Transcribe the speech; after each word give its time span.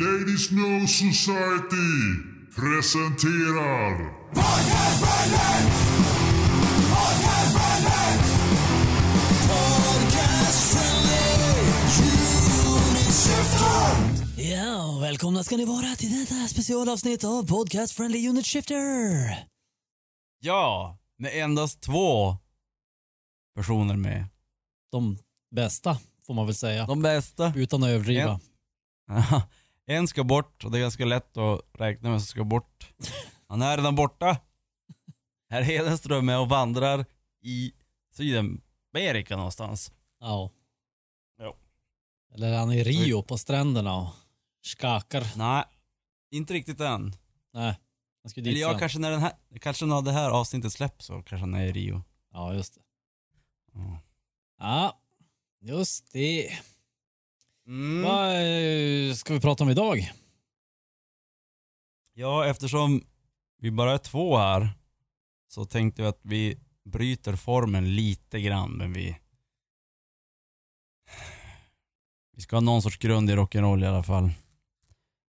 Ladies 0.00 0.50
No 0.50 0.86
Society 0.86 1.92
presenterar 2.56 4.20
Ja, 14.36 14.98
välkomna 15.00 15.44
ska 15.44 15.56
ni 15.56 15.64
vara 15.64 15.96
till 15.96 16.20
detta 16.20 16.48
specialavsnitt 16.48 17.24
av 17.24 17.46
Podcast 17.46 17.92
Friendly 17.92 18.28
Unit 18.28 18.46
Shifter. 18.46 18.76
Ja, 20.40 20.98
med 21.18 21.44
endast 21.44 21.80
två 21.80 22.36
personer 23.54 23.96
med. 23.96 24.24
De 24.92 25.18
bästa, 25.54 25.98
får 26.26 26.34
man 26.34 26.46
väl 26.46 26.54
säga. 26.54 26.86
De 26.86 27.02
bästa. 27.02 27.52
Utan 27.56 27.82
att 27.82 27.88
överdriva. 27.88 28.40
en 29.10 29.20
ska 30.08 30.24
bort 30.24 30.64
och 30.64 30.70
det 30.70 30.78
är 30.78 30.80
ganska 30.80 31.04
lätt 31.04 31.36
att 31.36 31.60
räkna 31.72 32.10
med 32.10 32.20
som 32.20 32.26
ska 32.26 32.44
bort. 32.44 32.92
Han 33.46 33.62
är 33.62 33.76
redan 33.76 33.94
borta. 33.94 34.38
Herr 35.50 35.62
Hedenström 35.62 36.28
är 36.28 36.40
och 36.40 36.48
vandrar 36.48 37.04
i 37.42 37.72
Sydamerika 38.12 39.36
någonstans. 39.36 39.92
Ja. 40.20 40.50
Jo. 41.42 41.56
Eller 42.34 42.52
är 42.52 42.58
han 42.58 42.72
i 42.72 42.84
Rio 42.84 43.22
på 43.22 43.38
stränderna 43.38 43.96
och 43.96 44.08
skakar. 44.62 45.32
Nej, 45.36 45.64
inte 46.30 46.54
riktigt 46.54 46.80
än. 46.80 47.12
Nej, 47.52 47.78
han 48.22 48.30
ska 48.30 48.40
dit 48.40 48.50
Eller 48.50 48.60
ja, 48.60 48.70
sen. 48.70 48.78
kanske 48.78 48.98
när, 48.98 49.10
den 49.10 49.20
här, 49.20 49.32
kanske 49.60 49.86
när 49.86 50.02
det 50.02 50.12
här 50.12 50.30
avsnittet 50.30 50.72
släpps 50.72 51.04
så 51.06 51.12
kanske 51.12 51.36
han 51.36 51.54
är 51.54 51.66
i 51.66 51.72
Rio. 51.72 52.02
Ja, 52.32 52.54
just 52.54 52.74
det. 52.74 52.80
Ja. 53.72 54.00
Ja, 54.58 55.00
just 55.60 56.12
det. 56.12 56.58
Mm. 57.70 58.02
Vad 58.02 58.34
eh, 58.34 59.14
ska 59.14 59.34
vi 59.34 59.40
prata 59.40 59.64
om 59.64 59.70
idag? 59.70 60.10
Ja, 62.14 62.46
eftersom 62.46 63.04
vi 63.58 63.70
bara 63.70 63.92
är 63.92 63.98
två 63.98 64.36
här 64.36 64.68
så 65.48 65.64
tänkte 65.64 66.02
vi 66.02 66.08
att 66.08 66.20
vi 66.22 66.58
bryter 66.84 67.36
formen 67.36 67.96
lite 67.96 68.40
grann 68.40 68.72
men 68.72 68.92
vi 68.92 69.16
vi 72.32 72.42
ska 72.42 72.56
ha 72.56 72.60
någon 72.60 72.82
sorts 72.82 72.98
grund 72.98 73.30
i 73.30 73.34
rock'n'roll 73.34 73.84
i 73.84 73.86
alla 73.86 74.02
fall. 74.02 74.30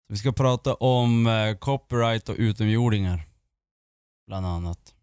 Vi 0.08 0.16
ska 0.16 0.32
prata 0.32 0.74
om 0.74 1.26
eh, 1.26 1.56
copyright 1.56 2.28
och 2.28 2.36
utomjordingar. 2.38 3.26
Bland 4.26 4.46
annat. 4.46 4.94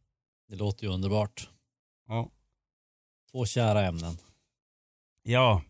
Det 0.48 0.56
låter 0.56 0.88
ju 0.88 0.94
underbart. 0.94 1.50
Ja. 2.08 2.30
Två 3.32 3.46
kära 3.46 3.86
ämnen. 3.86 4.18
Ja. 5.24 5.62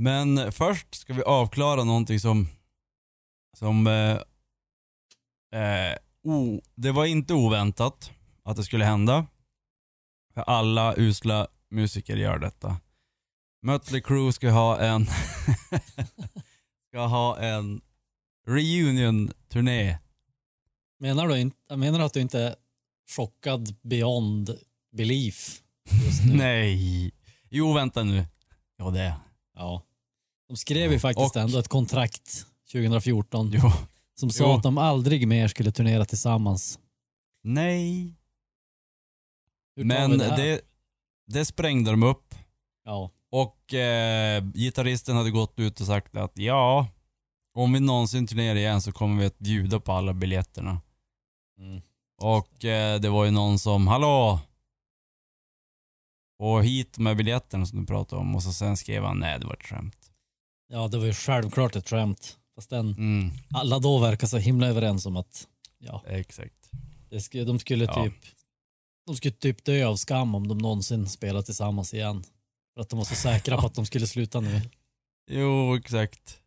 Men 0.00 0.52
först 0.52 0.94
ska 0.94 1.12
vi 1.12 1.22
avklara 1.22 1.84
någonting 1.84 2.20
som 2.20 2.48
som 3.56 3.86
eh, 3.86 4.20
eh, 5.60 5.96
o, 6.22 6.62
det 6.74 6.92
var 6.92 7.04
inte 7.04 7.34
oväntat 7.34 8.10
att 8.44 8.56
det 8.56 8.64
skulle 8.64 8.84
hända. 8.84 9.26
För 10.34 10.40
alla 10.40 10.94
usla 10.96 11.48
musiker 11.70 12.16
gör 12.16 12.38
detta. 12.38 12.80
Mötley 13.62 14.00
Crüe 14.00 14.32
ska 14.32 14.50
ha 14.50 14.80
en 14.80 15.06
ska 16.88 17.06
ha 17.06 17.38
en 17.38 17.80
reunion-turné. 18.46 19.98
Menar 21.00 21.28
du, 21.28 21.40
inte, 21.40 21.76
menar 21.76 21.98
du 21.98 22.04
att 22.04 22.14
du 22.14 22.20
inte 22.20 22.40
är 22.40 22.54
chockad 23.16 23.76
beyond 23.82 24.58
belief 24.92 25.62
just 26.04 26.24
nu? 26.24 26.32
Nej. 26.36 27.12
Jo, 27.48 27.72
vänta 27.72 28.02
nu. 28.02 28.26
Ja, 28.76 28.90
det. 28.90 29.27
Ja. 29.58 29.82
De 30.48 30.56
skrev 30.56 30.92
ju 30.92 30.98
faktiskt 30.98 31.36
Och- 31.36 31.42
ändå 31.42 31.58
ett 31.58 31.68
kontrakt 31.68 32.46
2014 32.72 33.50
Jo. 33.54 33.70
som 34.20 34.30
sa 34.30 34.44
Jo. 34.44 34.50
att 34.56 34.62
de 34.62 34.78
aldrig 34.78 35.28
mer 35.28 35.48
skulle 35.48 35.72
turnera 35.72 36.04
tillsammans. 36.04 36.78
Nej. 37.42 38.14
Men 39.76 40.18
det, 40.18 40.24
här? 40.24 40.60
det, 41.26 41.44
sprängde 41.44 41.90
de 41.90 42.02
upp. 42.02 42.34
Ja, 42.84 43.10
Och 43.30 43.74
eh, 43.74 44.44
gitarristen 44.54 45.16
hade 45.16 45.30
gått 45.30 45.58
ut 45.58 45.80
och 45.80 45.86
sagt 45.86 46.16
att 46.16 46.32
ja, 46.38 46.88
om 47.54 47.72
vi 47.72 47.80
någonsin 47.80 48.26
turnerar 48.26 48.54
igen 48.56 48.82
så 48.82 48.92
kommer 48.92 49.20
vi 49.20 49.26
att 49.26 49.38
bjuda 49.38 49.80
på 49.80 49.92
alla 49.92 50.14
biljetterna. 50.14 50.80
mm. 51.58 51.82
Och 52.20 52.64
eh, 52.64 53.00
det 53.00 53.08
var 53.08 53.24
ju 53.24 53.30
någon 53.30 53.58
som, 53.58 53.86
hallå! 53.86 54.40
Och 56.38 56.64
hit 56.64 56.98
med 56.98 57.16
biljetterna 57.16 57.66
som 57.66 57.80
du 57.80 57.86
pratade 57.86 58.20
om 58.22 58.34
och 58.36 58.42
så 58.42 58.52
sen 58.52 58.76
skrev 58.76 59.04
han 59.04 59.18
nej 59.18 59.38
det 59.40 59.46
var 59.46 59.54
ett 59.54 59.62
skämt. 59.66 60.10
ja 60.68 60.88
det 60.88 60.98
var 60.98 61.06
ju 61.06 61.12
självklart 61.14 61.76
ett 61.76 61.88
skämt. 61.88 62.38
Fast 62.54 62.70
den, 62.70 62.86
Mm, 62.94 63.30
alla 63.54 63.78
då 63.78 63.98
verkar 63.98 64.26
så 64.26 64.38
himla 64.38 64.66
överens 64.66 65.06
om 65.06 65.16
att 65.16 65.48
ja, 65.78 66.02
exakt. 66.06 66.70
det 67.10 67.20
skulle, 67.20 67.44
de 67.44 67.58
skulle 67.58 67.84
Ja. 67.84 68.04
typ 68.04 68.14
de 69.06 69.16
skulle 69.16 69.32
typ 69.34 69.64
dö 69.64 69.84
av 69.86 69.96
skam 69.96 70.34
om 70.34 70.48
de 70.48 70.58
någonsin 70.58 71.08
spelar 71.08 71.42
tillsammans 71.42 71.94
igen. 71.94 72.24
För 72.74 72.80
att 72.82 72.88
de 72.88 72.96
var 72.98 73.04
så 73.04 73.14
säkra 73.14 73.56
på 73.60 73.66
att 73.66 73.74
de 73.74 73.86
skulle 73.86 74.06
sluta 74.06 74.40
nu. 74.40 74.60
Jo, 75.30 75.76
exakt. 75.76 76.38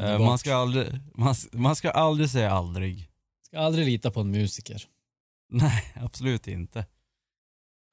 Eh, 0.00 0.18
man, 0.18 0.38
ska 0.38 0.54
aldrig, 0.56 0.86
man, 1.14 1.34
man 1.52 1.76
ska 1.76 1.90
aldrig 1.90 2.30
säga 2.30 2.50
aldrig. 2.50 3.10
ska 3.46 3.58
aldrig 3.58 3.86
lita 3.86 4.10
på 4.10 4.20
en 4.20 4.30
musiker. 4.30 4.82
Nej, 5.52 5.84
absolut 5.94 6.48
inte. 6.48 6.86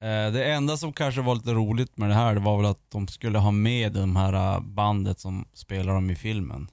Eh, 0.02 0.32
Det 0.32 0.52
enda 0.52 0.76
som 0.76 0.92
kanske 0.92 1.20
var 1.22 1.34
lite 1.34 1.52
roligt 1.52 1.96
med 1.96 2.08
det 2.10 2.14
här, 2.14 2.34
det 2.34 2.40
var 2.40 2.56
väl 2.56 2.66
att 2.66 2.90
de 2.90 3.08
skulle 3.08 3.38
ha 3.38 3.50
med 3.50 3.92
de 3.92 4.16
här 4.16 4.32
eh, 4.54 4.60
bandet 4.60 5.20
som 5.20 5.48
spelar 5.52 5.94
dem 5.94 6.10
i 6.10 6.16
filmen. 6.16 6.68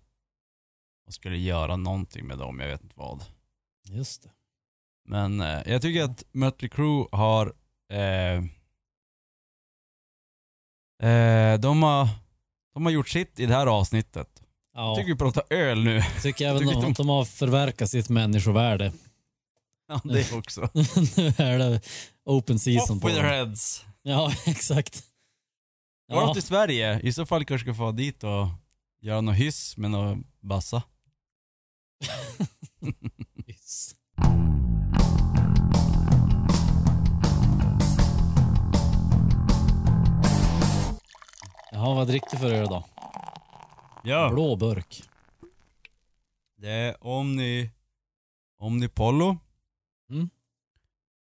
Och 1.07 1.13
skulle 1.13 1.37
göra 1.37 1.75
någonting 1.75 2.27
med 2.27 2.37
dem, 2.37 2.59
jag 2.59 2.67
vet 2.67 2.83
inte 2.83 2.95
vad. 2.99 3.23
Just 3.89 4.23
det. 4.23 4.29
Men 5.09 5.41
eh, 5.41 5.59
jag 5.65 5.81
tycker 5.81 6.03
att 6.03 6.23
Mötley 6.31 6.69
Crüe 6.69 7.07
har... 7.11 7.53
Eh, 7.91 8.43
eh, 11.09 11.59
de, 11.59 11.83
har 11.83 12.07
de 12.73 12.85
har 12.85 12.91
gjort 12.91 13.09
sitt 13.09 13.39
i 13.39 13.45
det 13.45 13.53
här 13.53 13.67
avsnittet. 13.67 14.43
Ja, 14.73 14.88
Jag 14.88 14.95
tycker 14.97 15.11
vi 15.13 15.17
pratar 15.17 15.43
öl 15.49 15.83
nu. 15.83 16.01
tycker 16.21 16.47
även 16.47 16.59
tycker 16.59 16.73
de, 16.73 16.81
de- 16.81 16.93
de 16.93 17.09
har 17.09 17.25
förverkat 17.25 17.89
sitt 17.89 18.09
människovärde. 18.09 18.93
Ja, 19.88 20.01
det 20.03 20.33
också. 20.33 20.61
nu 20.73 21.27
är 21.38 21.59
det 21.59 21.81
open 22.25 22.59
season 22.59 22.95
Off 22.97 23.01
på 23.01 23.07
with 23.07 23.19
their 23.19 23.29
heads. 23.29 23.85
Ja, 24.01 24.31
exakt. 24.45 25.03
Går 26.09 26.15
de 26.21 26.27
Ja, 26.27 26.33
till 26.33 26.43
Sverige, 26.43 26.99
i 26.99 27.13
så 27.13 27.25
fall 27.25 27.45
kanske 27.45 27.65
ska 27.65 27.73
få 27.73 27.91
dit 27.91 28.23
och 28.23 28.47
göra 29.01 29.21
något 29.21 29.35
hyss 29.35 29.77
med 29.77 29.91
någon 29.91 30.23
bassa. 30.39 30.83
Yes. 33.47 33.95
Jaha, 41.71 41.95
vad 41.95 42.07
dricker 42.07 42.27
du 42.31 42.38
för 42.38 42.53
öl 42.53 42.67
då? 42.67 42.85
Ja. 44.03 44.29
Blå 44.29 44.55
burk. 44.55 45.03
Det 46.57 46.69
är 46.69 47.07
Omni... 47.07 47.69
Omnipollo. 48.59 49.38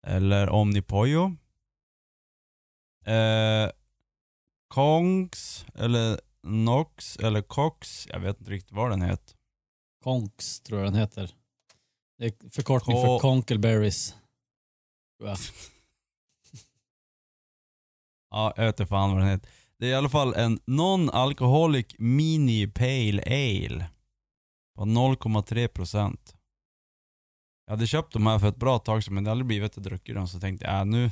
Eller 0.08 0.50
Omnipojo. 0.50 1.36
Eh, 3.06 3.70
Kongs, 4.68 5.66
eller 5.76 6.20
Nox, 6.44 7.18
eller 7.18 7.42
Cox. 7.42 8.08
Jag 8.08 8.20
vet 8.20 8.40
inte 8.40 8.52
riktigt 8.52 8.72
vad 8.72 8.90
den 8.90 9.02
heter. 9.02 9.36
Konks 10.04 10.62
tror 10.62 10.80
jag 10.80 10.88
den 10.94 11.00
heter. 11.00 11.36
Det 12.18 12.26
är 12.26 12.50
förkortning 12.50 12.96
Ko- 12.96 13.02
för 13.02 13.20
Conkelberries. 13.20 14.16
Tror 15.18 15.30
jag. 15.30 15.38
Ja, 18.34 18.54
jag 18.56 18.66
vet 18.66 18.80
inte 18.80 18.90
fan 18.90 19.12
vad 19.12 19.20
den 19.22 19.30
heter. 19.30 19.50
Det 19.78 19.86
är 19.86 19.90
i 19.92 19.96
alla 19.96 20.10
fall 20.10 20.34
en 20.34 20.60
non-alcoholic 20.60 21.96
mini 21.98 22.68
pale 22.68 23.22
ale. 23.26 23.90
På 24.76 24.86
0,3 24.86 25.68
procent. 25.68 26.36
Jag 27.66 27.74
hade 27.74 27.88
köpt 27.88 28.14
de 28.14 28.28
här 28.28 28.40
för 28.40 28.48
ett 28.48 28.56
bra 28.56 28.80
tag 28.80 29.04
sedan 29.04 29.14
men 29.14 29.24
det 29.24 29.30
har 29.30 29.32
aldrig 29.32 29.48
blivit 29.48 29.78
att 29.78 29.84
druckit 29.84 30.16
dem 30.16 30.28
så 30.28 30.40
tänkte 30.40 30.66
jag, 30.66 30.80
äh, 30.80 30.86
nu, 30.86 31.12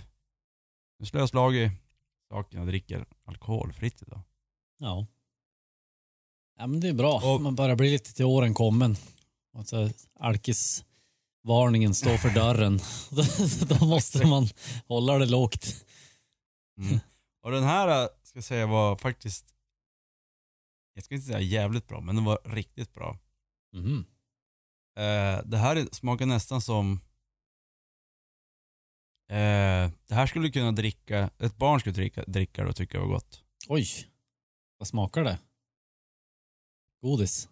nu 1.00 1.06
slår 1.06 1.20
jag 1.22 1.30
slag 1.30 1.56
i 1.56 1.72
saken 2.30 2.60
och 2.62 2.68
dricker 2.68 3.06
alkoholfritt 3.26 4.02
idag. 4.02 4.22
Ja. 4.78 5.08
Ja 6.58 6.68
men 6.68 6.80
det 6.80 6.88
är 6.90 6.94
bra. 6.94 7.22
Och- 7.34 7.42
Man 7.42 7.56
börjar 7.56 7.76
bli 7.76 7.92
lite 7.92 8.14
till 8.14 8.26
åren 8.26 8.54
kommen. 8.54 8.96
Alltså, 9.54 9.90
alkisvarningen 10.20 11.94
står 11.94 12.18
för 12.18 12.30
dörren. 12.30 12.80
Då 13.80 13.86
måste 13.86 14.28
man 14.28 14.48
hålla 14.88 15.18
det 15.18 15.26
lågt. 15.26 15.86
Mm. 16.78 17.00
Och 17.42 17.52
den 17.52 17.64
här, 17.64 18.04
äh, 18.04 18.08
ska 18.24 18.38
jag 18.38 18.44
säga, 18.44 18.68
var 18.68 18.96
faktiskt, 18.96 19.46
jag 20.94 21.04
ska 21.04 21.16
inte 21.16 21.28
säga 21.28 21.40
jävligt 21.40 21.88
bra, 21.88 22.02
men 22.02 22.16
den 22.16 22.26
var 22.26 22.40
riktigt 22.46 22.94
bra. 22.94 23.18
Mhm. 23.74 24.06
Eh, 25.00 25.42
det 25.46 25.58
här 25.58 25.76
är- 25.76 25.96
smakar 25.96 26.26
nästan 26.26 26.62
som 26.62 26.92
eh, 29.30 29.92
Det 30.08 30.16
här 30.16 30.28
skulle 30.28 30.48
du 30.48 30.52
kunna 30.52 30.72
dricka, 30.72 31.30
ett 31.40 31.58
barn 31.58 31.80
skulle 31.80 31.94
dricka, 31.96 32.24
dricka 32.28 32.64
det 32.64 32.70
och 32.70 32.76
tycka 32.76 32.98
det 32.98 33.04
var 33.06 33.14
gott. 33.14 33.44
Oj, 33.68 33.86
vad 34.78 34.88
smakar 34.88 35.24
det? 35.24 35.40
Godis? 37.02 37.50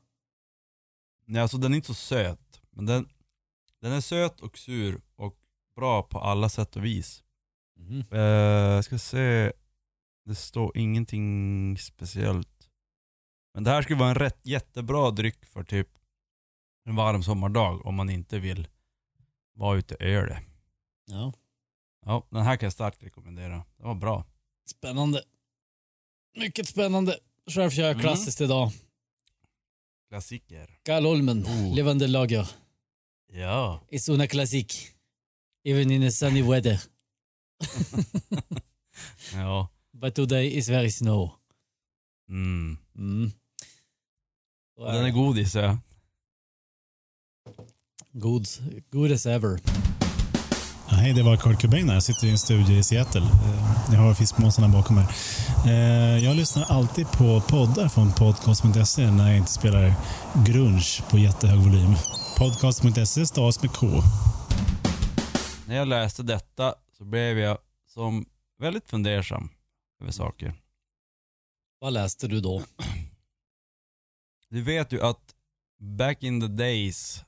Nej, 1.25 1.41
alltså 1.41 1.57
den 1.57 1.71
är 1.71 1.75
inte 1.75 1.87
så 1.87 1.93
söt. 1.93 2.61
Men 2.69 2.85
den, 2.85 3.09
den 3.81 3.91
är 3.91 4.01
söt 4.01 4.41
och 4.41 4.57
sur 4.57 5.01
och 5.15 5.37
bra 5.75 6.03
på 6.03 6.19
alla 6.19 6.49
sätt 6.49 6.75
och 6.75 6.85
vis. 6.85 7.23
Mhm. 7.79 8.03
Eh, 8.11 8.19
jag 8.75 8.85
ska 8.85 8.99
se, 8.99 9.53
det 10.25 10.35
står 10.35 10.77
ingenting 10.77 11.77
speciellt. 11.77 12.69
Men 13.53 13.63
det 13.63 13.71
här 13.71 13.81
skulle 13.81 13.99
vara 13.99 14.09
en 14.09 14.15
rätt, 14.15 14.39
jättebra 14.43 15.11
dryck 15.11 15.45
för 15.45 15.63
typ 15.63 15.89
en 16.87 16.95
varm 16.95 17.23
sommardag 17.23 17.85
om 17.85 17.95
man 17.95 18.09
inte 18.09 18.39
vill 18.39 18.67
vara 19.53 19.77
ute 19.77 19.95
och 19.95 20.01
öle. 20.01 20.41
Ja, 21.05 21.33
Ja, 22.05 22.27
den 22.29 22.43
här 22.43 22.57
kan 22.57 22.65
jag 22.65 22.73
starkt 22.73 23.03
rekommendera. 23.03 23.65
Det 23.77 23.83
var 23.83 23.95
bra. 23.95 24.25
spännande. 24.69 25.23
Mycket 26.37 26.67
spännande. 26.67 27.19
Själv 27.51 27.69
kör 27.69 27.83
jag 27.83 27.91
Mm. 27.91 28.01
klassiskt 28.01 28.41
idag. 28.41 28.71
Klassiker. 30.09 30.79
Galolmen, 30.83 31.43
Oh. 31.45 31.75
levande 31.75 32.07
lager. 32.07 32.49
Ja. 33.33 33.81
It's 33.89 34.11
una 34.11 34.27
classic. 34.27 34.91
Even 35.63 35.91
in 35.91 36.03
a 36.07 36.11
sunny 36.11 36.41
weather. 36.41 36.81
Ja. 39.33 39.69
But 39.91 40.15
today 40.15 40.57
is 40.57 40.69
very 40.69 40.91
snow. 40.91 41.31
Mm. 42.29 42.77
Mm. 42.95 43.31
Och 44.77 44.85
den 44.85 44.95
är 44.95 45.03
det. 45.03 45.11
god 45.11 45.37
God, 48.19 48.47
good 48.91 49.11
as 49.11 49.25
ever. 49.25 49.59
Ja, 50.89 50.95
hej, 50.95 51.13
det 51.13 51.23
var 51.23 51.37
Kurt 51.37 51.61
Cobain 51.61 51.87
här. 51.87 51.93
Jag 51.93 52.03
sitter 52.03 52.27
i 52.27 52.29
en 52.29 52.37
studio 52.37 52.77
i 52.77 52.83
Seattle. 52.83 53.21
Eh, 53.21 53.89
Ni 53.89 53.95
har 53.95 54.13
fiskmåsarna 54.13 54.67
bakom 54.67 54.97
er. 54.97 55.05
Eh, 55.65 56.23
Jag 56.25 56.35
lyssnar 56.35 56.63
alltid 56.63 57.11
på 57.11 57.41
poddar 57.41 57.87
från 57.89 58.11
podcast.se 58.13 59.11
när 59.11 59.27
jag 59.27 59.37
inte 59.37 59.51
spelar 59.51 59.93
grunge 60.45 61.01
på 61.09 61.17
jättehög 61.17 61.59
volym. 61.59 61.93
Podcast.se 62.37 63.25
stavas 63.25 63.61
med 63.61 63.71
K. 63.71 63.87
När 65.67 65.75
jag 65.75 65.87
läste 65.87 66.23
detta 66.23 66.75
så 66.97 67.05
blev 67.05 67.37
jag 67.39 67.57
som 67.93 68.25
väldigt 68.59 68.89
fundersam 68.89 69.49
över 70.01 70.11
saker. 70.11 70.53
Vad 71.79 71.93
läste 71.93 72.27
du 72.27 72.41
då? 72.41 72.63
Du 74.49 74.61
vet 74.61 74.91
ju 74.93 75.01
att 75.01 75.19
back 75.79 76.23
in 76.23 76.41
the 76.41 76.47
days 76.47 77.23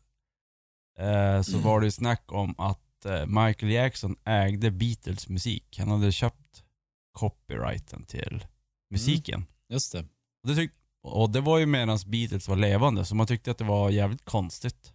eh, 1.00 1.42
så 1.42 1.58
var 1.58 1.80
det 1.80 1.86
ju 1.88 1.92
snack 1.92 2.32
om 2.32 2.56
att 2.58 3.06
eh, 3.06 3.26
Michael 3.26 3.72
Jackson 3.72 4.16
ägde 4.26 4.72
Beatles 4.72 5.30
musik. 5.30 5.80
Han 5.80 5.90
hade 5.90 6.12
köpt 6.12 6.64
copyrighten 7.12 8.06
till 8.06 8.46
musiken. 8.92 9.46
Just 9.70 9.92
det. 9.92 10.00
Och, 10.44 10.48
det 10.48 10.54
tyck- 10.54 10.78
och 11.04 11.30
det 11.30 11.42
var 11.42 11.58
ju 11.58 11.66
medan 11.66 12.00
Beatles 12.08 12.48
var 12.48 12.56
levande, 12.56 13.06
så 13.06 13.16
man 13.16 13.28
tyckte 13.28 13.52
att 13.52 13.58
det 13.58 13.64
var 13.64 13.90
jävligt 13.90 14.26
konstigt. 14.26 14.94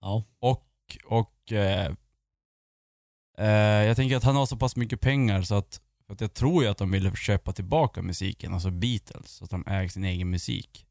Ja. 0.00 0.24
Och, 0.40 0.66
och 1.04 1.52
eh, 1.52 1.92
eh, 3.38 3.86
jag 3.86 3.96
tänker 3.96 4.16
att 4.16 4.24
han 4.24 4.36
har 4.36 4.46
så 4.46 4.56
pass 4.56 4.76
mycket 4.76 5.00
pengar 5.00 5.42
så 5.42 5.54
att, 5.54 5.80
för 6.06 6.14
att 6.14 6.20
jag 6.20 6.34
tror 6.34 6.62
ju 6.62 6.68
att 6.68 6.78
de 6.78 6.90
ville 6.90 7.16
köpa 7.16 7.52
tillbaka 7.52 8.02
musiken, 8.02 8.54
alltså 8.54 8.70
Beatles, 8.70 9.30
så 9.30 9.44
att 9.44 9.50
de 9.50 9.64
äger 9.66 9.88
sin 9.88 10.04
egen 10.04 10.30
musik. 10.30 10.86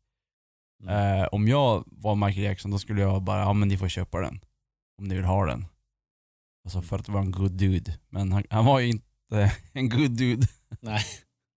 Mm. 0.83 1.19
Eh, 1.21 1.25
om 1.31 1.47
jag 1.47 1.83
var 1.87 2.15
Michael 2.15 2.45
Jackson 2.45 2.71
då 2.71 2.79
skulle 2.79 3.01
jag 3.01 3.21
bara, 3.23 3.39
ja 3.39 3.53
men 3.53 3.67
ni 3.67 3.77
får 3.77 3.87
köpa 3.87 4.21
den. 4.21 4.39
Om 4.97 5.07
ni 5.07 5.15
vill 5.15 5.23
ha 5.25 5.45
den. 5.45 5.65
Alltså 6.65 6.81
för 6.81 6.99
att 6.99 7.09
vara 7.09 7.23
en 7.23 7.31
good 7.31 7.51
dude. 7.51 7.97
Men 8.09 8.31
han, 8.31 8.43
han 8.49 8.65
var 8.65 8.79
ju 8.79 8.87
inte 8.89 9.51
en 9.73 9.89
good 9.89 10.11
dude 10.11 10.47
Nej. 10.79 11.03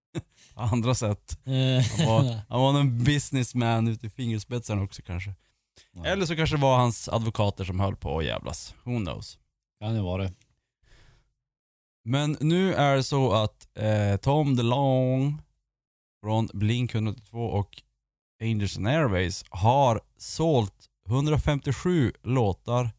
på 0.54 0.60
andra 0.60 0.94
sätt. 0.94 1.38
Eh, 1.46 1.98
Han 1.98 2.06
var, 2.06 2.40
han 2.48 2.60
var 2.60 2.80
en 2.80 3.04
businessman 3.04 3.88
ute 3.88 4.06
i 4.06 4.10
fingerspetsarna 4.10 4.82
också 4.82 5.02
kanske. 5.02 5.34
Ja, 5.92 6.04
Eller 6.06 6.26
så 6.26 6.36
kanske 6.36 6.56
det 6.56 6.62
var 6.62 6.78
hans 6.78 7.08
advokater 7.08 7.64
som 7.64 7.80
höll 7.80 7.96
på 7.96 8.18
att 8.18 8.24
jävlas. 8.24 8.74
Who 8.84 8.98
knows. 8.98 9.38
kan 9.80 9.94
ju 9.94 10.00
vara 10.00 10.22
det. 10.22 10.32
Men 12.04 12.36
nu 12.40 12.74
är 12.74 12.96
det 12.96 13.02
så 13.02 13.32
att 13.32 13.78
eh, 13.78 14.16
Tom 14.16 14.56
DeLong 14.56 15.42
från 16.22 16.48
Blink 16.54 16.94
182 16.94 17.38
och 17.46 17.82
Angels 18.40 18.76
and 18.76 18.88
Airways 18.88 19.44
har 19.50 20.00
sålt 20.16 20.90
157 21.08 22.12
låtar 22.22 22.90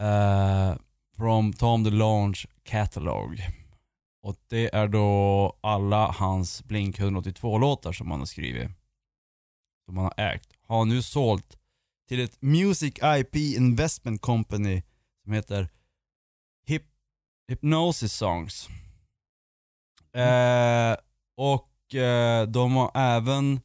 eh, 0.00 0.76
från 1.16 1.52
Tom 1.52 1.82
DeLonge 1.82 2.38
catalog. 2.62 3.40
Och 4.22 4.36
det 4.48 4.74
är 4.74 4.88
då 4.88 5.58
alla 5.60 6.10
hans 6.10 6.64
Blink 6.64 6.98
182 6.98 7.58
låtar 7.58 7.92
som 7.92 8.10
han 8.10 8.20
har 8.20 8.26
skrivit. 8.26 8.70
Som 9.86 9.96
han 9.96 10.04
har 10.04 10.24
ägt. 10.24 10.48
Har 10.66 10.84
nu 10.84 11.02
sålt 11.02 11.58
till 12.08 12.20
ett 12.20 12.42
Music 12.42 12.94
IP 13.02 13.36
Investment 13.36 14.20
Company 14.20 14.82
som 15.22 15.32
heter 15.32 15.68
Hip 16.66 16.82
Hypnosis 17.48 18.12
Songs. 18.12 18.68
Eh, 20.14 20.96
och 21.36 21.94
eh, 21.94 22.48
de 22.48 22.76
har 22.76 22.90
även 22.94 23.60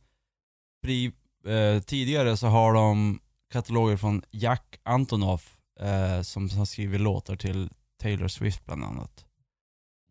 pri, 0.81 1.12
eh, 1.46 1.81
tidigare 1.81 2.38
så 2.38 2.48
har 2.48 2.74
de 2.74 3.20
kataloger 3.52 3.98
från 3.98 4.22
Jack 4.31 4.80
Antonoff 4.84 5.58
eh, 5.80 6.22
som 6.22 6.50
har 6.50 6.66
skrivit 6.66 7.02
låtar 7.02 7.36
till 7.36 7.70
Taylor 8.02 8.28
Swift 8.28 8.66
bland 8.66 8.84
annat. 8.84 9.26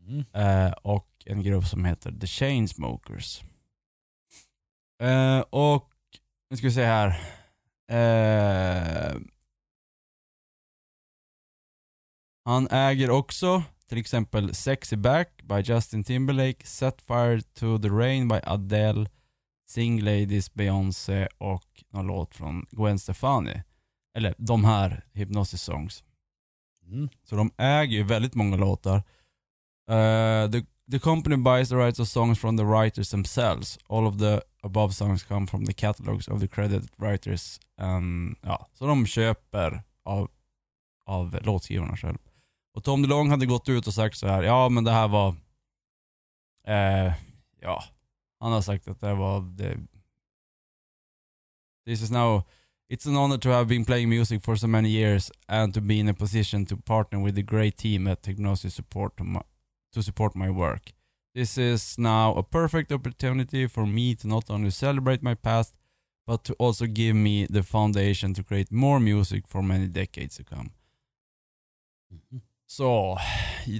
Mm. 0.09 0.25
Eh, 0.33 0.73
och 0.73 1.09
en 1.27 1.43
grupp 1.43 1.65
som 1.65 1.85
heter 1.85 2.13
The 2.21 2.27
Chainsmokers. 2.27 3.43
Eh, 5.03 5.41
och 5.41 5.91
nu 6.51 6.57
ska 6.57 6.67
vi 6.67 6.73
se 6.73 6.85
här. 6.85 7.09
Eh, 7.91 9.17
han 12.45 12.69
äger 12.71 13.11
också 13.11 13.63
till 13.89 13.99
exempel 13.99 14.55
Sexy 14.55 14.97
Back 14.97 15.43
by 15.43 15.61
Justin 15.61 16.05
Timberlake, 16.05 16.67
Set 16.67 17.03
Fire 17.03 17.43
to 17.43 17.79
the 17.79 17.89
Rain 17.89 18.29
by 18.29 18.41
Adele, 18.45 19.07
Sing 19.69 20.01
Ladies, 20.01 20.55
Beyoncé 20.55 21.29
och 21.39 21.85
någon 21.91 22.07
låt 22.07 22.35
från 22.35 22.67
Gwen 22.71 22.99
Stefani. 22.99 23.63
Eller 24.17 24.35
de 24.39 24.65
här 24.65 25.05
Hypnosis 25.13 25.63
Songs. 25.63 26.05
Mm. 26.87 27.09
Så 27.25 27.37
de 27.37 27.51
äger 27.57 27.97
ju 27.97 28.03
väldigt 28.03 28.35
många 28.35 28.57
låtar. 28.57 28.97
Uh, 29.91 30.51
the, 30.51 30.65
the 30.91 30.99
company 30.99 31.37
buys 31.37 31.69
the 31.69 31.75
rights 31.75 32.01
of 32.01 32.09
songs 32.09 32.39
from 32.39 32.57
the 32.57 32.65
writers 32.65 33.11
themselves. 33.11 33.79
All 33.89 34.07
of 34.07 34.19
the 34.19 34.41
above 34.63 34.93
songs 34.93 35.23
come 35.23 35.47
from 35.47 35.67
the 35.67 35.73
catalogs 35.73 36.29
of 36.29 36.41
the 36.41 36.49
credited 36.49 36.91
writers. 36.97 37.61
Um, 37.81 38.37
ja, 38.43 38.69
så 38.75 38.87
de 38.87 39.07
köper 39.07 39.83
av, 40.05 40.31
av 41.05 41.39
låtskrivarna 41.43 41.97
själv. 41.97 42.19
Och 42.75 42.85
Tom 42.85 43.03
DeLong 43.03 43.31
hade 43.31 43.47
gått 43.47 43.69
ut 43.69 43.87
och 43.87 43.95
sagt 43.95 44.17
så 44.17 44.27
här, 44.27 44.43
ja 44.43 44.69
men 44.69 44.85
det 44.85 44.91
här 44.91 45.09
var, 45.09 45.35
eh, 46.67 47.13
ja, 47.61 47.85
han 48.41 48.53
har 48.53 48.63
sagt 48.63 48.89
att 48.89 49.01
det 49.01 49.15
var, 49.15 49.41
det, 49.41 49.79
this 51.87 52.03
is 52.03 52.11
now 52.11 52.43
It's 52.91 53.07
an 53.07 53.17
honor 53.17 53.37
to 53.39 53.51
have 53.51 53.67
been 53.67 53.85
playing 53.85 54.09
music 54.09 54.43
for 54.43 54.57
so 54.57 54.67
many 54.67 54.89
years 54.89 55.31
and 55.47 55.75
to 55.75 55.81
be 55.81 55.99
in 55.99 56.09
a 56.09 56.15
position 56.15 56.65
to 56.67 56.77
partner 56.77 57.21
with 57.21 57.39
a 57.39 57.43
great 57.43 57.77
team 57.77 58.07
at 58.07 58.23
Technosis 58.23 58.73
support 58.73 59.17
to, 59.19 59.25
my, 59.25 59.43
to 59.93 60.03
support 60.03 60.35
my 60.35 60.49
work. 60.49 60.93
This 61.35 61.59
is 61.59 61.99
now 61.99 62.35
a 62.35 62.43
perfect 62.43 62.91
opportunity 62.91 63.69
for 63.69 63.87
me 63.87 64.15
to 64.17 64.27
not 64.27 64.51
only 64.51 64.71
celebrate 64.71 65.23
my 65.23 65.35
past 65.35 65.75
but 66.27 66.45
to 66.45 66.55
also 66.59 66.87
give 66.87 67.15
me 67.15 67.47
the 67.47 67.63
foundation 67.63 68.35
to 68.35 68.43
create 68.43 68.73
more 68.73 69.01
music 69.01 69.47
for 69.47 69.63
many 69.63 69.87
decades 69.87 70.37
to 70.37 70.45
come. 70.45 70.71
Mhm. 72.11 72.41
Så, 72.67 73.19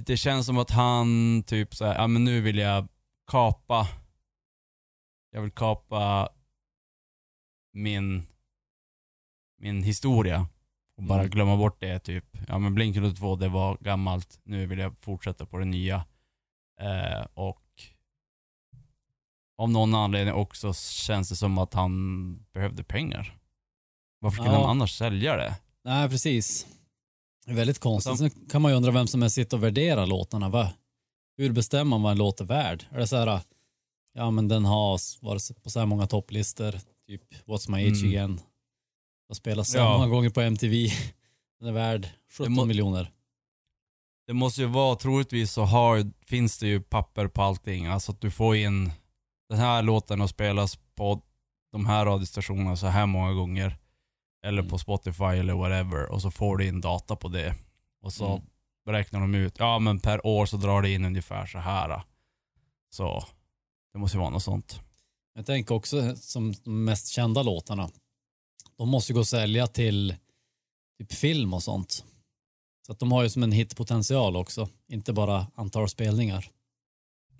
det 0.05 0.17
känns 0.17 0.45
som 0.45 0.57
att 0.57 0.71
han 0.71 1.43
typ 1.43 1.75
såhär, 1.75 1.95
ja 1.95 2.07
men 2.07 2.23
nu 2.23 2.41
vill 2.41 2.57
jag 2.57 2.87
kapa, 3.27 3.87
jag 5.31 5.41
vill 5.41 5.51
kapa 5.51 6.29
min 7.73 8.23
min 9.61 9.83
historia 9.83 10.47
och 10.97 11.03
bara 11.03 11.19
Mm. 11.19 11.29
glömma 11.31 11.57
bort 11.57 11.79
det 11.79 11.99
typ. 11.99 12.25
Ja 12.47 12.57
men 12.59 12.75
Blink 12.75 12.95
182 12.95 13.35
det 13.35 13.49
var 13.49 13.77
gammalt, 13.81 14.39
nu 14.43 14.65
vill 14.65 14.79
jag 14.79 14.97
fortsätta 14.99 15.45
på 15.45 15.57
det 15.57 15.65
nya. 15.65 16.05
Eh, 16.81 17.25
och 17.33 17.63
av 19.57 19.69
någon 19.69 19.95
anledning 19.95 20.33
också 20.33 20.73
känns 20.73 21.29
det 21.29 21.35
som 21.35 21.57
att 21.57 21.73
han 21.73 22.35
behövde 22.53 22.83
pengar. 22.83 23.37
Varför 24.19 24.43
Ja. 24.45 24.51
han 24.51 24.69
annars 24.69 24.97
sälja 24.97 25.35
det? 25.35 25.55
Nej, 25.83 26.09
precis. 26.09 26.67
Det 27.45 27.51
är 27.51 27.55
väldigt 27.55 27.79
konstigt. 27.79 28.17
Sen 28.17 28.29
kan 28.29 28.61
man 28.61 28.71
ju 28.71 28.77
undra 28.77 28.91
vem 28.91 29.07
som 29.07 29.23
är 29.23 29.29
sitter 29.29 29.57
och 29.57 29.63
värderar 29.63 30.05
låtarna. 30.07 30.49
Va? 30.49 30.73
Hur 31.37 31.51
bestämmer 31.51 31.89
man 31.89 32.01
vad 32.01 32.11
en 32.11 32.17
låt 32.17 32.41
är 32.41 32.45
värd? 32.45 32.85
Är 32.91 32.97
det 32.97 33.07
så 33.07 33.17
här, 33.17 33.41
ja 34.13 34.31
men 34.31 34.47
den 34.47 34.65
har 34.65 34.99
varit 35.25 35.63
på 35.63 35.69
så 35.69 35.79
här 35.79 35.85
många 35.85 36.07
topplistor, 36.07 36.71
typ 37.07 37.21
What's 37.45 37.71
My 37.71 37.87
Age 37.87 37.97
Mm. 38.03 38.09
Again. 38.09 38.41
Och 39.29 39.35
spelas 39.35 39.71
så 39.71 39.77
Ja. 39.77 39.97
många 39.97 40.07
gånger 40.07 40.29
på 40.29 40.41
MTV. 40.41 40.87
Den 41.59 41.67
är 41.69 41.73
värd 41.73 42.07
17 42.31 42.53
må- 42.53 42.65
miljoner. 42.65 43.11
Det 44.27 44.33
måste 44.33 44.61
ju 44.61 44.67
vara, 44.67 44.95
troligtvis 44.95 45.51
så 45.51 45.63
har, 45.63 46.11
finns 46.25 46.57
det 46.59 46.67
ju 46.67 46.81
papper 46.81 47.27
på 47.27 47.41
allting. 47.41 47.85
Alltså 47.85 48.11
att 48.11 48.21
du 48.21 48.31
får 48.31 48.55
in 48.55 48.91
den 49.49 49.57
här 49.59 49.81
låten 49.83 50.21
och 50.21 50.29
spelas 50.29 50.75
på 50.95 51.21
de 51.71 51.85
här 51.85 52.05
radiostationerna 52.05 52.75
så 52.75 52.87
här 52.87 53.05
många 53.05 53.33
gånger. 53.33 53.77
eller 54.43 54.59
Mm. 54.59 54.69
på 54.69 54.77
Spotify 54.77 55.23
eller 55.23 55.53
whatever 55.53 56.11
och 56.11 56.21
så 56.21 56.31
får 56.31 56.57
du 56.57 56.67
in 56.67 56.81
data 56.81 57.15
på 57.15 57.27
det. 57.27 57.55
Och 58.01 58.13
så 58.13 58.27
Mm. 58.33 58.41
räknar 58.89 59.19
de 59.19 59.35
ut, 59.35 59.55
ja 59.59 59.79
men 59.79 59.99
per 59.99 60.25
år 60.25 60.45
så 60.45 60.57
drar 60.57 60.81
det 60.81 60.89
in 60.93 61.05
ungefär 61.05 61.45
så 61.45 61.57
här. 61.59 62.01
Så 62.89 63.23
det 63.93 63.99
måste 63.99 64.17
ju 64.17 64.19
vara 64.21 64.29
något 64.29 64.43
sånt. 64.43 64.79
Jag 65.33 65.45
tänker 65.45 65.75
också 65.75 66.15
som 66.15 66.53
de 66.63 66.85
mest 66.85 67.07
kända 67.07 67.43
låtarna. 67.43 67.89
De 68.77 68.89
måste 68.89 69.11
ju 69.11 69.13
gå 69.13 69.21
att 69.21 69.27
sälja 69.27 69.67
till 69.67 70.15
typ 70.99 71.13
film 71.13 71.53
och 71.53 71.63
sånt. 71.63 72.05
Så 72.85 72.91
att 72.91 72.99
de 72.99 73.11
har 73.11 73.23
ju 73.23 73.29
som 73.29 73.43
en 73.43 73.51
hitpotential 73.51 74.35
också. 74.35 74.69
Inte 74.87 75.13
bara 75.13 75.47
antal 75.55 75.89
spelningar. 75.89 76.49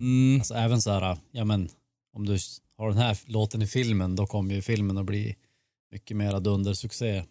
Mm. 0.00 0.40
Alltså 0.40 0.54
även 0.54 0.82
så 0.82 0.90
här, 0.90 1.18
ja 1.30 1.44
men 1.44 1.68
om 2.12 2.26
du 2.26 2.38
har 2.76 2.88
den 2.88 2.98
här 2.98 3.18
låten 3.24 3.62
i 3.62 3.66
filmen 3.66 4.16
då 4.16 4.26
kommer 4.26 4.54
ju 4.54 4.62
filmen 4.62 4.98
att 4.98 5.04
bli 5.06 5.36
mycket 5.90 6.16
mera 6.16 6.40
dundersuccé. 6.40 7.24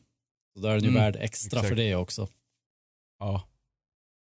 Så 0.54 0.60
då 0.60 0.68
är 0.68 0.74
den 0.74 0.84
ju 0.84 0.90
Mm, 0.90 1.02
värd 1.02 1.16
extra 1.16 1.60
för 1.60 1.66
exakt. 1.66 1.78
det 1.78 1.96
också. 1.96 2.28
Ja. 3.20 3.44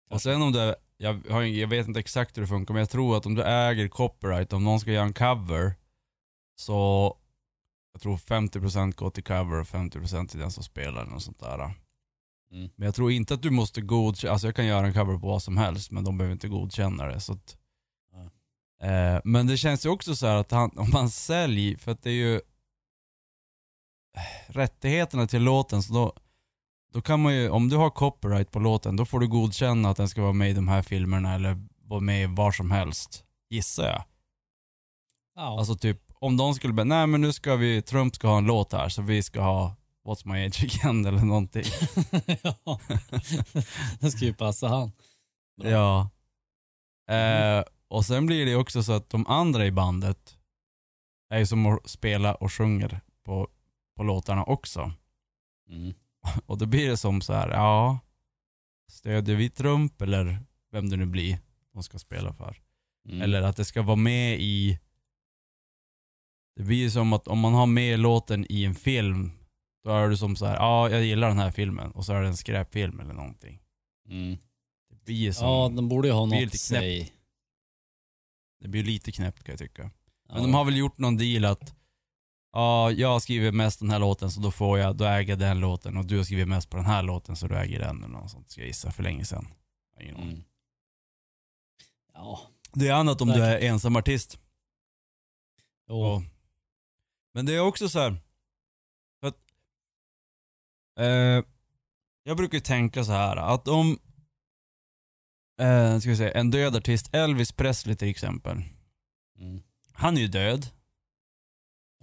Och 0.09 0.21
sen 0.21 0.41
om 0.41 0.51
det, 0.51 0.75
jag, 1.03 1.27
har, 1.29 1.41
jag 1.41 1.67
vet 1.67 1.87
inte 1.87 1.99
exakt 1.99 2.37
hur 2.37 2.41
det 2.41 2.47
funkar, 2.47 2.73
men 2.73 2.79
jag 2.79 2.89
tror 2.89 3.17
att 3.17 3.25
om 3.25 3.35
du 3.35 3.43
äger 3.43 3.87
copyright, 3.87 4.53
om 4.53 4.63
någon 4.63 4.79
ska 4.79 4.91
göra 4.91 5.05
en 5.05 5.13
cover, 5.13 5.75
så 6.55 7.17
jag 7.93 8.01
tror 8.01 8.17
50% 8.17 8.95
går 8.95 9.09
till 9.09 9.23
cover 9.23 9.59
och 9.59 9.67
50% 9.67 10.27
till 10.27 10.39
den 10.39 10.51
som 10.51 10.63
spelar 10.63 11.01
eller 11.01 11.11
något 11.11 11.23
sånt 11.23 11.39
där. 11.39 11.59
Mm. 11.59 12.69
Men 12.75 12.85
jag 12.85 12.95
tror 12.95 13.11
inte 13.11 13.33
att 13.33 13.41
du 13.41 13.49
måste 13.49 13.81
godkänna, 13.81 14.31
alltså 14.31 14.47
jag 14.47 14.55
kan 14.55 14.65
göra 14.65 14.87
en 14.87 14.93
cover 14.93 15.17
på 15.17 15.27
vad 15.27 15.43
som 15.43 15.57
helst, 15.57 15.91
men 15.91 16.03
de 16.03 16.17
behöver 16.17 16.33
inte 16.33 16.47
godkänna 16.47 17.05
det. 17.05 17.19
Så 17.19 17.33
att, 17.33 17.57
Ja. 18.11 18.87
eh, 18.87 19.21
men 19.23 19.47
det 19.47 19.57
känns 19.57 19.85
ju 19.85 19.89
också 19.89 20.15
så 20.15 20.27
här 20.27 20.35
att 20.35 20.51
han, 20.51 20.77
om 20.77 20.89
man 20.93 21.09
säljer, 21.09 21.77
för 21.77 21.91
att 21.91 22.01
det 22.01 22.09
är 22.09 22.13
ju 22.13 22.41
rättigheterna 24.47 25.27
till 25.27 25.43
låten, 25.43 25.83
så 25.83 25.93
då, 25.93 26.13
då 26.93 27.01
kan 27.01 27.21
man 27.21 27.35
ju, 27.35 27.49
om 27.49 27.69
du 27.69 27.75
har 27.77 27.89
copyright 27.89 28.51
på 28.51 28.59
låten, 28.59 28.95
då 28.95 29.05
får 29.05 29.19
du 29.19 29.27
godkänna 29.27 29.89
att 29.89 29.97
den 29.97 30.09
ska 30.09 30.21
vara 30.21 30.33
med 30.33 30.49
i 30.49 30.53
de 30.53 30.67
här 30.67 30.81
filmerna 30.81 31.33
eller 31.33 31.67
vara 31.83 31.99
med 31.99 32.29
var 32.29 32.51
som 32.51 32.71
helst. 32.71 33.23
Gissar 33.49 33.85
jag. 33.85 34.03
Ja, 35.35 35.59
Alltså 35.59 35.75
typ, 35.75 36.01
om 36.19 36.37
de 36.37 36.53
skulle 36.53 36.73
bara, 36.73 36.83
nej 36.83 37.07
men 37.07 37.21
nu 37.21 37.33
ska 37.33 37.55
vi, 37.55 37.81
Trump 37.81 38.15
ska 38.15 38.27
ha 38.27 38.37
en 38.37 38.45
låt 38.45 38.73
här, 38.73 38.89
så 38.89 39.01
vi 39.01 39.23
ska 39.23 39.41
ha 39.41 39.75
What's 40.05 40.27
My 40.27 40.45
Age 40.45 40.63
Again 40.63 41.05
eller 41.09 41.25
någonting. 41.25 41.63
ja. 42.43 42.79
det 43.99 44.11
ska 44.11 44.25
ju 44.25 44.33
passa 44.33 44.67
han. 44.67 44.91
Bra. 45.61 45.69
Ja. 45.69 46.09
Eh, 47.15 47.63
och 47.87 48.05
sen 48.05 48.25
blir 48.25 48.45
det 48.45 48.55
också 48.55 48.83
så 48.83 48.93
att 48.93 49.09
de 49.09 49.27
andra 49.27 49.65
i 49.65 49.71
bandet 49.71 50.37
är 51.29 51.39
ju 51.39 51.45
som 51.45 51.65
att 51.65 51.89
spela 51.89 52.35
och 52.35 52.53
sjunger 52.53 53.01
på, 53.25 53.47
på 53.97 54.03
låtarna 54.03 54.43
också. 54.43 54.91
Mm. 55.69 55.93
Och 56.45 56.57
då 56.57 56.65
blir 56.65 56.89
det 56.89 56.97
som 56.97 57.21
så 57.21 57.33
här, 57.33 57.49
ja, 57.49 57.99
stödjer 58.91 59.35
vi 59.35 59.49
Trump 59.49 60.01
eller 60.01 60.39
vem 60.71 60.89
det 60.89 60.97
nu 60.97 61.05
blir 61.05 61.39
de 61.73 61.83
ska 61.83 61.99
spela 61.99 62.33
för. 62.33 62.57
Mm. 63.09 63.21
Eller 63.21 63.41
att 63.41 63.55
det 63.55 63.65
ska 63.65 63.81
vara 63.81 63.95
med 63.95 64.39
i, 64.39 64.79
det 66.55 66.63
blir 66.63 66.77
ju 66.77 66.91
som 66.91 67.13
att 67.13 67.27
om 67.27 67.39
man 67.39 67.53
har 67.53 67.65
med 67.65 67.99
låten 67.99 68.45
i 68.49 68.63
en 68.65 68.75
film, 68.75 69.31
då 69.83 69.91
är 69.91 70.09
det 70.09 70.17
som 70.17 70.35
så 70.35 70.45
här, 70.45 70.55
ja 70.55 70.89
jag 70.89 71.03
gillar 71.03 71.27
den 71.27 71.39
här 71.39 71.51
filmen 71.51 71.91
och 71.91 72.05
så 72.05 72.13
är 72.13 72.21
det 72.21 72.27
en 72.27 72.37
skräpfilm 72.37 72.99
eller 72.99 73.13
någonting. 73.13 73.61
Mm. 74.09 74.37
Det 74.89 75.05
blir 75.05 75.31
som, 75.31 75.47
Ja, 75.47 75.69
de 75.75 75.89
borde 75.89 76.07
ju 76.07 76.13
ha 76.13 76.25
något 76.25 76.53
i 76.53 76.57
sig. 76.57 77.13
det 78.59 78.67
blir 78.67 78.83
lite 78.83 79.11
knäppt 79.11 79.43
kan 79.43 79.53
jag 79.53 79.59
tycka. 79.59 79.91
Ja. 80.27 80.33
Men 80.33 80.43
de 80.43 80.53
har 80.53 80.65
väl 80.65 80.77
gjort 80.77 80.97
någon 80.97 81.17
deal 81.17 81.45
att 81.45 81.75
Ja, 82.55 82.91
jag 82.91 83.07
har 83.07 83.19
skrivit 83.19 83.53
mest 83.53 83.79
den 83.79 83.89
här 83.89 83.99
låten 83.99 84.31
så 84.31 84.39
då 84.41 84.51
får 84.51 84.79
jag, 84.79 84.95
då 84.95 85.05
äger 85.05 85.29
jag 85.31 85.39
den 85.39 85.59
låten 85.59 85.97
och 85.97 86.05
du 86.05 86.17
har 86.17 86.23
skrivit 86.23 86.47
mest 86.47 86.69
på 86.69 86.77
den 86.77 86.85
här 86.85 87.03
låten 87.03 87.35
så 87.35 87.47
du 87.47 87.57
äger 87.57 87.79
den 87.79 88.03
eller 88.03 88.13
något 88.13 88.31
sånt 88.31 88.51
ska 88.51 88.61
jag 88.61 88.67
gissa 88.67 88.91
för 88.91 89.03
länge 89.03 89.25
sedan. 89.25 89.47
Ingen. 90.01 90.15
Mm. 90.15 90.43
Ja, 92.13 92.41
Det 92.73 92.87
är 92.87 92.93
annat 92.93 93.21
om 93.21 93.27
du 93.27 93.43
är 93.43 93.59
ensam 93.59 93.95
artist. 93.95 94.39
jo. 95.89 95.95
Och, 95.95 96.21
men 97.33 97.45
det 97.45 97.55
är 97.55 97.59
också 97.59 97.89
så 97.89 97.99
här. 97.99 98.17
För 99.19 99.27
att, 99.27 99.37
eh, 100.99 101.45
jag 102.23 102.37
brukar 102.37 102.59
tänka 102.59 103.03
så 103.03 103.11
här 103.11 103.35
att 103.37 103.67
om, 103.67 103.99
eh, 105.61 105.99
ska 105.99 106.09
vi 106.09 106.17
säga, 106.17 106.31
en 106.31 106.51
död 106.51 106.75
artist, 106.75 107.13
Elvis 107.13 107.51
Presley 107.51 107.95
till 107.95 108.09
exempel. 108.09 108.63
Mm. 109.39 109.63
Han 109.93 110.17
är 110.17 110.21
ju 110.21 110.27
död. 110.27 110.67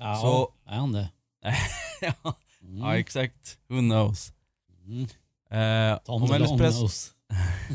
Ja, 0.00 0.14
Så- 0.16 0.54
är 0.66 0.76
han 0.76 0.92
det? 0.92 1.10
ja, 2.00 2.34
Mm. 2.62 2.78
ja, 2.78 2.98
exakt. 2.98 3.58
Who 3.68 3.78
knows. 3.78 4.32
Mm. 4.84 5.02
Eh, 5.50 5.98
Tom 5.98 6.22
om 6.22 6.32
Elvis 6.32 6.50
Presley, 6.58 6.90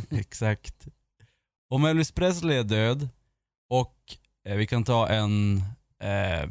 exakt. 0.19 0.87
Om 1.69 1.85
Elvis 1.85 2.11
Presley 2.11 2.57
är 2.57 2.63
död 2.63 3.09
och 3.69 4.17
eh, 4.43 4.55
vi 4.55 4.67
kan 4.67 4.83
ta 4.83 5.07
en 5.07 5.63
eh, 5.99 6.41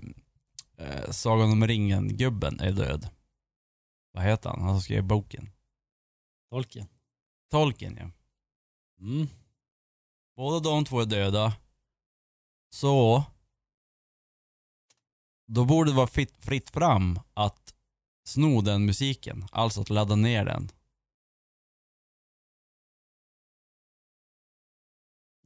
eh, 0.79 1.11
Sagan 1.11 1.53
om 1.53 1.67
ringen-gubben 1.67 2.61
är 2.61 2.73
död. 2.73 3.09
Vad 4.13 4.23
heter 4.25 4.51
han? 4.51 4.61
Han 4.63 4.75
som 4.75 4.83
skrev 4.83 5.05
boken. 5.05 5.51
Tolkien. 6.51 6.89
Tolkien 7.51 7.97
ja. 8.01 8.11
Mm. 9.01 9.29
Båda 10.37 10.61
de 10.71 10.85
två 10.85 11.01
är 11.01 11.07
döda. 11.07 11.57
Så 12.71 13.25
då 15.47 15.65
borde 15.65 15.91
det 15.91 15.97
vara 15.97 16.07
fritt, 16.07 16.37
fritt 16.45 16.71
fram 16.71 17.21
att 17.35 17.75
sno 18.27 18.61
den 18.61 18.85
musiken. 18.87 19.47
Alltså 19.53 19.81
att 19.81 19.91
ladda 19.91 20.17
ner 20.17 20.45
den. 20.45 20.69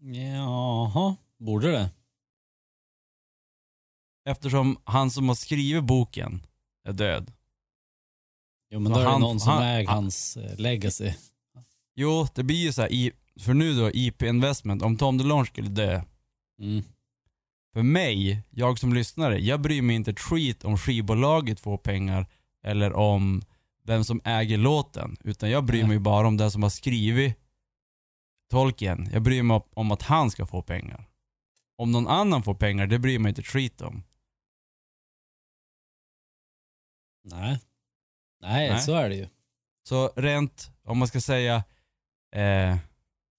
Jaha, 0.01 1.17
borde 1.39 1.71
det? 1.73 1.91
Eftersom 4.25 4.79
han 4.85 5.11
som 5.11 5.29
har 5.29 5.35
skrivit 5.35 5.85
boken 5.85 6.47
är 6.85 6.93
död. 6.93 7.33
Jo, 8.71 8.81
men 8.81 8.93
Så 8.93 8.95
då 8.95 9.01
är 9.01 9.05
det 9.05 9.11
han- 9.11 9.21
någon 9.21 9.41
som 9.41 9.53
han- 9.53 9.63
äger 9.63 9.89
han- 9.89 9.97
hans 10.05 10.37
eh, 10.37 10.59
legacy. 10.59 11.13
Jo, 11.95 12.27
det 12.35 12.43
blir 12.43 12.57
ju 12.57 12.73
så 12.73 12.83
här, 12.83 12.93
i, 12.93 13.13
för 13.41 13.55
nu 13.55 13.75
då 13.75 13.91
IP 13.95 14.23
Investment, 14.23 14.83
om 14.83 14.97
Tom 14.97 15.19
DeLonge 15.19 15.47
skulle 15.47 15.69
dö. 15.69 16.03
Mm. 16.61 16.85
För 17.79 17.83
mig, 17.83 18.43
jag 18.51 18.79
som 18.79 18.95
lyssnare, 18.95 19.39
jag 19.39 19.61
bryr 19.61 19.83
mig 19.83 19.97
inte 19.97 20.11
ett 20.11 20.21
skit 20.21 20.65
om 20.65 20.79
skivbolaget 20.79 21.61
får 21.61 21.79
pengar 21.79 22.27
eller 22.65 22.93
om 22.93 23.43
vem 23.85 24.05
som 24.05 24.21
äger 24.25 24.57
låten. 24.59 25.17
Utan 25.25 25.51
jag 25.51 25.65
bryr 25.65 25.85
mig 25.85 25.99
bara 25.99 26.29
om 26.29 26.37
den 26.37 26.51
som 26.51 26.63
har 26.63 26.71
skrivit 26.71 27.39
tolken. 28.51 29.09
Jag 29.13 29.23
bryr 29.23 29.43
mig 29.43 29.61
om 29.75 29.91
att 29.91 30.03
han 30.03 30.31
ska 30.31 30.47
få 30.47 30.63
pengar. 30.63 31.09
Om 31.77 31.93
någon 31.93 32.09
annan 32.09 32.43
får 32.43 32.55
pengar, 32.55 32.87
det 32.87 32.99
bryr 32.99 33.19
mig 33.19 33.31
inte 33.31 33.41
ett 33.41 33.47
skit 33.47 33.81
om. 33.81 34.03
Nej. 37.25 37.59
Nej. 38.41 38.71
Nej. 38.71 38.81
så 38.81 38.95
är 38.95 39.09
det 39.09 39.17
ju. 39.17 39.29
Så 39.89 40.13
rent, 40.17 40.71
om 40.83 40.99
man 40.99 41.09
ska 41.09 41.21
säga, 41.21 41.65
eh, 42.35 42.77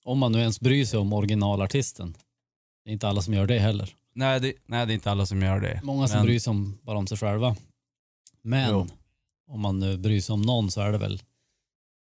Om 0.03 0.19
man 0.19 0.31
nu 0.31 0.39
ens 0.39 0.59
bryr 0.59 0.85
sig 0.85 0.99
om 0.99 1.13
originalartisten. 1.13 2.15
Det 2.83 2.89
är 2.89 2.93
inte 2.93 3.07
alla 3.07 3.21
som 3.21 3.33
gör 3.33 3.47
det 3.47 3.59
heller. 3.59 3.98
Nej, 4.19 4.39
det, 4.39 4.53
nej 4.65 4.85
det 4.85 4.93
är 4.93 4.95
inte 4.95 5.11
alla 5.11 5.25
som 5.25 5.41
gör 5.41 5.59
det. 5.59 5.79
Många 5.83 6.07
som 6.07 6.17
Men- 6.17 6.25
bryr 6.25 6.39
sig 6.39 6.51
om, 6.51 6.79
bara 6.83 6.97
om 6.97 7.07
sig 7.07 7.17
själva. 7.17 7.55
Men 8.41 8.69
Jo. 8.69 8.87
om 9.47 9.59
man 9.61 9.79
nu 9.79 9.97
bryr 9.97 10.21
sig 10.21 10.33
om 10.33 10.41
någon 10.41 10.71
så 10.71 10.81
är 10.81 10.91
det 10.91 10.97
väl 10.97 11.21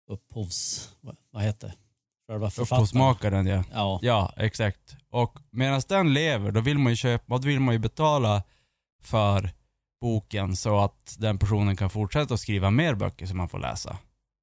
upphovs... 0.10 0.90
Vad, 1.32 1.44
heter 1.44 1.68
det? 1.68 1.74
Själva 2.28 2.50
författaren. 2.50 2.82
Upphovsmakaren 2.84 3.48
ja. 3.48 3.64
Ja. 3.74 4.00
Ja, 4.02 4.34
exakt. 4.38 4.96
Och 5.10 5.40
medan 5.52 5.82
den 5.88 6.14
lever, 6.14 6.52
då 6.52 6.62
vill 6.62 6.78
man 6.78 6.92
ju 6.92 6.96
köpa, 6.96 7.38
då 7.38 7.48
vill 7.48 7.60
man 7.60 7.74
ju 7.76 7.80
betala 7.80 8.44
för 9.02 9.50
boken 10.02 10.56
så 10.56 10.80
att 10.80 11.16
den 11.20 11.40
personen 11.40 11.76
kan 11.76 11.90
fortsätta 11.90 12.38
skriva 12.38 12.70
mer 12.72 12.96
böcker 12.96 13.26
som 13.26 13.38
man 13.38 13.50
får 13.50 13.60
läsa. 13.60 13.98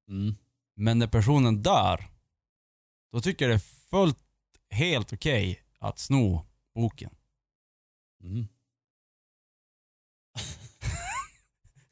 Mm. 0.09 0.35
Men 0.75 0.99
när 0.99 1.07
personen 1.07 1.61
dör, 1.61 2.05
då 3.11 3.21
tycker 3.21 3.45
jag 3.45 3.51
det 3.51 3.55
är 3.55 3.89
fullt 3.89 4.17
helt 4.69 5.13
okej 5.13 5.59
att 5.79 5.99
sno 5.99 6.45
boken. 6.75 7.11
Mm. 8.25 8.47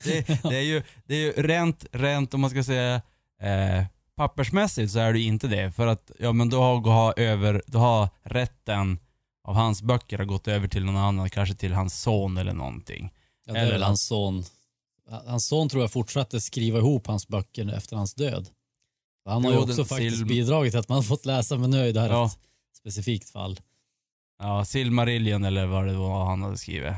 Det, 0.03 0.27
det, 0.43 0.55
är 0.57 0.61
ju, 0.61 0.83
det 1.05 1.15
är 1.15 1.19
ju 1.19 1.31
rent, 1.31 1.85
rent 1.91 2.33
om 2.33 2.41
man 2.41 2.49
ska 2.49 2.63
säga 2.63 2.95
eh, 3.41 3.85
pappersmässigt 4.15 4.91
så 4.91 4.99
är 4.99 5.13
det 5.13 5.19
ju 5.19 5.25
inte 5.27 5.47
det. 5.47 5.71
För 5.71 5.87
att 5.87 6.11
ja, 6.19 6.31
men 6.33 6.49
då 6.49 6.61
har, 6.61 6.81
har 6.81 7.19
över, 7.19 7.61
då 7.67 7.79
har 7.79 8.09
rätten 8.23 8.99
av 9.43 9.55
hans 9.55 9.81
böcker 9.81 10.17
har 10.17 10.25
gått 10.25 10.47
över 10.47 10.67
till 10.67 10.85
någon 10.85 10.97
annan, 10.97 11.29
kanske 11.29 11.55
till 11.55 11.73
hans 11.73 12.01
son 12.01 12.37
eller 12.37 12.53
någonting. 12.53 13.13
Ja, 13.45 13.53
det 13.53 13.59
är 13.59 13.63
Eller 13.63 13.71
väl 13.73 13.83
hans 13.83 14.05
son. 14.07 14.43
Hans 15.25 15.47
son 15.47 15.69
tror 15.69 15.83
jag 15.83 15.91
fortsatte 15.91 16.41
skriva 16.41 16.77
ihop 16.79 17.07
hans 17.07 17.27
böcker 17.27 17.73
efter 17.73 17.95
hans 17.95 18.13
död. 18.13 18.49
Han 19.25 19.45
har 19.45 19.51
Jo, 19.51 19.57
ju 19.57 19.63
också 19.63 19.85
faktiskt 19.85 20.25
bidragit 20.27 20.71
till 20.71 20.79
att 20.79 20.89
man 20.89 21.03
fått 21.03 21.25
läsa, 21.25 21.57
men 21.57 21.69
nu 21.69 21.89
är 21.89 21.93
det 21.93 21.99
här 22.01 22.09
Ja. 22.09 22.25
ett 22.25 22.77
specifikt 22.77 23.29
fall. 23.29 23.59
Ja, 24.39 24.65
Silmarillion 24.65 25.43
eller 25.43 25.65
vad 25.65 25.87
det 25.87 25.93
var 25.93 26.25
han 26.25 26.43
hade 26.43 26.57
skrivit. 26.57 26.93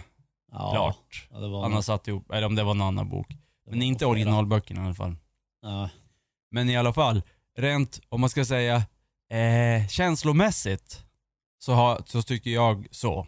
Ja, 0.51 0.72
Klart. 0.72 1.27
Ja, 1.32 1.39
det 1.39 1.48
var 1.48 1.62
Han 1.62 1.74
har 1.74 1.82
satt 1.82 2.08
ihop, 2.08 2.32
eller 2.32 2.48
om 2.48 2.56
det 2.56 2.63
var 2.63 2.72
en 2.72 2.82
annan 2.82 3.10
bok. 3.10 3.27
Men 3.70 3.82
inte 3.82 4.06
originalböckerna 4.06 4.82
i 4.82 4.86
alla 4.86 4.96
fall. 4.96 5.15
Ja. 5.62 5.89
Men 6.51 6.70
i 6.70 6.77
alla 6.77 6.94
fall, 6.94 7.22
rent 7.58 8.01
om 8.10 8.22
man 8.22 8.30
ska 8.30 8.46
säga 8.46 8.75
eh, 9.32 9.88
känslomässigt 9.88 11.04
så, 11.58 11.74
har, 11.74 12.01
så 12.06 12.22
tycker 12.22 12.50
jag 12.50 12.88
så. 12.92 13.27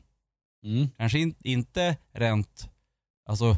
Mm. 0.64 0.90
Kanske 0.98 1.20
in, 1.20 1.36
inte 1.44 1.98
rent, 2.14 2.70
alltså 3.30 3.58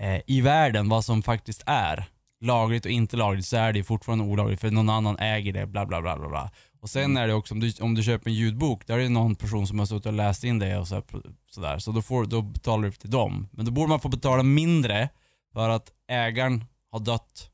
eh, 0.00 0.20
i 0.26 0.40
världen 0.40 0.88
vad 0.88 1.04
som 1.04 1.22
faktiskt 1.22 1.62
är 1.66 2.04
lagligt 2.40 2.84
och 2.84 2.90
inte 2.90 3.16
lagligt 3.16 3.46
så 3.46 3.56
är 3.56 3.72
det 3.72 3.84
fortfarande 3.84 4.24
olagligt 4.24 4.60
för 4.60 4.70
någon 4.70 4.90
annan 4.90 5.18
äger 5.18 5.52
det, 5.52 5.66
bla 5.66 5.86
bla 5.86 6.02
bla 6.02 6.16
bla. 6.16 6.28
bla. 6.28 6.50
Och 6.84 6.90
sen 6.90 7.04
Mm. 7.04 7.16
är 7.22 7.26
det 7.26 7.34
också 7.34 7.54
om 7.54 7.60
du, 7.60 7.72
om 7.80 7.94
du 7.94 8.02
köper 8.02 8.30
en 8.30 8.34
ljudbok, 8.36 8.86
där 8.86 8.98
är 8.98 9.02
det 9.02 9.08
någon 9.08 9.34
person 9.36 9.66
som 9.66 9.78
har 9.78 9.86
suttit 9.86 10.06
och 10.06 10.12
läst 10.12 10.44
in 10.44 10.58
det 10.58 10.78
och 10.78 10.88
så 10.88 10.94
här- 10.94 11.04
sådär. 11.50 11.78
Så 11.78 11.92
då, 11.92 12.02
får, 12.02 12.24
då 12.26 12.42
betalar 12.42 12.84
du 12.84 12.92
till 12.92 13.10
dem. 13.10 13.48
Men 13.52 13.64
då 13.64 13.70
borde 13.72 13.88
man 13.88 14.00
få 14.00 14.08
betala 14.08 14.42
mindre 14.42 15.08
för 15.52 15.68
att 15.68 15.92
ägaren 16.08 16.64
har 16.90 17.00
dött. 17.00 17.50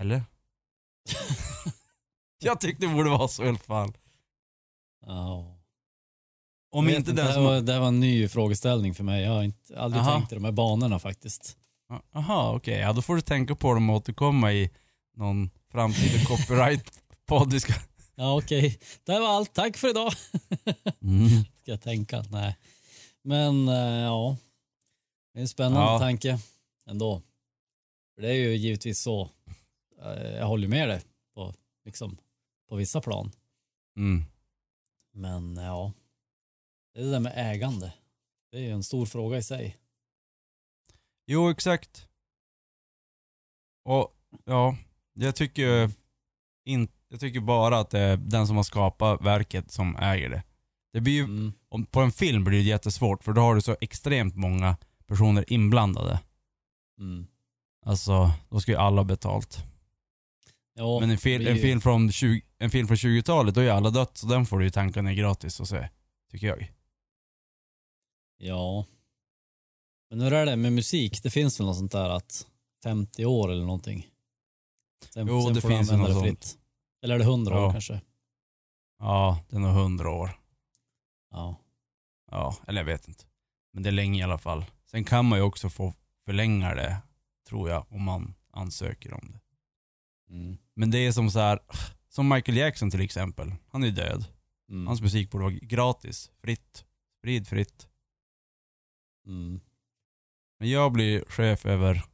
Eller? 0.00 0.22
Jag 2.38 2.60
tyckte 2.60 2.86
det 2.86 2.94
borde 2.94 3.10
vara 3.10 3.28
så 3.28 3.44
i 3.44 3.48
alla 3.48 3.58
fall. 3.58 3.92
Ja. 5.06 5.58
Om 6.70 6.88
inte 6.88 7.12
det, 7.12 7.22
den 7.22 7.32
som... 7.34 7.44
var, 7.44 7.60
det 7.60 7.72
här 7.72 7.80
var 7.80 7.88
en 7.88 8.00
ny 8.00 8.28
frågeställning 8.28 8.94
för 8.94 9.04
mig. 9.04 9.22
Jag 9.24 9.32
har 9.32 9.42
inte, 9.42 9.80
aldrig 9.80 10.00
Aha. 10.02 10.12
tänkt 10.18 10.32
i 10.32 10.34
de 10.34 10.44
här 10.44 10.52
banorna 10.52 10.98
faktiskt. 10.98 11.56
Jaha, 12.12 12.52
okej. 12.56 12.78
Ja, 12.78 12.92
då 12.92 13.02
får 13.02 13.14
du 13.16 13.20
tänka 13.20 13.54
på 13.54 13.74
dem 13.74 13.90
och 13.90 13.96
återkomma 13.96 14.52
i 14.52 14.70
någon 15.16 15.50
framtida 15.72 16.24
copyright-podd 17.28 17.52
vi 17.52 17.60
ska... 17.60 17.72
Ja 18.14 18.38
okej, 18.38 18.78
det 19.04 19.12
här 19.12 19.20
var 19.20 19.28
allt. 19.28 19.52
Tack 19.54 19.76
för 19.76 19.88
idag. 19.90 20.12
Mm. 21.02 21.28
Ska 21.62 21.70
jag 21.70 21.82
tänka. 21.82 22.22
Nej. 22.30 22.56
Men 23.22 23.68
eh, 23.68 23.74
ja, 24.02 24.36
det 25.32 25.38
är 25.38 25.42
en 25.42 25.48
spännande 25.48 25.80
Ja. 25.92 25.98
tanke 25.98 26.38
ändå. 26.86 27.22
För 28.14 28.22
det 28.22 28.28
är 28.28 28.34
ju 28.34 28.56
givetvis 28.56 29.00
så. 29.00 29.30
eh, 30.02 30.36
Jag 30.36 30.46
håller 30.46 30.68
med 30.68 30.88
dig 30.88 31.02
på, 31.34 31.54
liksom, 31.84 32.18
på 32.68 32.76
vissa 32.76 33.00
plan. 33.00 33.32
Mm. 33.96 34.24
Men 35.14 35.56
ja, 35.56 35.92
det 36.94 37.00
är 37.00 37.04
det 37.04 37.10
där 37.10 37.20
med 37.20 37.32
ägande. 37.36 37.92
Det 38.50 38.56
är 38.58 38.62
ju 38.62 38.70
en 38.70 38.84
stor 38.84 39.06
fråga 39.06 39.38
i 39.38 39.42
sig. 39.42 39.76
Jo, 41.26 41.50
exakt. 41.50 42.08
Och 43.84 44.16
ja, 44.44 44.76
jag 45.12 45.36
tycker 45.36 45.90
in, 46.64 46.88
jag 47.08 47.20
tycker 47.20 47.40
bara 47.40 47.78
att 47.78 47.90
det 47.90 47.98
är 48.00 48.16
den 48.16 48.46
som 48.46 48.56
har 48.56 48.62
skapat 48.62 49.22
verket 49.22 49.70
som 49.72 49.96
äger 49.96 50.30
det. 50.30 50.42
Det 50.92 51.00
blir 51.00 51.12
ju, 51.12 51.24
Mm. 51.24 51.52
om, 51.68 51.86
på 51.86 52.00
en 52.00 52.12
film 52.12 52.44
blir 52.44 52.58
det 52.58 52.64
jättesvårt 52.64 53.24
för 53.24 53.32
då 53.32 53.40
har 53.40 53.54
du 53.54 53.60
så 53.60 53.76
extremt 53.80 54.36
många 54.36 54.76
personer 55.06 55.52
inblandade. 55.52 56.20
Mm. 57.00 57.26
Alltså, 57.86 58.30
då 58.48 58.60
ska 58.60 58.72
ju 58.72 58.78
alla 58.78 58.96
ha 59.00 59.04
betalt. 59.04 59.64
Ja, 60.74 61.00
Men 61.00 61.10
en, 61.10 61.18
fil, 61.18 61.46
en, 61.46 61.58
film 61.58 61.80
från 61.80 62.12
20, 62.12 62.42
en 62.58 62.70
film 62.70 62.86
från 62.88 62.96
20-talet, 62.96 63.54
då 63.54 63.60
är 63.60 63.64
ju 63.64 63.70
alla 63.70 63.90
dött 63.90 64.16
så 64.16 64.26
den 64.26 64.46
får 64.46 64.58
du 64.58 64.64
ju 64.64 64.70
tanka 64.70 65.02
ner 65.02 65.12
gratis 65.12 65.60
och 65.60 65.68
se. 65.68 65.88
Tycker 66.30 66.46
jag. 66.46 66.72
Ja. 68.38 68.84
Men 70.10 70.20
hur 70.20 70.32
är 70.32 70.46
det 70.46 70.56
med 70.56 70.72
musik? 70.72 71.22
Det 71.22 71.30
finns 71.30 71.60
väl 71.60 71.66
något 71.66 71.76
sånt 71.76 71.92
där 71.92 72.10
att 72.10 72.46
50 72.84 73.24
år 73.24 73.50
eller 73.52 73.64
någonting? 73.64 74.06
Sen, 75.10 75.26
Jo, 75.26 75.42
sen 75.42 75.54
det 75.54 75.60
får 75.60 75.68
du 75.68 75.76
finns 75.76 75.90
använda 75.90 76.14
något 76.14 76.24
det 76.24 76.30
fritt. 76.30 76.58
Eller 77.02 77.14
är 77.14 77.18
det 77.18 77.24
100 77.24 77.54
år 77.54 77.62
Ja. 77.62 77.72
kanske? 77.72 78.00
Ja, 78.98 79.44
den 79.48 79.64
har 79.64 79.80
100 79.82 80.10
år. 80.10 80.30
Ja. 81.30 81.56
Ja, 82.30 82.56
eller 82.66 82.80
jag 82.80 82.86
vet 82.86 83.08
inte. 83.08 83.24
Men 83.72 83.82
det 83.82 83.88
är 83.88 83.92
länge 83.92 84.20
i 84.20 84.22
alla 84.22 84.38
fall. 84.38 84.64
Sen 84.84 85.04
kan 85.04 85.24
man 85.26 85.38
ju 85.38 85.44
också 85.44 85.68
få 85.70 85.94
förlänga 86.24 86.74
det, 86.74 86.96
tror 87.48 87.70
jag, 87.70 87.86
om 87.92 88.02
man 88.02 88.34
ansöker 88.50 89.12
om 89.14 89.32
det. 89.32 89.40
Mm. 90.34 90.58
Men 90.74 90.90
det 90.90 90.98
är 90.98 91.12
som 91.12 91.30
så 91.30 91.38
här, 91.38 91.58
som 92.08 92.28
Michael 92.28 92.58
Jackson 92.58 92.90
till 92.90 93.00
exempel. 93.00 93.54
Han 93.68 93.84
är 93.84 93.90
död. 93.90 94.24
Mm. 94.70 94.86
Hans 94.86 95.00
musik 95.00 95.30
borde 95.30 95.44
vara 95.44 95.54
gratis, 95.54 96.30
fritt, 96.42 96.84
sprid 97.18 97.48
fritt. 97.48 97.88
Mm. 99.26 99.60
Men 100.58 100.70
jag 100.70 100.92
blir 100.92 101.24
chef 101.28 101.66
över 101.66 102.04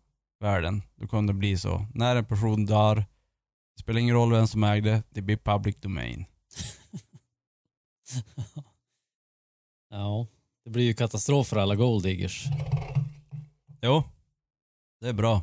världen, 0.41 0.83
då 0.97 1.07
kommer 1.09 1.33
det 1.33 1.39
bli 1.39 1.59
så. 1.59 1.87
När 1.95 2.17
en 2.17 2.25
person 2.25 2.65
dör, 2.67 3.05
det 3.75 3.81
spelar 3.81 4.01
ingen 4.01 4.15
roll 4.15 4.33
vem 4.33 4.47
som 4.47 4.65
ägde, 4.65 5.03
det 5.11 5.23
blir 5.23 5.37
public 5.37 5.77
domain. 5.81 6.25
ja, 9.91 10.27
det 10.65 10.71
blir 10.71 10.85
ju 10.85 10.95
katastrof 10.95 11.49
för 11.49 11.57
alla 11.57 11.77
golddiggers. 11.77 12.45
Jo, 13.83 14.05
det 15.01 15.09
är 15.09 15.13
bra. 15.13 15.43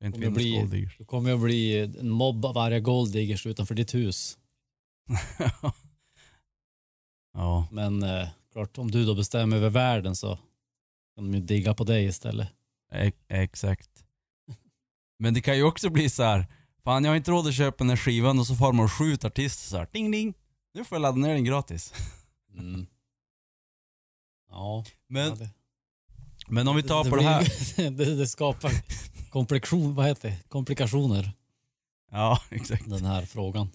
Det 0.00 0.06
inte 0.06 0.18
Kommer 0.18 0.30
bli- 0.30 0.56
golddiggers. 0.60 0.98
Kommer 1.06 1.32
att 1.34 1.40
bli 1.40 1.78
en 1.78 2.10
mobb 2.10 2.44
av 2.44 2.54
varje 2.54 2.80
golddiggers 2.80 3.46
utanför 3.46 3.74
ditt 3.74 3.94
hus. 3.94 4.38
ja. 7.34 7.68
Men 7.70 8.02
eh, 8.02 8.28
klart, 8.52 8.78
om 8.78 8.90
du 8.90 9.04
då 9.04 9.14
bestämmer 9.14 9.56
över 9.56 9.70
världen 9.70 10.16
så 10.16 10.36
kan 11.14 11.24
de 11.30 11.34
ju 11.34 11.40
digga 11.40 11.74
på 11.74 11.84
dig 11.84 12.04
istället. 12.04 12.48
E- 12.92 13.12
exakt. 13.28 14.04
Men 15.18 15.34
det 15.34 15.40
kan 15.40 15.56
ju 15.56 15.62
också 15.62 15.90
bli 15.90 16.10
så 16.10 16.22
här. 16.22 16.46
Fan 16.84 17.04
jag 17.04 17.10
har 17.10 17.16
inte 17.16 17.30
råd 17.30 17.46
att 17.46 17.54
köpa 17.54 17.76
den 17.78 17.88
här 17.90 17.96
skivan 17.96 18.38
och 18.38 18.46
så 18.46 18.54
får 18.56 18.72
man 18.72 18.88
sju 18.88 19.12
artister 19.14 19.68
så 19.68 19.76
här. 19.76 19.88
ding 19.92 20.10
ding. 20.10 20.34
Nu 20.74 20.84
får 20.84 20.96
jag 20.96 21.02
ladda 21.02 21.16
ner 21.18 21.34
den 21.34 21.44
gratis. 21.44 21.92
Mm. 22.58 22.86
Ja, 24.50 24.84
Men, 25.08 25.28
ja, 25.28 25.34
det, 25.34 25.50
men 26.48 26.68
om 26.68 26.76
vi 26.76 26.82
tar 26.82 27.04
på 27.04 27.10
det 27.10 27.16
blir- 27.16 27.26
här. 27.28 27.90
det, 27.90 28.14
det 28.14 28.26
skapar 28.26 28.72
komplikation, 29.30 29.94
vad 29.94 30.06
heter 30.06 30.28
det? 30.30 30.48
komplikationer, 30.48 31.32
Ja, 32.10 32.40
exakt. 32.50 32.90
den 32.90 33.04
här 33.04 33.22
frågan. 33.26 33.70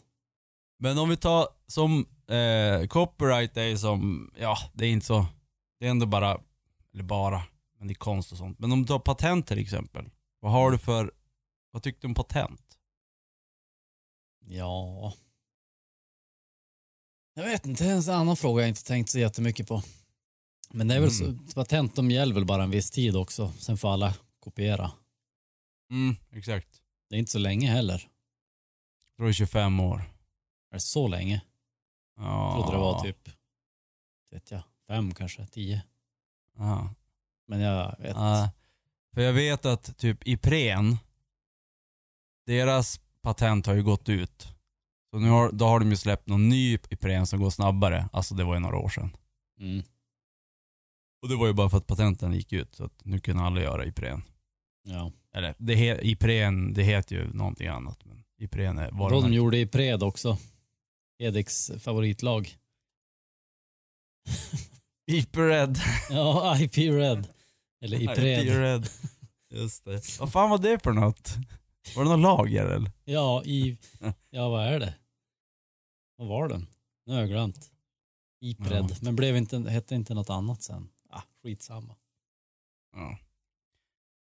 Men 0.79 0.97
om 0.97 1.09
vi 1.09 1.17
tar 1.17 1.47
som 1.67 2.05
eh, 2.27 2.87
copyright 2.87 3.57
är 3.57 3.75
som, 3.75 4.31
ja 4.39 4.57
det 4.73 4.85
är 4.85 4.89
inte 4.89 5.05
så, 5.05 5.25
det 5.79 5.85
är 5.85 5.89
ändå 5.89 6.05
bara, 6.05 6.37
eller 6.93 7.03
bara, 7.03 7.43
men 7.79 7.87
det 7.87 7.91
är 7.91 7.95
konst 7.95 8.31
och 8.31 8.37
sånt. 8.37 8.59
Men 8.59 8.71
om 8.71 8.81
du 8.81 8.87
tar 8.87 8.99
patent 8.99 9.47
till 9.47 9.59
exempel. 9.59 10.09
Vad 10.39 10.51
har 10.51 10.71
du 10.71 10.77
för, 10.77 11.11
vad 11.71 11.83
tyckte 11.83 12.01
du 12.01 12.07
om 12.07 12.15
patent? 12.15 12.61
Ja. 14.49 15.13
Jag 17.33 17.43
vet 17.43 17.65
inte, 17.65 17.83
det 17.83 17.89
är 17.89 17.95
en 18.09 18.19
annan 18.21 18.37
fråga 18.37 18.61
jag 18.61 18.69
inte 18.69 18.83
tänkt 18.83 19.09
så 19.09 19.19
jättemycket 19.19 19.67
på. 19.67 19.83
Men 20.69 20.87
det 20.87 20.95
är 20.95 20.99
väl 20.99 21.09
Mm. 21.21 21.47
så, 21.47 21.53
patent 21.55 21.95
de 21.95 22.11
gäller 22.11 22.35
väl 22.35 22.45
bara 22.45 22.63
en 22.63 22.69
viss 22.71 22.91
tid 22.91 23.15
också. 23.15 23.51
Sen 23.59 23.77
får 23.77 23.93
alla 23.93 24.13
kopiera. 24.39 24.91
Mm, 25.91 26.15
exakt. 26.31 26.81
Det 27.09 27.15
är 27.15 27.19
inte 27.19 27.31
så 27.31 27.39
länge 27.39 27.71
heller. 27.71 27.93
Jag 29.07 29.15
tror 29.17 29.25
det 29.25 29.31
är 29.31 29.33
25 29.33 29.79
år. 29.79 29.97
Är 30.71 30.73
det 30.73 30.79
så 30.79 31.07
länge? 31.07 31.41
Ja. 32.15 32.55
Jag 32.57 32.63
trodde 32.65 32.77
det 32.77 32.81
var 32.81 33.01
typ, 33.03 33.29
vet 34.31 34.51
jag, 34.51 34.61
fem 34.87 35.13
kanske, 35.13 35.47
tio. 35.47 35.81
Ja. 36.57 36.93
Men 37.47 37.59
jag 37.59 37.95
vet 37.99 38.15
Ja, 38.15 38.49
för 39.13 39.21
jag 39.21 39.33
vet 39.33 39.65
att 39.65 39.97
typ 39.97 40.27
Ipren, 40.27 40.97
deras 42.45 42.99
patent 43.27 43.65
har 43.65 43.75
ju 43.75 43.83
gått 43.83 44.09
ut. 44.09 44.47
Så 45.11 45.19
nu 45.19 45.29
har, 45.29 45.51
då 45.51 45.65
har 45.65 45.79
de 45.79 45.89
ju 45.89 45.97
släppt 45.97 46.27
någon 46.27 46.49
ny 46.49 46.73
Ipren 46.89 47.27
som 47.27 47.39
går 47.39 47.49
snabbare. 47.49 48.09
Alltså 48.13 48.35
det 48.35 48.43
var 48.43 48.53
ju 48.53 48.59
några 48.59 48.77
år 48.77 48.89
sedan. 48.89 49.09
Mm. 49.59 49.83
Och 51.21 51.29
det 51.29 51.35
var 51.35 51.47
ju 51.47 51.53
bara 51.53 51.69
för 51.69 51.77
att 51.77 51.87
patenten 51.87 52.33
gick 52.33 52.53
ut 52.53 52.75
så 52.75 52.83
att 52.85 53.05
nu 53.05 53.19
kunde 53.19 53.43
alla 53.43 53.61
göra 53.61 53.85
Ipren. 53.85 54.23
Ja. 54.83 55.11
Eller 55.33 55.55
det 55.57 55.75
he, 55.75 55.99
Ipren, 56.01 56.73
det 56.73 56.83
heter 56.83 57.15
ju 57.15 57.33
någonting 57.33 57.67
annat. 57.67 58.05
Men 58.05 58.23
Ipren 58.39 58.77
är 58.77 58.91
Vad 58.91 59.11
de 59.11 59.33
gjorde 59.33 59.57
i 59.57 59.67
Pred 59.67 60.03
också. 60.03 60.37
Ediks 61.19 61.71
favoritlag. 61.79 62.57
Ipred. 65.11 65.79
Ja, 66.09 66.59
IP 66.59 66.77
Red. 66.77 67.27
Eller 67.81 68.01
Ipred. 68.01 68.47
Ipred. 68.47 68.89
Just 69.53 69.85
det. 69.85 70.19
Vad 70.19 70.31
fan 70.31 70.49
var 70.49 70.57
det 70.57 70.83
för 70.83 70.91
något? 70.91 71.37
Var 71.95 72.03
det 72.03 72.09
någon 72.09 72.21
lager 72.21 72.65
eller? 72.65 72.91
Ja, 73.05 73.43
i... 73.43 73.77
Ja, 74.29 74.49
vad 74.49 74.65
är 74.67 74.79
det? 74.79 74.93
Vad 76.15 76.27
var 76.27 76.49
den? 76.49 76.67
Nu 77.05 77.13
har 77.13 77.19
jag 77.19 77.29
glömt. 77.29 77.71
Ipred. 78.41 78.85
Ja. 78.89 78.95
Men 79.01 79.15
blev 79.15 79.37
inte, 79.37 79.57
hette 79.69 79.95
inte 79.95 80.13
något 80.13 80.29
annat 80.29 80.63
sen? 80.63 80.89
Ah, 81.09 81.21
skitsamma. 81.43 81.95
Ja. 82.95 83.17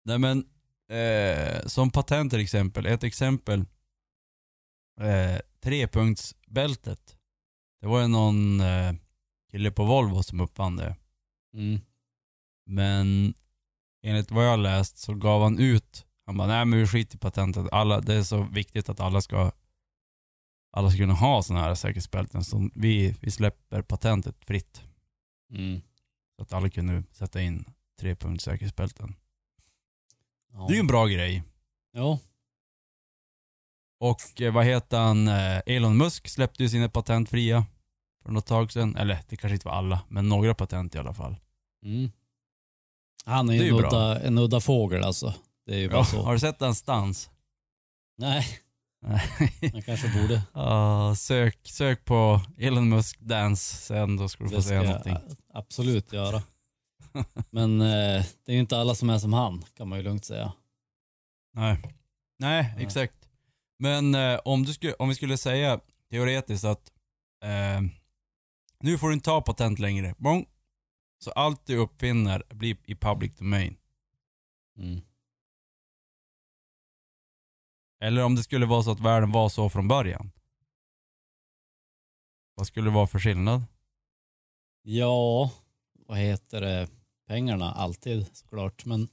Nej 0.04 0.18
men, 0.18 0.48
eh, 0.88 1.66
som 1.66 1.90
patent 1.90 2.32
till 2.32 2.40
exempel, 2.40 2.86
ett 2.86 3.04
exempel. 3.04 3.64
Eh, 5.00 5.40
trepunktsbältet. 5.60 7.16
Det 7.80 7.86
var 7.86 8.00
ju 8.00 8.08
någon 8.08 8.60
eh, 8.60 8.92
kille 9.50 9.70
på 9.70 9.84
Volvo 9.84 10.22
som 10.22 10.40
uppfann 10.40 10.76
det. 10.76 10.96
Mm. 11.54 11.80
Men 12.66 13.34
enligt 14.02 14.30
vad 14.30 14.46
jag 14.46 14.58
läst 14.58 14.98
så 14.98 15.14
gav 15.14 15.42
han 15.42 15.58
ut, 15.58 16.06
han 16.28 16.36
bara 16.36 16.48
nej 16.48 16.64
men 16.64 16.78
vi 16.78 16.86
skiter 16.86 17.16
i 17.16 17.18
patentet. 17.18 17.66
Alla, 17.72 18.00
det 18.00 18.14
är 18.14 18.22
så 18.22 18.42
viktigt 18.42 18.88
att 18.88 19.00
alla 19.00 19.20
ska 19.20 19.52
alla 20.70 20.90
ska 20.90 20.98
kunna 20.98 21.14
ha 21.14 21.42
sådana 21.42 21.64
här 21.64 21.74
säkerhetsbälten. 21.74 22.44
Så 22.44 22.70
vi, 22.74 23.16
vi 23.20 23.30
släpper 23.30 23.82
patentet 23.82 24.44
fritt. 24.44 24.82
Mm. 25.52 25.80
Så 26.36 26.42
att 26.42 26.52
alla 26.52 26.68
kunde 26.70 27.02
sätta 27.12 27.42
in 27.42 27.64
trepunktssäkerhetsbälten. 28.00 29.14
Ja. 30.52 30.64
Det 30.68 30.72
är 30.72 30.74
ju 30.74 30.80
en 30.80 30.86
bra 30.86 31.06
grej. 31.06 31.42
Jo. 31.96 32.18
Och 34.00 34.40
eh, 34.40 34.52
vad 34.52 34.64
heter 34.64 34.98
han? 34.98 35.28
Eh, 35.28 35.60
Elon 35.66 35.96
Musk 35.96 36.28
släppte 36.28 36.62
ju 36.62 36.68
sina 36.68 36.88
patent 36.88 37.30
fria 37.30 37.66
för 38.24 38.32
något 38.32 38.46
tag 38.46 38.72
sedan. 38.72 38.96
Eller 38.96 39.18
det 39.28 39.36
kanske 39.36 39.54
inte 39.54 39.68
var 39.68 39.74
alla, 39.74 40.00
men 40.08 40.28
några 40.28 40.54
patent 40.54 40.94
i 40.94 40.98
alla 40.98 41.14
fall. 41.14 41.36
Mm. 41.84 42.10
Han 43.24 43.48
är 43.48 43.52
Det 43.52 43.58
är 43.58 43.62
ju 43.62 43.70
ju 43.70 43.70
en 43.70 43.76
bra. 43.78 43.88
udda, 43.88 44.20
en 44.20 44.38
udda 44.38 44.60
fågel 44.60 45.04
alltså. 45.04 45.34
Det 45.68 45.74
är 45.74 45.78
ju 45.78 45.88
bara 45.88 45.98
Ja, 45.98 46.04
så. 46.04 46.22
har 46.22 46.32
du 46.32 46.38
sett 46.38 46.60
hans 46.60 46.82
dans? 46.82 47.30
Nej, 48.18 48.46
man 49.72 49.82
kanske 49.82 50.20
borde. 50.20 50.42
Ja, 50.54 51.14
sök, 51.16 51.58
sök 51.68 52.04
på 52.04 52.40
Elon 52.58 52.88
Musk 52.88 53.20
dance 53.20 53.76
sen, 53.76 54.16
då 54.16 54.28
ska 54.28 54.44
du 54.44 54.50
få 54.50 54.56
Det 54.56 54.62
se 54.62 54.74
jag 54.74 54.86
någonting. 54.86 55.12
a- 55.12 55.20
absolut 55.52 56.12
göra. 56.12 56.42
Men 57.50 57.80
eh, 57.80 58.24
det 58.44 58.52
är 58.52 58.52
ju 58.52 58.58
inte 58.58 58.78
alla 58.78 58.94
som 58.94 59.10
är 59.10 59.18
som 59.18 59.32
han, 59.32 59.64
kan 59.76 59.88
man 59.88 59.98
ju 59.98 60.04
lugnt 60.04 60.24
säga. 60.24 60.52
Nej. 61.54 61.78
Nej, 62.38 62.72
Nej. 62.76 62.84
exakt. 62.84 63.28
Men 63.78 64.14
eh, 64.14 64.40
om, 64.44 64.62
du 64.64 64.72
skulle, 64.72 64.94
om 64.94 65.08
vi 65.08 65.14
skulle 65.14 65.36
säga 65.36 65.80
teoretiskt 66.10 66.64
att 66.64 66.92
eh, 67.44 67.80
nu 68.80 68.98
får 68.98 69.08
du 69.08 69.14
inte 69.14 69.24
ta 69.24 69.40
patent 69.42 69.78
längre. 69.78 70.14
Bong. 70.18 70.46
Så 71.24 71.30
allt 71.30 71.66
du 71.66 71.76
uppfinner 71.76 72.42
blir 72.50 72.76
i 72.84 72.94
public 72.94 73.36
domain. 73.36 73.76
Mm. 74.78 75.00
Eller 78.00 78.24
om 78.24 78.34
det 78.34 78.42
skulle 78.42 78.66
vara 78.66 78.82
så 78.82 78.90
att 78.90 79.00
världen 79.00 79.32
var 79.32 79.48
så 79.48 79.68
från 79.70 79.88
början. 79.88 80.30
Vad 82.54 82.66
skulle 82.66 82.86
det 82.86 82.94
vara 82.94 83.06
för 83.06 83.18
skillnad? 83.18 83.62
Ja, 84.82 85.50
vad 86.06 86.18
heter 86.18 86.60
det? 86.60 86.88
Pengarna, 87.26 87.72
alltid 87.72 88.26
såklart. 88.36 88.84
Men 88.84 89.08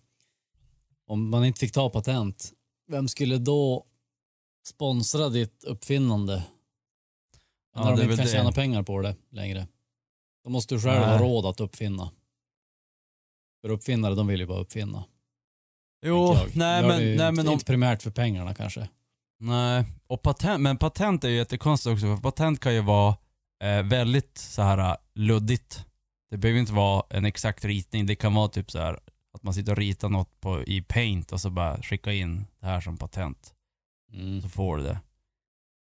om 1.08 1.30
man 1.30 1.46
inte 1.46 1.60
fick 1.60 1.72
ta 1.74 1.90
patent, 1.90 2.54
vem 2.88 3.08
skulle 3.08 3.38
då 3.38 3.86
sponsra 4.68 5.30
ditt 5.30 5.64
uppfinnande? 5.64 6.44
Ja, 7.74 7.84
När 7.84 7.98
de 7.98 8.04
inte 8.04 8.16
kan 8.16 8.26
det. 8.26 8.32
tjäna 8.32 8.52
pengar 8.52 8.84
på 8.84 9.02
det 9.02 9.16
längre. 9.30 9.68
Då 10.44 10.50
måste 10.50 10.76
du 10.76 10.82
själv 10.82 11.02
Nej. 11.02 11.18
ha 11.18 11.26
råd 11.26 11.46
att 11.46 11.60
uppfinna. 11.60 12.12
För 13.62 13.70
uppfinnare, 13.70 14.16
de 14.16 14.28
vill 14.28 14.40
ju 14.40 14.46
bara 14.46 14.60
uppfinna. 14.60 15.04
Jo, 16.06 16.38
nej 16.54 16.82
men, 16.82 16.88
nej 16.88 17.12
inte, 17.12 17.32
men 17.32 17.48
om, 17.48 17.54
inte 17.54 17.66
primärt 17.66 18.04
för 18.04 18.12
pengarna 18.12 18.54
kanske. 18.54 18.90
Nej, 19.40 19.86
och 20.08 20.22
patent, 20.22 20.62
men 20.62 20.78
patent 20.78 21.24
är 21.24 21.30
ju 21.30 21.36
jättekonstigt 21.36 21.94
också 21.94 22.16
för 22.16 22.22
patent 22.22 22.60
kan 22.60 22.74
ju 22.74 22.82
vara 22.82 23.16
eh, 23.64 23.84
väldigt 23.84 24.38
så 24.38 24.62
här 24.62 24.78
eh, 24.78 24.96
luddigt. 25.16 25.86
Det 26.32 26.38
behöver 26.38 26.60
inte 26.60 26.74
vara 26.74 27.04
en 27.10 27.26
exakt 27.26 27.66
ritning, 27.66 28.06
det 28.06 28.16
kan 28.16 28.34
vara 28.34 28.48
typ 28.48 28.72
så 28.72 28.80
här 28.80 29.00
att 29.34 29.44
man 29.44 29.54
sitter 29.54 29.72
och 29.72 29.78
ritar 29.78 30.10
något 30.10 30.40
på, 30.42 30.64
i 30.64 30.82
paint 30.82 31.32
och 31.32 31.42
så 31.42 31.50
bara 31.50 31.82
skicka 31.82 32.14
in 32.14 32.46
det 32.60 32.68
här 32.68 32.82
som 32.82 32.98
patent. 32.98 33.54
Mm. 34.14 34.42
Så 34.42 34.50
får 34.50 34.78
du 34.78 34.84
det. 34.84 35.00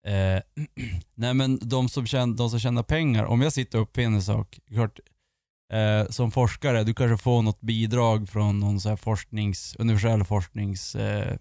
Eh, 0.06 0.42
nej 1.14 1.34
men 1.34 1.58
de 1.62 1.88
som, 1.88 2.06
tjänar, 2.06 2.36
de 2.36 2.50
som 2.50 2.60
tjänar 2.60 2.82
pengar, 2.82 3.24
om 3.24 3.42
jag 3.42 3.52
sitter 3.52 3.78
och 3.78 3.82
uppfinner 3.82 4.16
en 4.16 4.22
sak, 4.22 4.58
klart, 4.68 5.00
eh, 5.72 6.06
som 6.08 6.30
forskare, 6.30 6.84
du 6.84 6.94
kanske 6.94 7.22
får 7.22 7.42
något 7.42 7.60
bidrag 7.60 8.28
från 8.28 8.60
någon 8.60 8.80
så 8.80 8.88
här 8.88 8.96
forsknings, 8.96 9.76
universell 9.78 10.24
forskningsfond 10.24 11.40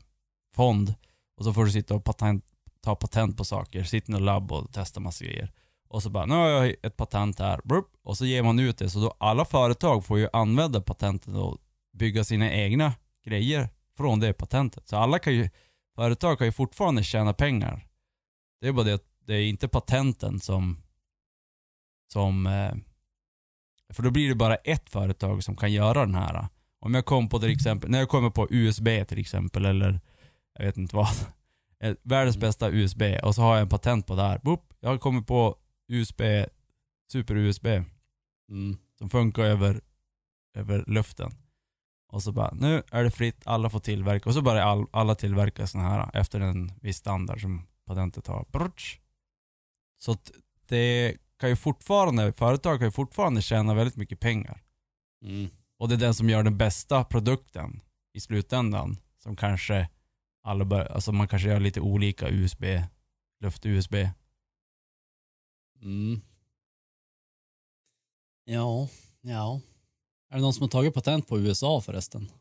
eh, 0.89 0.95
och 1.37 1.43
så 1.43 1.53
får 1.53 1.65
du 1.65 1.71
sitta 1.71 1.95
och 1.95 2.03
patent, 2.03 2.45
ta 2.81 2.95
patent 2.95 3.37
på 3.37 3.45
saker, 3.45 3.83
sitta 3.83 4.11
i 4.11 4.13
något 4.13 4.21
labb 4.21 4.51
och 4.51 4.73
testa 4.73 4.99
massa 4.99 5.25
grejer. 5.25 5.51
Och 5.87 6.03
så 6.03 6.09
bara, 6.09 6.25
nu 6.25 6.35
har 6.35 6.47
jag 6.47 6.75
ett 6.83 6.97
patent 6.97 7.39
här, 7.39 7.61
Brup. 7.63 7.87
och 8.03 8.17
så 8.17 8.25
ger 8.25 8.43
man 8.43 8.59
ut 8.59 8.77
det. 8.77 8.89
Så 8.89 8.99
då 8.99 9.15
alla 9.17 9.45
företag 9.45 10.05
får 10.05 10.19
ju 10.19 10.27
använda 10.33 10.81
patentet 10.81 11.33
och 11.33 11.57
bygga 11.93 12.23
sina 12.23 12.51
egna 12.51 12.93
grejer 13.25 13.69
från 13.97 14.19
det 14.19 14.33
patentet. 14.33 14.87
Så 14.87 14.97
alla 14.97 15.19
kan 15.19 15.33
ju, 15.33 15.49
företag 15.95 16.37
kan 16.37 16.47
ju 16.47 16.51
fortfarande 16.51 17.03
tjäna 17.03 17.33
pengar. 17.33 17.87
Det 18.61 18.67
är 18.67 18.71
bara 18.71 18.85
det 18.85 18.93
att 18.93 19.09
det 19.25 19.33
är 19.33 19.47
inte 19.47 19.67
patenten 19.67 20.39
som, 20.39 20.81
som 22.07 22.47
eh, 22.47 22.73
för 23.93 24.03
då 24.03 24.11
blir 24.11 24.29
det 24.29 24.35
bara 24.35 24.55
ett 24.55 24.89
företag 24.89 25.43
som 25.43 25.55
kan 25.55 25.73
göra 25.73 26.05
den 26.05 26.15
här. 26.15 26.47
Om 26.79 26.93
jag 26.93 27.05
kom 27.05 27.29
på 27.29 27.39
till 27.39 27.51
exempel, 27.51 27.89
när 27.89 27.99
jag 27.99 28.09
kommer 28.09 28.29
på 28.29 28.47
USB 28.49 28.87
till 29.07 29.19
exempel 29.19 29.65
eller 29.65 29.99
jag 30.59 30.65
vet 30.65 30.77
inte 30.77 30.95
vad. 30.95 31.07
Eh, 31.79 31.95
Världens 32.03 32.37
bästa 32.37 32.69
USB 32.71 33.01
och 33.23 33.35
så 33.35 33.41
har 33.41 33.53
jag 33.53 33.61
en 33.61 33.69
patent 33.69 34.07
på 34.07 34.15
det 34.15 34.21
här. 34.21 34.39
Boop, 34.43 34.73
jag 34.79 35.01
kommit 35.01 35.27
på 35.27 35.55
USB, 35.87 36.21
super-USB 37.11 37.65
Mm. 38.49 38.77
som 38.97 39.09
funkar 39.09 39.43
över, 39.43 39.81
över 40.57 40.83
luften. 40.87 41.31
Och 42.11 42.23
så 42.23 42.31
bara, 42.31 42.53
nu 42.53 42.83
är 42.91 43.03
det 43.03 43.11
fritt, 43.11 43.41
alla 43.45 43.69
får 43.69 43.79
tillverka. 43.79 44.29
Och 44.29 44.33
så 44.33 44.41
börjar 44.41 44.61
all, 44.63 44.85
alla 44.91 45.15
tillverka 45.15 45.67
såna 45.67 45.83
här 45.83 46.09
efter 46.13 46.39
en 46.39 46.71
viss 46.81 46.97
standard 46.97 47.41
som 47.41 47.67
patentet 47.85 48.27
har. 48.27 48.45
Så 49.97 50.17
det 50.67 51.17
kan 51.45 51.49
ju 51.49 51.55
fortfarande, 51.55 52.33
företag 52.33 52.79
kan 52.79 52.87
ju 52.87 52.91
fortfarande 52.91 53.41
tjäna 53.41 53.73
väldigt 53.73 53.95
mycket 53.95 54.19
pengar. 54.19 54.63
Mm. 55.21 55.49
Och 55.77 55.89
det 55.89 55.95
är 55.95 55.99
den 55.99 56.13
som 56.13 56.29
gör 56.29 56.43
den 56.43 56.57
bästa 56.57 57.03
produkten 57.03 57.81
i 58.13 58.19
slutändan. 58.19 58.97
Som 59.17 59.35
kanske 59.35 59.89
alla 60.43 60.65
bör, 60.65 60.85
alltså 60.85 61.11
man 61.11 61.27
kanske 61.27 61.49
gör 61.49 61.59
lite 61.59 61.81
olika 61.81 62.29
USB, 62.29 62.63
luft-USB. 63.39 64.09
Mm. 65.81 66.21
Ja, 68.45 68.89
ja. 69.21 69.61
Är 70.29 70.35
det 70.35 70.41
någon 70.41 70.53
som 70.53 70.61
har 70.61 70.69
tagit 70.69 70.93
patent 70.93 71.27
på 71.27 71.39
USA 71.39 71.81
förresten? 71.81 72.31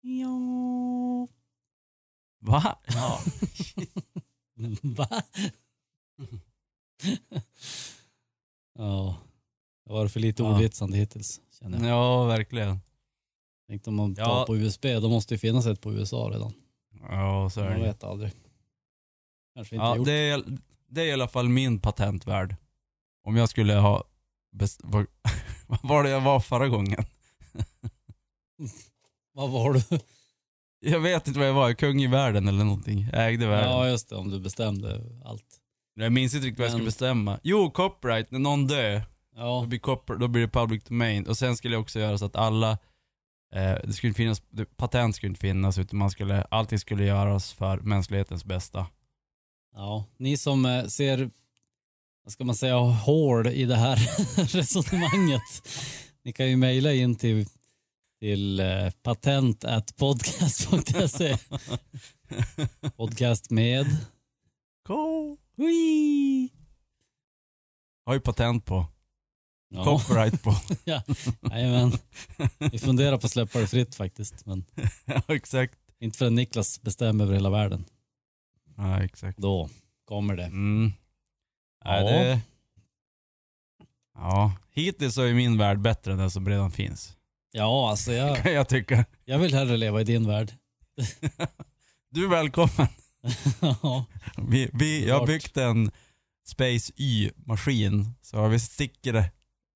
Ja. 0.00 1.28
Va? 2.38 2.78
Ja. 2.86 3.20
Va? 4.82 5.22
ja. 8.78 9.16
Det 9.86 9.92
var 9.92 10.08
för 10.08 10.20
lite 10.20 10.42
Ja. 10.42 10.54
ordvitsande 10.54 10.96
hittills, 10.96 11.40
känner 11.58 11.78
jag. 11.78 11.88
ja, 11.88 12.24
verkligen. 12.24 12.80
Tänkte 13.68 13.90
om 13.90 13.96
man 13.96 14.14
tar 14.14 14.22
Ja. 14.22 14.44
på 14.46 14.56
USB, 14.56 14.82
då 14.84 15.08
måste 15.08 15.34
det 15.34 15.38
finnas 15.38 15.66
ett 15.66 15.80
på 15.80 15.92
USA 15.92 16.30
redan. 16.32 16.52
Ja, 17.00 17.50
så 17.50 17.60
är 17.60 17.70
Man 17.70 17.78
det. 17.80 17.86
vet 17.86 18.04
aldrig. 18.04 18.32
Kanske 19.54 19.74
inte 19.76 19.84
Ja, 19.86 19.96
gjort. 19.96 20.06
det 20.06 20.12
är, 20.12 20.42
det 20.88 21.00
är 21.02 21.06
i 21.06 21.12
alla 21.12 21.28
fall 21.28 21.48
min 21.48 21.80
patentvärld. 21.80 22.56
Om 23.24 23.36
jag 23.36 23.48
skulle 23.48 23.74
ha... 23.74 24.04
Vad, 24.82 25.06
vad 25.66 25.78
var 25.82 26.02
det 26.02 26.10
jag 26.10 26.20
var 26.20 26.40
förra 26.40 26.68
gången? 26.68 27.04
Vad 29.34 29.50
var 29.50 29.72
du? 29.72 29.82
Jag 30.80 31.00
vet 31.00 31.26
inte 31.28 31.38
vad 31.40 31.48
jag 31.48 31.54
var, 31.54 31.72
kung 31.74 32.02
i 32.02 32.06
världen 32.06 32.48
eller 32.48 32.64
någonting. 32.64 33.08
Jag 33.12 33.26
ägde 33.28 33.46
världen. 33.46 33.70
Ja, 33.70 33.88
just 33.88 34.08
det. 34.08 34.16
Om 34.16 34.30
du 34.30 34.40
bestämde 34.40 35.00
allt. 35.24 35.60
Jag 35.94 36.12
minns 36.12 36.34
inte 36.34 36.46
riktigt 36.46 36.58
vad 36.58 36.64
jag 36.64 36.70
skulle 36.72 36.82
Men- 36.82 36.86
bestämma. 36.88 37.40
Jo, 37.42 37.70
copyright. 37.70 38.30
När 38.30 38.38
någon 38.38 38.66
dör, 38.66 38.94
då 38.98 39.04
Ja, 39.36 39.64
blir, 39.68 39.78
copyright, 39.78 40.20
då 40.20 40.28
blir 40.28 40.42
det 40.42 40.48
public 40.48 40.84
domain. 40.84 41.26
Och 41.26 41.38
sen 41.38 41.56
skulle 41.56 41.74
jag 41.74 41.82
också 41.82 42.00
göra 42.00 42.18
så 42.18 42.24
att 42.24 42.36
alla... 42.36 42.70
Eh, 43.54 43.74
det 43.84 43.92
skulle 43.92 44.14
finnas, 44.14 44.42
det, 44.50 44.64
patent 44.76 45.16
skulle 45.16 45.28
inte 45.30 45.40
finnas 45.40 45.78
utan 45.78 45.98
man 45.98 46.10
skulle, 46.10 46.42
allting 46.42 46.78
skulle 46.78 47.04
göras 47.04 47.52
för 47.52 47.78
mänsklighetens 47.78 48.44
bästa. 48.44 48.86
ja. 49.74 50.04
Ni 50.18 50.36
som 50.36 50.66
eh, 50.66 50.84
ser, 50.86 51.30
vad 52.24 52.32
ska 52.32 52.44
man 52.44 52.54
säga, 52.54 52.76
hål 52.76 53.46
i 53.46 53.64
det 53.64 53.76
här 53.76 53.96
resonemanget. 54.56 55.42
Ni 56.24 56.32
kan 56.32 56.48
ju 56.50 56.56
mejla 56.56 56.92
in 56.92 57.14
till, 57.16 57.46
till 58.20 58.60
eh, 58.60 58.90
patent 59.02 59.64
at 59.64 59.96
podcast.se. 59.96 61.36
Podcast 62.96 63.50
med 63.50 63.86
Go! 64.88 65.36
Hui! 65.56 66.50
Har 68.06 68.14
ju 68.14 68.20
patent 68.20 68.64
på. 68.64 68.86
Ja, 69.68 69.84
Copyright 69.84 70.42
på. 70.42 70.54
jajamän. 71.50 71.92
Vi 72.58 72.78
funderar 72.78 73.18
på 73.18 73.26
att 73.26 73.32
släppa 73.32 73.58
det 73.58 73.66
fritt 73.66 73.94
faktiskt. 73.94 74.46
Men 74.46 74.64
ja, 75.04 75.22
exakt. 75.28 75.78
inte 76.00 76.18
förrän 76.18 76.34
Niklas 76.34 76.82
bestämmer 76.82 77.24
över 77.24 77.34
hela 77.34 77.50
världen. 77.50 77.84
Ja, 78.76 79.02
exakt. 79.04 79.38
Då 79.38 79.68
kommer 80.04 80.36
det. 80.36 80.44
Mm. 80.44 80.92
Ja. 81.84 81.96
Ja. 81.96 82.04
Det... 82.10 82.40
ja, 84.14 84.52
hittills 84.70 85.18
är 85.18 85.34
min 85.34 85.58
värld 85.58 85.80
bättre 85.80 86.12
än 86.12 86.18
den 86.18 86.30
som 86.30 86.48
redan 86.48 86.70
finns. 86.70 87.16
Ja, 87.52 87.90
alltså 87.90 88.12
jag, 88.12 88.36
Kan 88.42 88.52
jag 88.52 88.68
tycka. 88.68 89.04
jag 89.24 89.38
vill 89.38 89.54
hellre 89.54 89.76
leva 89.76 90.00
i 90.00 90.04
din 90.04 90.26
värld. 90.26 90.52
Du 92.14 92.24
är 92.24 92.28
välkommen. 92.28 92.88
Ja. 93.60 94.04
Vi, 94.36 94.70
vi, 94.72 95.08
jag 95.08 95.18
har 95.18 95.26
byggt 95.26 95.56
en 95.56 95.90
Space 96.46 96.92
Y-maskin, 96.96 98.14
så 98.22 98.48
vi 98.48 98.60
sticker 98.60 99.12
det 99.12 99.30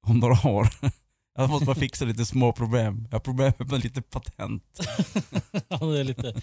om 0.06 0.18
några 0.18 0.48
år. 0.48 0.68
Jag 1.38 1.50
måste 1.50 1.66
bara 1.66 1.76
fixa 1.76 2.04
lite 2.04 2.26
små 2.26 2.52
problem. 2.52 3.06
Jag 3.11 3.14
har 3.14 3.20
problem 3.20 3.52
med 3.59 3.85
lite 3.85 4.02
patent 4.02 4.62
ja, 5.68 5.76
det 5.78 6.00
är 6.00 6.04
lite... 6.04 6.42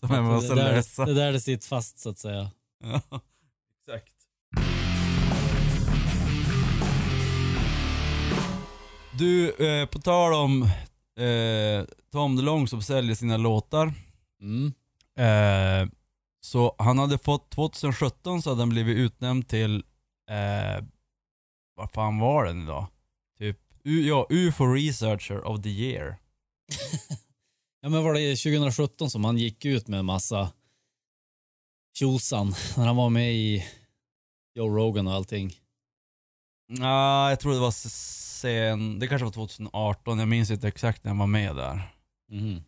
som 0.00 0.10
jag 0.10 0.24
måste 0.24 0.54
det, 0.54 0.62
där, 0.62 0.72
lösa. 0.72 1.04
det 1.04 1.14
där 1.14 1.32
det 1.32 1.40
sitter 1.40 1.68
fast 1.68 1.98
så 1.98 2.10
att 2.10 2.18
säga. 2.18 2.50
Ja, 2.84 3.00
exakt. 3.80 4.14
Du, 9.18 9.50
eh, 9.50 9.86
på 9.86 9.98
tal 9.98 10.34
om 10.34 10.62
eh, 11.18 11.84
Tom 12.12 12.36
DeLonge 12.36 12.68
som 12.68 12.82
säljer 12.82 13.14
sina 13.14 13.36
låtar. 13.36 13.92
Mm. 14.40 14.72
Eh, 15.18 15.88
så 16.44 16.74
han 16.78 16.98
hade 16.98 17.18
fått, 17.18 17.50
2017 17.50 18.42
så 18.42 18.50
hade 18.50 18.62
han 18.62 18.68
blivit 18.68 18.96
utnämnd 18.96 19.48
till, 19.48 19.84
eh, 20.30 20.84
vad 21.74 21.90
fan 21.90 22.18
var 22.18 22.44
den 22.44 22.62
idag? 22.62 22.86
Typ, 23.38 23.58
U, 23.84 24.00
ja, 24.00 24.26
UFO 24.30 24.66
Researcher 24.66 25.46
of 25.46 25.62
the 25.62 25.68
Year. 25.68 26.16
Ja 27.80 27.90
men 27.90 28.04
var 28.04 28.14
det 28.14 28.36
2017 28.36 29.10
som 29.10 29.24
han 29.24 29.38
gick 29.38 29.64
ut 29.64 29.88
med 29.88 29.98
en 29.98 30.04
massa 30.04 30.52
tjosan 31.98 32.54
när 32.76 32.86
han 32.86 32.96
var 32.96 33.10
med 33.10 33.34
i 33.34 33.64
Joe 34.54 34.68
Rogan 34.68 35.06
och 35.06 35.12
allting. 35.12 35.52
Nej, 36.68 37.30
jag 37.30 37.40
tror 37.40 37.52
det 37.52 37.58
var 37.58 37.88
sen, 37.88 38.98
det 38.98 39.08
kanske 39.08 39.24
var 39.24 39.32
2018, 39.32 40.18
jag 40.18 40.28
minns 40.28 40.50
inte 40.50 40.68
exakt 40.68 41.04
när 41.04 41.10
han 41.10 41.18
var 41.18 41.26
med 41.26 41.56
där. 41.56 41.94
Mhm. 42.30 42.62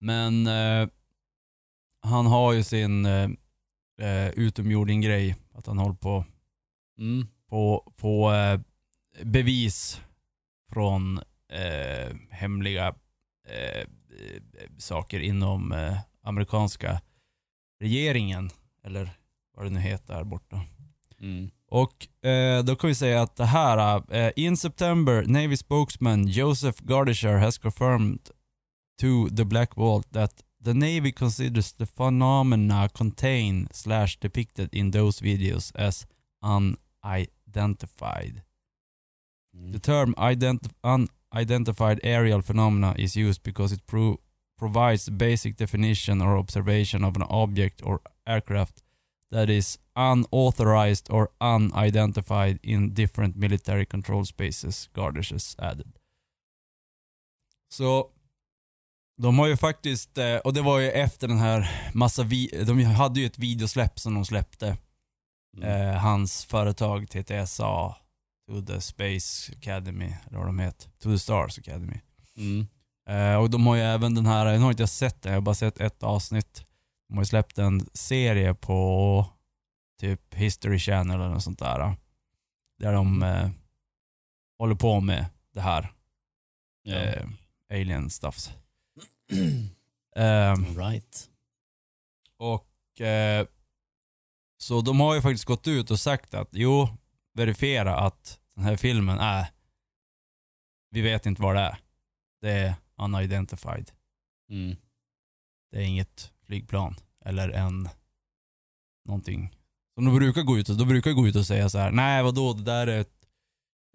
Men 0.00 0.46
eh, 0.46 0.88
han 2.02 2.26
har 2.26 2.52
ju 2.52 2.62
sin 2.62 3.06
eh, 3.06 3.30
eh, 4.00 4.28
utomjording-grej, 4.30 5.36
att 5.54 5.66
han 5.66 5.78
håller 5.78 5.94
på 5.94 6.24
Mm. 6.98 7.26
på, 7.48 7.92
på 7.96 8.32
eh, 8.32 8.60
bevis 9.24 10.00
från 10.72 11.18
eh, 11.52 12.16
hemliga 12.30 12.94
eh, 13.48 13.88
saker 14.78 15.20
inom 15.20 15.72
eh, 15.72 15.98
amerikanska 16.22 17.00
regeringen, 17.80 18.50
eller 18.84 19.10
vad 19.56 19.66
det 19.66 19.70
nu 19.70 19.80
heter 19.80 20.14
här 20.14 20.24
borta. 20.24 20.60
Mm. 21.20 21.50
Och 21.66 22.24
eh, 22.28 22.64
då 22.64 22.76
kan 22.76 22.88
vi 22.88 22.94
säga 22.94 23.22
att 23.22 23.36
det 23.36 23.44
här, 23.44 24.38
in 24.38 24.56
September, 24.56 25.24
Navy 25.26 25.56
spokesman 25.56 26.26
Joseph 26.26 26.82
Gardisher 26.84 27.36
has 27.36 27.58
confirmed 27.58 28.20
to 29.00 29.36
the 29.36 29.44
Black 29.44 29.76
Vault 29.76 30.12
that 30.12 30.44
the 30.60 30.74
Navy 30.74 31.12
considers 31.12 31.72
the 31.72 31.86
phenomena 31.86 32.90
contained 32.92 33.68
slash 33.72 34.18
depicted 34.20 34.68
in 34.72 34.90
those 34.90 35.20
videos 35.20 35.72
as 35.74 36.06
unidentified. 36.42 38.42
Mm. 39.56 39.72
The 39.72 39.78
term 39.78 40.14
identi- 40.18 40.72
unidentified 40.84 42.00
aerial 42.02 42.42
phenomena 42.42 42.94
is 42.98 43.16
used 43.16 43.42
because 43.42 43.72
it 43.72 43.86
pro- 43.86 44.20
provides 44.58 45.08
a 45.08 45.12
basic 45.12 45.56
definition 45.56 46.20
or 46.20 46.36
observation 46.36 47.04
of 47.04 47.16
an 47.16 47.22
object 47.30 47.80
or 47.82 48.02
aircraft 48.26 48.82
that 49.30 49.48
is 49.48 49.78
unauthorized 49.96 51.08
or 51.10 51.30
unidentified 51.40 52.58
in 52.62 52.90
different 52.90 53.36
military 53.36 53.86
control 53.86 54.24
spaces, 54.24 54.88
Garders 54.94 55.30
has 55.30 55.56
added. 55.58 55.86
Så 57.70 58.10
de 59.22 59.38
har 59.38 59.46
ju 59.46 59.56
faktiskt, 59.56 60.18
eh, 60.18 60.36
och 60.36 60.54
det 60.54 60.62
var 60.62 60.78
ju 60.78 60.90
efter 60.90 61.28
den 61.28 61.38
här 61.38 61.90
massa, 61.94 62.22
vi- 62.22 62.64
de 62.66 62.84
hade 62.84 63.20
ju 63.20 63.26
ett 63.26 63.38
videosläpp 63.38 63.98
som 63.98 64.14
de 64.14 64.24
släppte. 64.24 64.76
Mm. 65.56 65.68
Eh, 65.90 65.96
hans 65.96 66.44
företag 66.44 67.08
TTSA, 67.10 67.96
To 68.48 68.62
the 68.66 68.80
Space 68.80 69.52
Academy, 69.52 70.14
eller 70.26 70.38
vad 70.38 70.46
de 70.46 70.58
heter. 70.58 70.90
To 71.02 71.10
the 71.12 71.18
Stars 71.18 71.58
Academy. 71.58 72.00
Mm. 72.36 72.66
Eh, 73.08 73.36
och 73.36 73.50
de 73.50 73.66
har 73.66 73.74
ju 73.76 73.82
även 73.82 74.14
den 74.14 74.26
här, 74.26 74.52
nu 74.52 74.58
har 74.58 74.70
inte 74.70 74.82
jag 74.82 74.88
sett 74.90 75.22
den, 75.22 75.32
jag 75.32 75.36
har 75.40 75.42
bara 75.44 75.54
sett 75.54 75.80
ett 75.80 76.02
avsnitt. 76.02 76.64
De 77.08 77.14
har 77.16 77.22
ju 77.22 77.26
släppt 77.26 77.58
en 77.58 77.86
serie 77.94 78.54
på 78.54 79.26
typ 80.00 80.34
History 80.34 80.78
Channel 80.78 81.20
eller 81.20 81.28
något 81.34 81.42
sånt 81.44 81.58
där. 81.58 81.96
Där 82.78 82.92
de 82.92 83.22
eh, 83.22 83.50
håller 84.58 84.74
på 84.74 85.00
med 85.00 85.26
det 85.54 85.60
här. 85.60 85.92
Ja. 86.82 86.94
Eh, 86.96 87.26
alien 87.72 88.10
stuffs. 88.10 88.50
Eh, 90.16 90.54
right. 90.76 91.30
Och 92.36 93.00
eh, 93.00 93.46
så 94.58 94.80
de 94.80 95.00
har 95.00 95.14
ju 95.14 95.22
faktiskt 95.22 95.44
gått 95.44 95.68
ut 95.68 95.90
och 95.90 96.00
sagt 96.00 96.34
att 96.34 96.48
jo, 96.52 96.88
verifiera 97.34 97.96
att 97.96 98.40
den 98.54 98.64
här 98.64 98.76
filmen 98.76 99.18
är, 99.18 99.46
vi 100.90 101.00
vet 101.00 101.26
inte 101.26 101.42
vad 101.42 101.56
det 101.56 101.60
är. 101.60 101.78
Det 102.40 102.50
är 102.50 102.74
unidentified. 102.96 103.90
Mm. 104.50 104.76
Det 105.70 105.78
är 105.78 105.82
inget 105.82 106.32
flygplan 106.46 106.96
eller 107.24 107.48
en 107.48 107.88
någonting. 109.04 109.56
Som 109.94 110.04
de 110.04 110.14
brukar 110.14 110.42
gå 110.42 110.58
ut 110.58 110.68
och, 110.68 110.76
de 110.76 110.88
brukar 110.88 111.12
gå 111.12 111.28
ut 111.28 111.36
och 111.36 111.46
säga 111.46 111.68
så 111.68 111.78
här: 111.78 111.90
nej 111.90 112.22
vadå 112.22 112.52
det 112.52 112.62
där 112.62 112.86
är 112.86 113.00
ett, 113.00 113.19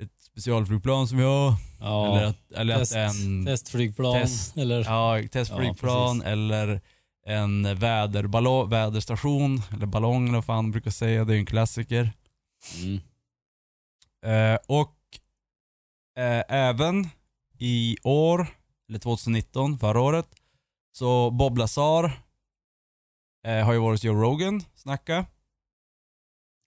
ett 0.01 0.21
specialflygplan 0.21 1.07
som 1.07 1.19
har. 1.19 1.53
Ja. 1.79 2.17
Eller 2.17 2.25
att, 2.27 2.51
eller 2.51 2.77
Test, 2.77 2.95
att 2.95 3.15
en 3.15 3.45
testflygplan 3.45 4.21
test. 4.21 4.57
eller... 4.57 4.83
Ja, 4.83 5.27
testflygplan 5.31 6.21
Ja, 6.25 6.31
eller 6.31 6.81
en 7.25 7.75
väderballong, 7.79 8.69
väderstation 8.69 9.61
eller 9.73 9.85
ballong 9.85 10.23
eller 10.23 10.35
vad 10.35 10.45
fan 10.45 10.71
brukar 10.71 10.91
säga. 10.91 11.25
Det 11.25 11.33
är 11.33 11.35
ju 11.35 11.39
en 11.39 11.45
klassiker. 11.45 12.11
Mm. 12.83 12.99
Eh, 14.25 14.59
och 14.67 14.95
eh, 16.17 16.43
även 16.49 17.09
i 17.59 17.97
år, 18.03 18.47
eller 18.89 18.99
2019, 18.99 19.77
förra 19.77 20.01
året, 20.01 20.27
så 20.91 21.31
Bob 21.31 21.57
Lazar 21.57 22.05
eh, 23.45 23.65
har 23.65 23.73
ju 23.73 23.79
varit 23.79 24.03
Joe 24.03 24.21
Rogan 24.21 24.63
snacka. 24.75 25.25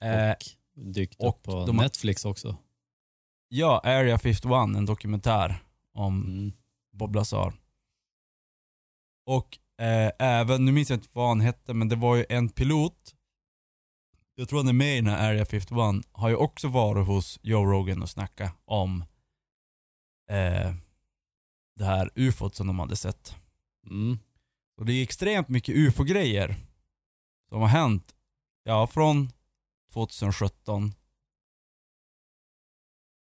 Eh, 0.05 0.31
och 0.31 0.37
dykt 0.75 1.21
och 1.21 1.29
upp 1.29 1.43
på 1.43 1.73
Netflix 1.73 2.25
också. 2.25 2.57
Ja, 3.49 3.81
Area 3.85 4.19
51, 4.19 4.53
en 4.77 4.87
dokumentär 4.87 5.63
om 5.95 6.25
Mm. 6.25 6.53
Bob 6.93 7.15
Lazar. 7.15 7.55
Och 9.27 9.59
eh, 9.81 10.11
även, 10.19 10.65
nu 10.65 10.73
minns 10.73 10.91
jag 10.91 10.97
inte 10.97 11.09
vad 11.13 11.29
han 11.29 11.41
hette, 11.41 11.75
men 11.75 11.89
det 11.89 11.97
var 11.97 12.17
ju 12.17 12.27
en 12.29 12.49
pilot, 12.49 13.15
jag 14.35 14.49
tror 14.49 14.59
han 14.59 14.69
är 14.69 14.73
med 14.73 14.99
i 14.99 15.01
den 15.01 15.11
här 15.11 15.31
Area 15.31 15.45
51, 15.45 16.07
har 16.13 16.29
ju 16.29 16.35
också 16.35 16.69
varit 16.69 17.07
hos 17.07 17.39
Joe 17.43 17.65
Rogan 17.65 18.03
och 18.03 18.11
snackat 18.11 18.53
om 18.65 19.05
eh, 20.31 20.75
det 21.77 21.85
här 21.85 22.11
ufot 22.15 22.55
som 22.55 22.67
de 22.67 22.79
hade 22.79 22.97
sett. 22.97 23.37
Mm. 23.91 24.19
Och 24.77 24.87
det 24.87 24.93
är 24.93 25.03
extremt 25.03 25.49
mycket 25.49 25.75
ufo-grejer 25.75 26.57
som 27.49 27.61
har 27.61 27.69
hänt, 27.69 28.15
ja 28.65 28.87
från 28.87 29.33
2017. 29.93 30.93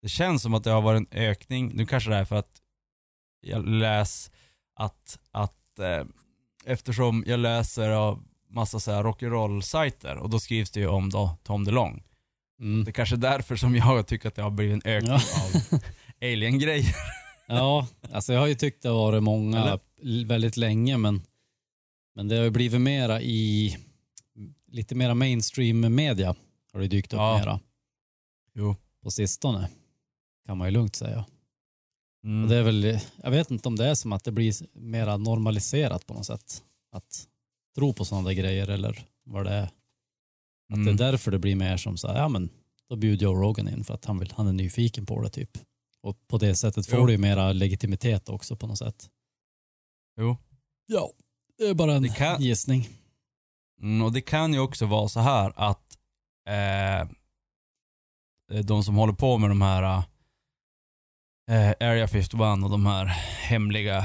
Det 0.07 0.11
känns 0.11 0.41
som 0.41 0.53
att 0.53 0.63
det 0.63 0.71
har 0.71 0.81
varit 0.81 0.97
en 1.13 1.19
ökning, 1.19 1.71
nu 1.73 1.85
kanske 1.85 2.09
det 2.09 2.15
är 2.15 2.25
för 2.25 2.35
att 2.35 2.61
jag 3.41 3.67
läs 3.67 4.31
att, 4.75 5.19
att 5.31 5.79
eh, 5.79 6.05
eftersom 6.65 7.23
jag 7.27 7.39
läser 7.39 7.89
av 7.89 8.23
massa 8.49 8.79
så 8.79 8.91
här 8.91 9.03
rock'n'roll-sajter 9.03 10.15
och 10.15 10.29
då 10.29 10.39
skrivs 10.39 10.71
det 10.71 10.79
ju 10.79 10.87
om 10.87 11.09
då 11.09 11.37
Tom 11.43 11.63
DeLonge. 11.65 12.03
Mm. 12.59 12.83
Det 12.83 12.89
är 12.89 12.93
kanske 12.93 13.15
är 13.15 13.17
därför 13.17 13.55
som 13.55 13.75
jag 13.75 14.07
tycker 14.07 14.27
att 14.27 14.35
det 14.35 14.41
har 14.41 14.49
blivit 14.51 14.85
en 14.85 14.91
ökning 14.91 15.11
Ja. 15.11 15.15
av 15.71 15.79
alien-grejer. 16.21 16.95
Ja, 17.47 17.87
alltså 18.13 18.33
jag 18.33 18.39
har 18.39 18.47
ju 18.47 18.55
tyckt 18.55 18.83
det 18.83 18.89
har 18.89 18.95
varit 18.95 19.23
många 19.23 19.61
Eller? 19.61 20.25
väldigt 20.25 20.57
länge 20.57 20.97
men, 20.97 21.21
men 22.15 22.27
det 22.27 22.35
har 22.35 22.43
ju 22.43 22.49
blivit 22.49 22.81
mera 22.81 23.21
i 23.21 23.77
lite 24.67 24.95
mera 24.95 25.13
mainstream 25.13 25.95
media 25.95 26.35
har 26.73 26.79
det 26.79 26.87
dykt 26.87 27.13
upp 27.13 27.17
Ja. 27.17 27.37
mera 27.37 27.59
Jo. 28.55 28.75
på 29.03 29.11
sistone. 29.11 29.69
Kan 30.47 30.57
man 30.57 30.67
ju 30.67 30.71
lugnt 30.71 30.95
säga. 30.95 31.25
Mm. 32.23 32.43
Och 32.43 32.49
det 32.49 32.55
är 32.55 32.63
väl, 32.63 32.99
jag 33.23 33.31
vet 33.31 33.51
inte 33.51 33.67
om 33.67 33.75
det 33.75 33.85
är 33.89 33.95
som 33.95 34.13
att 34.13 34.23
det 34.23 34.31
blir 34.31 34.53
mera 34.79 35.17
normaliserat 35.17 36.07
på 36.07 36.13
något 36.13 36.25
sätt. 36.25 36.63
Att 36.91 37.27
tro 37.75 37.93
på 37.93 38.05
sådana 38.05 38.27
där 38.27 38.33
grejer 38.35 38.67
eller 38.69 39.05
vad 39.23 39.45
det 39.45 39.51
är. 39.51 39.63
Att 39.63 39.71
Mm. 40.73 40.85
det 40.85 40.91
är 41.05 41.11
därför 41.11 41.31
det 41.31 41.39
blir 41.39 41.55
mer 41.55 41.77
som 41.77 41.97
så 41.97 42.07
här, 42.07 42.15
ja 42.17 42.27
men 42.29 42.49
då 42.89 42.95
bjuder 42.95 43.23
Joe 43.25 43.33
Rogan 43.35 43.67
in 43.69 43.83
för 43.83 43.93
att 43.93 44.05
han, 44.05 44.19
vill, 44.19 44.33
han 44.37 44.47
är 44.47 44.53
nyfiken 44.53 45.05
på 45.05 45.21
det 45.21 45.29
typ. 45.29 45.57
Och 46.01 46.27
på 46.27 46.37
det 46.37 46.55
sättet 46.55 46.87
får 46.87 46.99
Jo. 46.99 47.05
du 47.05 47.11
ju 47.11 47.17
mera 47.17 47.53
legitimitet 47.53 48.29
också 48.29 48.55
på 48.55 48.67
något 48.67 48.77
sätt. 48.77 49.09
Jo. 50.19 50.37
Ja, 50.85 51.11
det 51.57 51.63
är 51.67 51.73
bara 51.73 51.93
en 51.95 52.09
kan- 52.13 52.41
gissning. 52.41 52.89
Mm, 53.81 54.01
och 54.01 54.11
det 54.13 54.21
kan 54.21 54.53
ju 54.53 54.59
också 54.59 54.85
vara 54.85 55.07
så 55.09 55.19
här 55.19 55.53
att 55.55 55.97
eh, 56.49 57.09
de 58.63 58.83
som 58.83 58.95
håller 58.95 59.13
på 59.13 59.37
med 59.37 59.49
de 59.49 59.61
här 59.61 60.03
eh, 61.51 61.69
Area 61.89 62.07
51 62.07 62.63
och 62.63 62.69
de 62.69 62.85
här 62.85 63.05
hemliga 63.49 63.97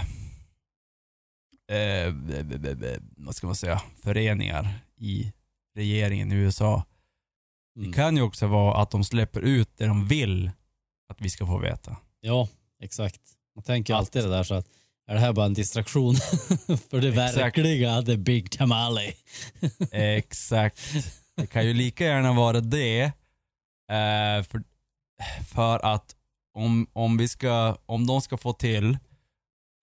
eh, 1.72 2.14
vad 3.16 3.34
ska 3.36 3.46
man 3.46 3.56
säga, 3.56 3.82
föreningar 4.02 4.68
i 4.96 5.32
regeringen 5.76 6.32
i 6.32 6.34
USA. 6.34 6.84
Mm. 7.76 7.90
Det 7.90 7.96
kan 7.96 8.16
ju 8.16 8.22
också 8.22 8.46
vara 8.46 8.82
att 8.82 8.90
de 8.90 9.04
släpper 9.04 9.40
ut 9.40 9.68
det 9.76 9.86
de 9.86 10.08
vill 10.08 10.50
att 11.08 11.20
vi 11.20 11.30
ska 11.30 11.46
få 11.46 11.58
veta. 11.58 11.96
Ja, 12.20 12.48
exakt. 12.82 13.20
Man 13.56 13.62
tänker 13.64 13.94
Att- 13.94 13.98
alltid 13.98 14.22
det 14.24 14.30
där 14.30 14.42
så 14.42 14.54
att 14.54 14.66
är 15.06 15.14
det 15.14 15.20
här 15.20 15.32
bara 15.32 15.46
en 15.46 15.54
distraktion 15.54 16.14
för 16.90 17.00
det 17.00 17.08
Exakt. 17.08 17.36
verkliga, 17.36 18.02
the 18.02 18.16
big 18.16 18.50
tamale? 18.50 19.12
Exakt. 19.92 20.80
Det 21.36 21.46
kan 21.46 21.66
ju 21.66 21.74
lika 21.74 22.04
gärna 22.04 22.32
vara 22.32 22.60
det. 22.60 23.02
Eh, 23.90 24.42
för, 24.42 24.62
för 25.54 25.78
att 25.86 26.16
om, 26.54 26.86
om, 26.92 27.16
vi 27.16 27.28
ska, 27.28 27.76
om 27.86 28.06
de 28.06 28.20
ska 28.20 28.36
få 28.36 28.52
till 28.52 28.98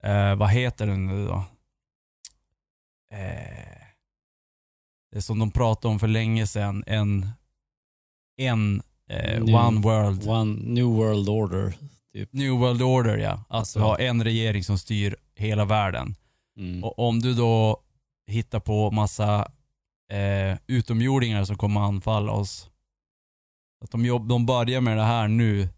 eh, 0.03 0.35
vad 0.35 0.49
heter 0.49 0.87
den 0.87 1.05
nu 1.07 1.27
då? 1.27 1.43
Eh, 3.13 3.83
det 5.11 5.21
som 5.21 5.39
de 5.39 5.51
pratade 5.51 5.91
om 5.93 5.99
för 5.99 6.07
länge 6.07 6.47
sedan, 6.47 6.83
en, 6.87 7.29
en 8.37 8.81
eh, 9.09 9.41
New- 9.41 9.67
one 9.67 9.81
world. 9.81 10.27
One 10.29 10.59
New 10.73 10.85
World 10.85 11.29
Order. 11.29 11.73
Typ. 12.13 12.33
New 12.33 12.51
World 12.51 12.81
Order 12.81 13.17
ja. 13.17 13.31
Att 13.31 13.45
Alltså. 13.49 13.79
har 13.79 13.99
en 13.99 14.23
regering 14.23 14.63
som 14.63 14.77
styr 14.77 15.15
hela 15.35 15.65
världen. 15.65 16.15
Mm. 16.57 16.83
Och 16.83 16.99
om 16.99 17.19
du 17.19 17.33
då 17.33 17.81
hittar 18.27 18.59
på 18.59 18.91
massa 18.91 19.51
eh, 20.11 20.57
utomjordingar 20.67 21.43
som 21.45 21.57
kommer 21.57 21.81
anfalla 21.81 22.31
oss. 22.31 22.69
Att 23.83 23.91
de, 23.91 24.05
jobb, 24.05 24.27
de 24.27 24.45
börjar 24.45 24.81
med 24.81 24.97
det 24.97 25.03
här 25.03 25.27
nu. 25.27 25.69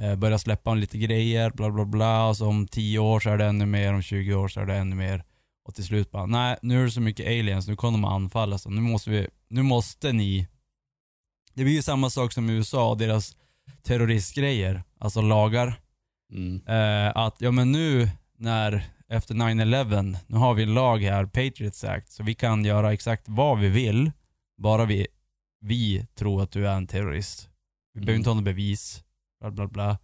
Eh, 0.00 0.16
börjar 0.16 0.38
släppa 0.38 0.74
lite 0.74 0.98
grejer, 0.98 1.50
bla 1.50 1.70
bla 1.70 1.84
bla. 1.84 2.28
Och 2.28 2.36
så 2.36 2.46
om 2.48 2.66
10 2.68 2.98
år 2.98 3.20
så 3.20 3.30
är 3.30 3.38
det 3.38 3.44
ännu 3.46 3.66
mer, 3.66 3.94
om 3.94 4.02
20 4.02 4.34
år 4.34 4.48
så 4.48 4.60
är 4.60 4.66
det 4.66 4.76
ännu 4.76 4.96
mer. 4.96 5.24
Och 5.64 5.74
till 5.74 5.84
slut 5.84 6.10
bara, 6.10 6.26
nej 6.26 6.56
nu 6.62 6.80
är 6.80 6.84
det 6.84 6.90
så 6.90 7.00
mycket 7.00 7.26
aliens, 7.26 7.68
nu 7.68 7.76
kommer 7.76 7.98
de 7.98 8.04
anfalla. 8.04 8.58
Så 8.58 8.70
nu 8.70 8.80
måste 8.80 9.10
vi, 9.10 9.26
nu 9.48 9.62
måste 9.62 10.12
ni. 10.12 10.48
Det 11.54 11.64
blir 11.64 11.74
ju 11.74 11.82
samma 11.82 12.10
sak 12.10 12.32
som 12.32 12.50
i 12.50 12.52
USA 12.52 12.90
och 12.90 12.98
deras 12.98 13.36
terroristgrejer, 13.82 14.82
alltså 14.98 15.20
lagar. 15.20 15.80
Mm. 16.32 16.62
Eh, 16.66 17.16
att 17.16 17.36
ja 17.40 17.50
men 17.50 17.72
nu 17.72 18.08
när 18.38 18.84
efter 19.08 19.34
9-11, 19.34 20.16
nu 20.26 20.36
har 20.36 20.54
vi 20.54 20.62
en 20.62 20.74
lag 20.74 20.98
här, 21.02 21.24
Patriots 21.26 21.84
Act, 21.84 22.12
så 22.12 22.22
vi 22.22 22.34
kan 22.34 22.64
göra 22.64 22.92
exakt 22.92 23.22
vad 23.26 23.58
vi 23.58 23.68
vill, 23.68 24.10
bara 24.62 24.84
vi, 24.84 25.06
vi 25.60 26.06
tror 26.14 26.42
att 26.42 26.50
du 26.50 26.68
är 26.68 26.74
en 26.76 26.86
terrorist. 26.86 27.48
Vi 27.94 28.00
behöver 28.00 28.12
Mm. 28.12 28.20
inte 28.20 28.30
ha 28.30 28.34
något 28.34 28.44
bevis, 28.44 29.02
bla 29.42 29.50
bla 29.50 29.68
bla. 29.68 29.98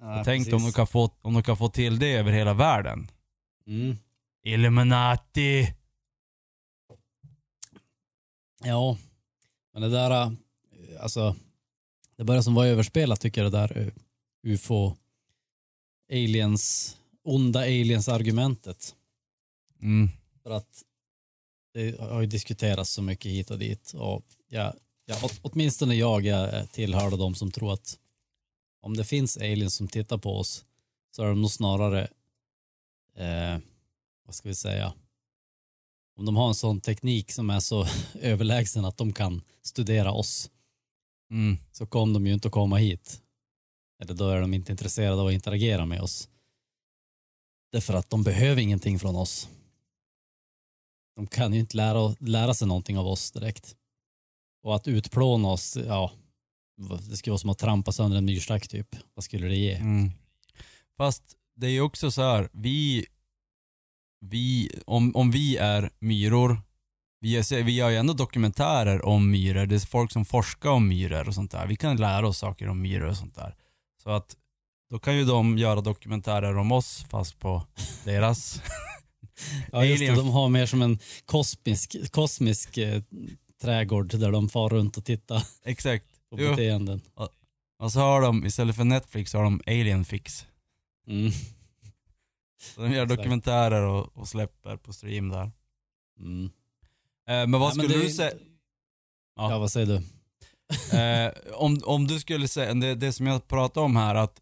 Ja, 0.00 0.22
tänk 0.24 0.52
om 0.52 0.62
de, 0.62 0.72
kan 0.72 0.86
få, 0.86 1.10
om 1.20 1.34
de 1.34 1.42
kan 1.42 1.56
få 1.56 1.68
till 1.68 1.98
det 1.98 2.12
över 2.12 2.32
hela 2.32 2.54
världen. 2.54 3.08
Mm. 3.66 3.96
Illuminati! 4.44 5.74
Ja, 8.64 8.98
men 9.72 9.82
det 9.82 9.88
där, 9.88 10.10
äh, 10.10 10.32
alltså, 11.00 11.36
det 12.16 12.24
börjar 12.24 12.42
som 12.42 12.54
vara 12.54 12.66
överspelat 12.66 13.20
tycker 13.20 13.42
jag 13.42 13.52
det 13.52 13.58
där 13.58 13.78
uh, 13.78 13.92
ufo, 14.42 14.96
aliens, 16.12 16.96
onda 17.24 17.60
aliens 17.60 18.08
argumentet. 18.08 18.94
Mm. 19.82 20.08
För 20.42 20.50
att 20.50 20.84
det 21.74 22.00
har 22.00 22.20
ju 22.20 22.26
diskuterats 22.26 22.90
så 22.90 23.02
mycket 23.02 23.32
hit 23.32 23.50
och 23.50 23.58
dit 23.58 23.92
och 23.92 24.24
ja, 24.48 24.74
ja, 25.04 25.24
åt, 25.24 25.40
åtminstone 25.42 25.94
jag, 25.94 26.24
jag 26.24 26.72
tillhörde 26.72 27.16
de 27.16 27.34
som 27.34 27.50
tror 27.50 27.72
att 27.72 27.98
om 28.80 28.96
det 28.96 29.04
finns 29.04 29.36
aliens 29.36 29.74
som 29.74 29.88
tittar 29.88 30.18
på 30.18 30.38
oss 30.38 30.64
så 31.10 31.22
är 31.22 31.26
de 31.26 31.40
nog 31.40 31.50
snarare, 31.50 32.08
eh, 33.16 33.58
vad 34.26 34.34
ska 34.34 34.48
vi 34.48 34.54
säga, 34.54 34.92
om 36.16 36.24
de 36.24 36.36
har 36.36 36.48
en 36.48 36.54
sån 36.54 36.80
teknik 36.80 37.32
som 37.32 37.50
är 37.50 37.60
så 37.60 37.86
överlägsen 38.20 38.84
att 38.84 38.96
de 38.96 39.12
kan 39.12 39.42
studera 39.62 40.12
oss 40.12 40.50
Mm. 41.30 41.58
så 41.72 41.86
kommer 41.86 42.14
de 42.14 42.26
ju 42.26 42.34
inte 42.34 42.48
att 42.48 42.52
komma 42.52 42.76
hit. 42.76 43.22
Eller 44.02 44.14
då 44.14 44.28
är 44.28 44.40
de 44.40 44.54
inte 44.54 44.72
intresserade 44.72 45.20
av 45.20 45.26
att 45.26 45.32
interagera 45.32 45.86
med 45.86 46.00
oss. 46.00 46.28
Därför 47.72 47.94
att 47.94 48.10
de 48.10 48.22
behöver 48.22 48.62
ingenting 48.62 48.98
från 48.98 49.16
oss. 49.16 49.48
De 51.16 51.26
kan 51.26 51.52
ju 51.52 51.60
inte 51.60 51.76
lära, 51.76 52.16
lära 52.20 52.54
sig 52.54 52.68
någonting 52.68 52.98
av 52.98 53.06
oss 53.06 53.30
direkt. 53.30 53.76
Och 54.62 54.76
att 54.76 54.88
utplåna 54.88 55.48
oss, 55.48 55.76
ja, 55.76 56.12
det 56.88 57.16
skulle 57.16 57.32
vara 57.32 57.38
som 57.38 57.50
att 57.50 57.58
trampa 57.58 57.92
sönder 57.92 58.18
en 58.18 58.24
myrstack 58.24 58.68
typ. 58.68 58.96
Vad 59.14 59.24
skulle 59.24 59.46
det 59.46 59.56
ge? 59.56 59.74
Mm. 59.74 60.10
Fast 60.96 61.22
det 61.56 61.66
är 61.66 61.70
ju 61.70 61.80
också 61.80 62.10
så 62.10 62.22
här, 62.22 62.48
vi, 62.52 63.06
vi 64.20 64.70
om, 64.86 65.16
om 65.16 65.30
vi 65.30 65.56
är 65.56 65.90
myror, 65.98 66.62
vi, 67.20 67.36
är, 67.36 67.62
vi 67.62 67.72
gör 67.72 67.90
ju 67.90 67.96
ändå 67.96 68.12
dokumentärer 68.12 69.04
om 69.04 69.30
myror, 69.30 69.66
det 69.66 69.74
är 69.74 69.78
folk 69.78 70.12
som 70.12 70.24
forskar 70.24 70.70
om 70.70 70.88
myror 70.88 71.28
och 71.28 71.34
sånt 71.34 71.50
där. 71.50 71.66
Vi 71.66 71.76
kan 71.76 71.96
lära 71.96 72.28
oss 72.28 72.38
saker 72.38 72.68
om 72.68 72.82
myror 72.82 73.08
och 73.08 73.16
sånt 73.16 73.34
där. 73.34 73.54
Så 74.02 74.10
att 74.10 74.36
då 74.90 74.98
kan 74.98 75.16
ju 75.16 75.24
de 75.24 75.58
göra 75.58 75.80
dokumentärer 75.80 76.56
om 76.56 76.72
oss 76.72 77.06
fast 77.10 77.38
på 77.38 77.62
deras. 78.04 78.62
Ja, 79.72 79.84
just 79.84 80.00
det, 80.00 80.14
de 80.14 80.28
har 80.28 80.48
mer 80.48 80.66
som 80.66 80.82
en 80.82 80.98
kosmisk, 81.24 82.12
kosmisk 82.12 82.78
eh, 82.78 83.02
trädgård 83.62 84.18
där 84.18 84.32
de 84.32 84.48
far 84.48 84.68
runt 84.68 84.96
och 84.96 85.04
tittar 85.04 85.42
Exakt. 85.64 86.06
På 86.30 86.40
Jo. 86.40 86.50
beteenden. 86.50 87.00
Och 87.78 87.92
så 87.92 88.00
har 88.00 88.20
de, 88.20 88.46
istället 88.46 88.76
för 88.76 88.84
Netflix, 88.84 89.30
så 89.30 89.38
har 89.38 89.44
de 89.44 89.60
Alien 89.66 90.04
Fix. 90.04 90.46
Mm. 91.06 91.30
Så 92.74 92.80
de 92.82 92.92
gör 92.92 93.02
Exakt. 93.04 93.18
dokumentärer 93.22 93.82
och, 93.82 94.16
och 94.16 94.28
släpper 94.28 94.76
på 94.76 94.92
stream 94.92 95.28
där. 95.28 95.50
Mm. 96.18 96.44
Eh, 96.44 96.50
men 97.26 97.50
vad 97.52 97.60
Nej, 97.60 97.60
men 97.60 97.70
skulle 97.72 97.88
det 97.88 98.04
är 98.04 98.08
du 98.08 98.10
säga? 98.14 98.32
Ja. 99.36 99.50
Ja, 99.50 99.58
vad 99.58 99.72
säger 99.72 99.86
du? 99.86 100.02
Eh, 100.98 101.32
om, 101.54 101.80
om 101.84 102.06
du 102.06 102.20
skulle 102.20 102.48
säga, 102.48 102.74
det, 102.74 102.94
det 102.94 103.12
som 103.12 103.26
jag 103.26 103.48
pratade 103.48 103.84
om 103.86 103.96
här, 103.96 104.14
att 104.14 104.40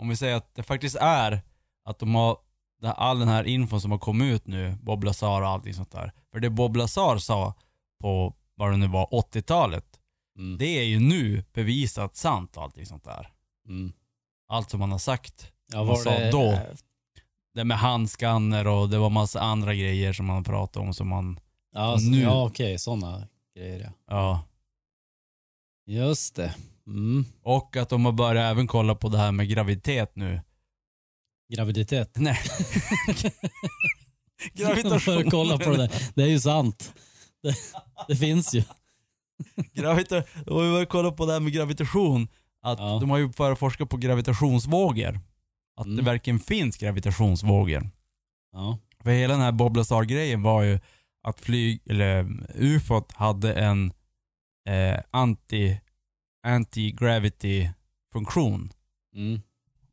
om 0.00 0.08
vi 0.08 0.16
säger 0.16 0.34
att 0.36 0.54
det 0.54 0.62
faktiskt 0.62 0.96
är 0.96 1.42
att 1.84 1.98
de 1.98 2.14
har 2.14 2.38
det- 2.80 2.92
all 2.92 3.18
den 3.18 3.28
här 3.28 3.44
infon 3.44 3.80
som 3.80 3.90
har 3.90 3.98
kommit 3.98 4.34
ut 4.34 4.46
nu, 4.46 4.76
Bob 4.82 5.04
Lazar 5.04 5.42
och 5.42 5.48
allting 5.48 5.74
sånt 5.74 5.90
där. 5.90 6.12
För 6.32 6.40
det 6.40 6.50
Bob 6.50 6.76
Lazar 6.76 7.18
sa 7.18 7.54
på, 8.00 8.34
vad 8.54 8.70
det 8.70 8.76
nu 8.76 8.86
var, 8.88 9.06
80-talet, 9.06 10.00
Mm. 10.38 10.58
det 10.58 10.78
är 10.78 10.84
ju 10.84 10.98
nu 11.00 11.44
bevisat 11.52 12.16
sant 12.16 12.56
och 12.56 12.62
allting 12.62 12.86
sånt 12.86 13.04
där. 13.04 13.28
Mm. 13.68 13.92
Allt 14.48 14.70
som 14.70 14.80
han 14.80 14.92
har 14.92 14.98
sagt. 14.98 15.52
Ja, 15.72 15.84
var 15.84 15.96
sa 15.96 16.10
det, 16.10 16.30
då? 16.30 16.58
Det 17.54 17.64
med 17.64 17.78
handskanner 17.78 18.66
och 18.66 18.88
det 18.88 18.98
var 18.98 19.10
massa 19.10 19.40
andra 19.40 19.74
grejer 19.74 20.12
som 20.12 20.28
han 20.28 20.44
pratade 20.44 20.86
om 20.86 20.94
som 20.94 21.08
man, 21.08 21.40
Ja, 21.72 21.98
så, 21.98 22.04
nu- 22.04 22.20
ja 22.22 22.46
okej, 22.46 22.78
sådana 22.78 23.28
grejer 23.56 23.80
ja. 23.80 23.92
ja. 24.06 24.44
Just 25.86 26.34
det. 26.34 26.54
Mm. 26.86 27.24
Och 27.42 27.76
att 27.76 27.88
de 27.88 28.04
har 28.04 28.12
börjat 28.12 28.50
även 28.52 28.66
kolla 28.66 28.94
på 28.94 29.08
det 29.08 29.18
här 29.18 29.32
med 29.32 29.48
graviditet 29.48 30.16
nu. 30.16 30.40
Graviditet. 31.54 32.16
Nej. 32.16 32.38
De 34.82 35.00
får 35.00 35.30
kolla 35.30 35.58
på 35.58 35.70
det 35.70 35.76
där. 35.76 35.92
Det 36.14 36.22
är 36.22 36.26
ju 36.26 36.40
sant. 36.40 36.94
Det, 37.42 37.54
det 38.08 38.16
finns 38.16 38.54
ju. 38.54 38.62
Gravita 39.72 40.14
har 40.46 40.64
ju 40.64 40.72
börjat 40.72 40.88
kolla 40.88 41.10
på 41.12 41.26
det 41.26 41.32
här 41.32 41.40
med 41.40 41.52
gravitation. 41.52 42.28
Att 42.62 42.78
Ja. 42.78 42.98
De 43.00 43.10
har 43.10 43.18
ju 43.18 43.28
börjat 43.28 43.58
forska 43.58 43.86
på 43.86 43.96
gravitationsvågor. 43.96 45.20
Att 45.76 45.86
Mm. 45.86 45.96
det 45.96 46.02
verkligen 46.02 46.38
finns 46.40 46.76
gravitationsvågor. 46.76 47.90
Ja. 48.52 48.78
För 49.00 49.10
hela 49.10 49.34
den 49.34 49.42
här 49.42 49.52
Bob 49.52 49.76
Lazar-grejen 49.76 50.42
var 50.42 50.62
ju 50.62 50.80
att 51.22 51.40
flyg, 51.40 51.80
eller 51.86 52.26
ufot 52.54 53.12
hade 53.12 53.54
en 53.54 53.92
eh, 54.68 55.00
anti, 55.10 55.80
anti-gravity 56.46 57.70
funktion. 58.12 58.72
Mm. 59.16 59.40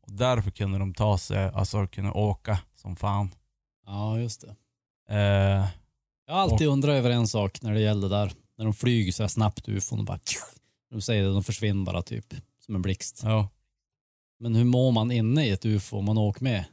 Och 0.02 0.12
därför 0.12 0.52
kunde 0.52 0.80
de 0.80 0.94
ta 0.94 1.18
sig, 1.18 1.50
alltså 1.54 1.88
kunna 1.88 2.14
åka 2.14 2.60
som 2.76 2.96
fan. 2.96 3.30
ja, 3.86 4.20
just 4.20 4.42
det. 4.42 4.56
Eh, 5.16 5.68
Jag 6.28 6.34
har 6.34 6.42
alltid 6.42 6.68
undrat 6.68 6.94
över 6.94 7.10
en 7.10 7.28
sak 7.28 7.62
när 7.62 7.74
det 7.74 7.80
gäller 7.80 8.10
det 8.10 8.16
där. 8.16 8.32
När 8.62 8.66
de 8.66 8.74
flyger 8.74 9.12
så 9.12 9.24
här 9.24 9.28
snabbt 9.28 9.70
ufon 9.70 10.00
och 10.00 10.06
bara... 10.06 10.20
De 10.92 11.02
säger 11.02 11.24
det, 11.24 11.30
de 11.34 11.44
försvinner 11.44 11.86
bara 11.86 12.02
typ. 12.02 12.34
Som 12.66 12.76
en 12.76 12.82
blixt. 12.82 13.22
ja. 13.24 13.50
Men 14.40 14.56
hur 14.56 14.64
mår 14.64 14.92
man 14.92 15.12
inne 15.12 15.46
i 15.48 15.50
ett 15.50 15.66
ufo 15.66 15.98
om 15.98 16.06
man 16.06 16.18
åker 16.18 16.44
med? 16.44 16.66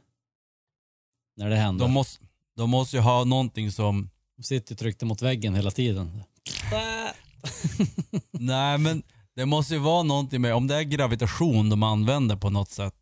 När 1.37 1.49
det 1.49 1.55
händer. 1.55 1.85
De, 1.85 1.91
måste, 1.91 2.25
de 2.55 2.69
måste 2.69 2.95
ju 2.97 3.01
ha 3.01 3.23
någonting 3.23 3.71
som 3.71 4.09
De 4.37 4.43
sitter 4.43 4.71
ju 4.71 4.75
tryckta 4.77 5.05
mot 5.05 5.21
väggen 5.21 5.55
hela 5.55 5.71
tiden. 5.71 6.23
Nej 8.31 8.77
men 8.77 9.03
det 9.35 9.45
måste 9.45 9.73
ju 9.73 9.79
vara 9.79 10.03
någonting 10.03 10.41
med, 10.41 10.55
om 10.55 10.67
det 10.67 10.75
är 10.75 10.81
gravitation 10.83 11.69
de 11.69 11.83
använder 11.83 12.35
på 12.35 12.49
något 12.49 12.69
sätt, 12.69 12.95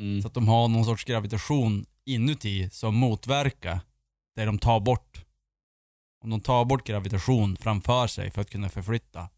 Mm. 0.00 0.22
så 0.22 0.28
att 0.28 0.34
de 0.34 0.48
har 0.48 0.68
någon 0.68 0.84
sorts 0.84 1.04
gravitation 1.04 1.86
inuti 2.04 2.70
som 2.70 2.94
motverkar 2.94 3.80
det 4.36 4.44
de 4.44 4.58
tar 4.58 4.80
bort. 4.80 5.23
Om 6.24 6.30
de 6.30 6.40
tar 6.40 6.64
bort 6.64 6.86
gravitation 6.86 7.56
framför 7.56 8.06
sig 8.06 8.30
för 8.30 8.40
att 8.40 8.50
kunna 8.50 8.68
förflytta 8.68 9.28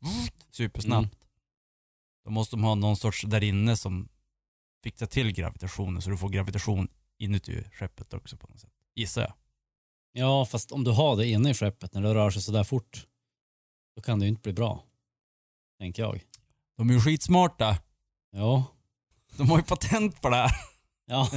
supersnabbt, 0.50 1.14
Mm. 1.14 1.26
då 2.24 2.30
måste 2.30 2.56
de 2.56 2.64
ha 2.64 2.74
någon 2.74 2.96
sorts 2.96 3.22
där 3.22 3.42
inne 3.44 3.76
som 3.76 4.08
fixar 4.84 5.06
till 5.06 5.32
gravitationen 5.32 6.02
så 6.02 6.10
du 6.10 6.16
får 6.18 6.28
gravitation 6.28 6.88
inuti 7.18 7.64
skeppet 7.72 8.14
också 8.14 8.36
på 8.36 8.46
något 8.46 8.60
sätt. 8.60 8.70
Gissar 8.94 9.22
jag. 9.22 9.32
Ja, 10.12 10.44
fast 10.46 10.72
om 10.72 10.84
du 10.84 10.90
har 10.90 11.16
det 11.16 11.26
inne 11.28 11.50
i 11.50 11.54
skeppet 11.54 11.94
när 11.94 12.02
det 12.02 12.14
rör 12.14 12.30
sig 12.30 12.42
sådär 12.42 12.64
fort, 12.64 13.06
då 13.96 14.02
kan 14.02 14.18
det 14.18 14.24
ju 14.26 14.30
inte 14.30 14.42
bli 14.42 14.52
bra. 14.52 14.84
Tänker 15.78 16.02
jag. 16.02 16.24
De 16.76 16.90
är 16.90 16.94
ju 16.94 17.00
skitsmarta. 17.00 17.78
Ja. 18.30 18.64
De 19.36 19.50
har 19.50 19.56
ju 19.58 19.64
patent 19.64 20.20
på 20.22 20.28
det 20.28 20.36
här. 20.36 20.50
Ja. 21.06 21.30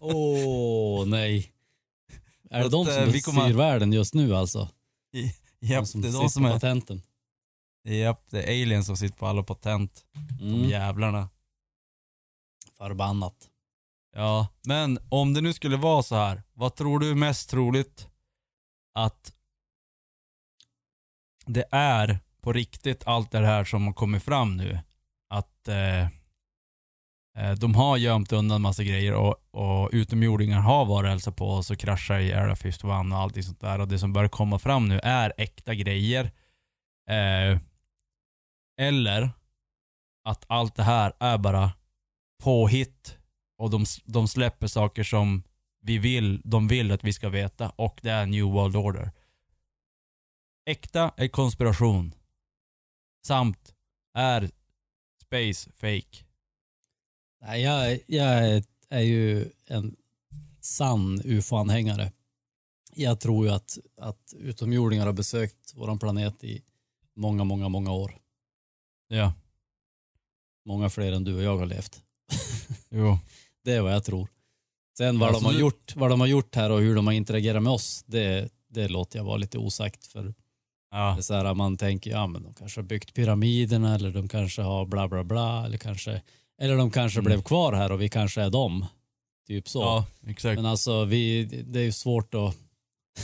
Åh, 0.00 1.06
nej. 1.06 1.52
Är 2.50 2.58
det 2.58 2.64
Att, 2.66 2.72
de 2.72 2.88
eh, 2.88 3.10
som 3.12 3.20
kommer- 3.20 3.44
styr 3.48 3.56
världen 3.56 3.92
just 3.92 4.14
nu 4.14 4.36
alltså? 4.36 4.68
Japp, 5.60 5.82
de 5.82 5.86
som 5.86 6.00
det 6.00 6.08
är 6.08 6.12
de 6.12 6.30
som 6.30 6.44
är... 6.44 6.52
patenten. 6.52 7.02
Japp, 7.84 8.30
det 8.30 8.42
är 8.42 8.62
aliens 8.62 8.86
som 8.86 8.96
sitter 8.96 9.16
på 9.16 9.26
alla 9.26 9.42
patent. 9.42 10.04
De 10.38 10.44
Mm. 10.54 10.64
jävlarna. 10.68 11.28
Förbannat. 12.78 13.50
Ja, 14.12 14.46
men 14.62 14.98
om 15.08 15.34
det 15.34 15.40
nu 15.40 15.52
skulle 15.52 15.76
vara 15.76 16.02
så 16.02 16.14
här, 16.16 16.42
vad 16.52 16.74
tror 16.74 16.98
du 16.98 17.10
är 17.10 17.14
mest 17.14 17.50
troligt 17.50 18.08
att 18.94 19.32
det 21.46 21.64
är 21.70 22.18
på 22.40 22.52
riktigt 22.52 23.06
allt 23.06 23.30
det 23.30 23.46
här 23.46 23.64
som 23.64 23.86
har 23.86 23.94
kommit 23.94 24.22
fram 24.22 24.56
nu? 24.56 24.78
Att 25.28 25.68
eh, 25.68 26.08
Eh, 27.36 27.52
de 27.52 27.74
har 27.74 27.96
gömt 27.96 28.32
undan 28.32 28.62
massa 28.62 28.84
grejer 28.84 29.14
och, 29.14 29.36
och 29.50 29.90
utomjordingar 29.92 30.60
har 30.60 30.84
varit 30.84 31.04
och 31.04 31.10
hälsat 31.10 31.36
på 31.36 31.50
oss 31.50 31.70
och 31.70 31.78
kraschat 31.78 32.20
i 32.20 32.32
Area 32.32 32.56
51 32.56 32.84
och 32.84 32.94
allting 32.94 33.42
sånt 33.42 33.60
där. 33.60 33.80
Och 33.80 33.88
det 33.88 33.98
som 33.98 34.12
börjar 34.12 34.28
komma 34.28 34.58
fram 34.58 34.88
nu 34.88 35.00
är 35.02 35.32
äkta 35.38 35.74
grejer. 35.74 36.24
Eh, 37.10 37.58
eller 38.80 39.30
att 40.24 40.44
allt 40.46 40.74
det 40.74 40.82
här 40.82 41.12
är 41.20 41.38
bara 41.38 41.72
påhitt 42.42 43.18
och 43.58 43.70
de, 43.70 43.84
de 44.04 44.28
släpper 44.28 44.66
saker 44.66 45.04
som 45.04 45.42
vi 45.80 45.98
vill, 45.98 46.40
de 46.44 46.68
vill 46.68 46.92
att 46.92 47.04
vi 47.04 47.12
ska 47.12 47.28
veta 47.28 47.70
och 47.70 48.00
det 48.02 48.10
är 48.10 48.26
New 48.26 48.44
World 48.44 48.76
Order. 48.76 49.10
Äkta 50.70 51.12
är 51.16 51.28
konspiration. 51.28 52.14
Samt 53.26 53.74
är 54.14 54.50
space 55.22 55.70
fake. 55.72 56.25
Nej, 57.46 57.62
jag, 57.62 58.00
jag 58.06 58.62
är, 58.88 59.00
ju 59.00 59.48
en 59.66 59.96
sann 60.60 61.20
ufo-anhängare. 61.24 62.12
Jag 62.94 63.20
tror 63.20 63.46
ju 63.46 63.52
att, 63.52 63.78
att 64.00 64.34
utomjordingar 64.38 65.06
har 65.06 65.12
besökt 65.12 65.72
vår 65.74 65.96
planet 65.98 66.44
i 66.44 66.62
många, 67.16 67.44
många, 67.44 67.68
många 67.68 67.92
år. 67.92 68.18
Ja, 69.08 69.32
Många 70.64 70.90
fler 70.90 71.12
än 71.12 71.24
du 71.24 71.34
och 71.36 71.42
jag 71.42 71.58
har 71.58 71.66
levt. 71.66 72.02
jo. 72.90 73.18
Det 73.64 73.72
är 73.72 73.80
vad 73.80 73.92
jag 73.92 74.04
tror. 74.04 74.28
Sen 74.98 75.18
vad, 75.18 75.28
Alltså, 75.28 75.40
de, 75.42 75.46
har 75.46 75.52
du- 75.52 75.60
gjort, 75.60 75.96
vad 75.96 76.10
de 76.10 76.20
har 76.20 76.26
gjort 76.26 76.54
här 76.54 76.70
och 76.70 76.80
hur 76.80 76.94
de 76.96 77.06
har 77.06 77.14
interagerat 77.14 77.62
med 77.62 77.72
oss, 77.72 78.04
det, 78.06 78.48
det 78.68 78.88
låter 78.88 79.18
jag 79.18 79.24
vara 79.24 79.36
lite 79.36 79.58
osagt. 79.58 80.06
För 80.06 80.22
det 80.24 80.34
Ja, 80.90 81.16
är 81.16 81.20
så 81.20 81.34
här, 81.34 81.54
man 81.54 81.76
tänker, 81.76 82.10
ja 82.10 82.26
men 82.26 82.42
de 82.42 82.54
kanske 82.54 82.80
har 82.80 82.86
byggt 82.86 83.14
pyramiderna 83.14 83.94
eller 83.94 84.10
de 84.12 84.28
kanske 84.28 84.62
har 84.62 84.86
bla 84.86 85.08
bla 85.08 85.24
bla. 85.24 85.64
Eller, 85.66 85.78
kanske, 85.78 86.22
eller 86.58 86.76
de 86.76 86.90
kanske 86.90 87.18
Mm. 87.18 87.24
blev 87.30 87.42
kvar 87.42 87.72
här 87.72 87.92
och 87.92 88.00
vi 88.00 88.08
kanske 88.08 88.42
är 88.42 88.50
dem. 88.50 88.86
Typ 89.46 89.68
så. 89.68 89.80
ja 89.80 90.06
exakt. 90.26 90.56
Men 90.56 90.66
alltså 90.66 91.04
vi, 91.04 91.44
det 91.44 91.80
är 91.80 91.84
ju 91.84 91.92
svårt 91.92 92.34
att 92.34 92.56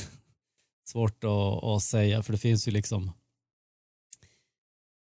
svårt 0.88 1.24
att, 1.24 1.64
att 1.64 1.82
säga 1.82 2.22
för 2.22 2.32
det 2.32 2.38
finns 2.38 2.68
ju 2.68 2.72
liksom 2.72 3.12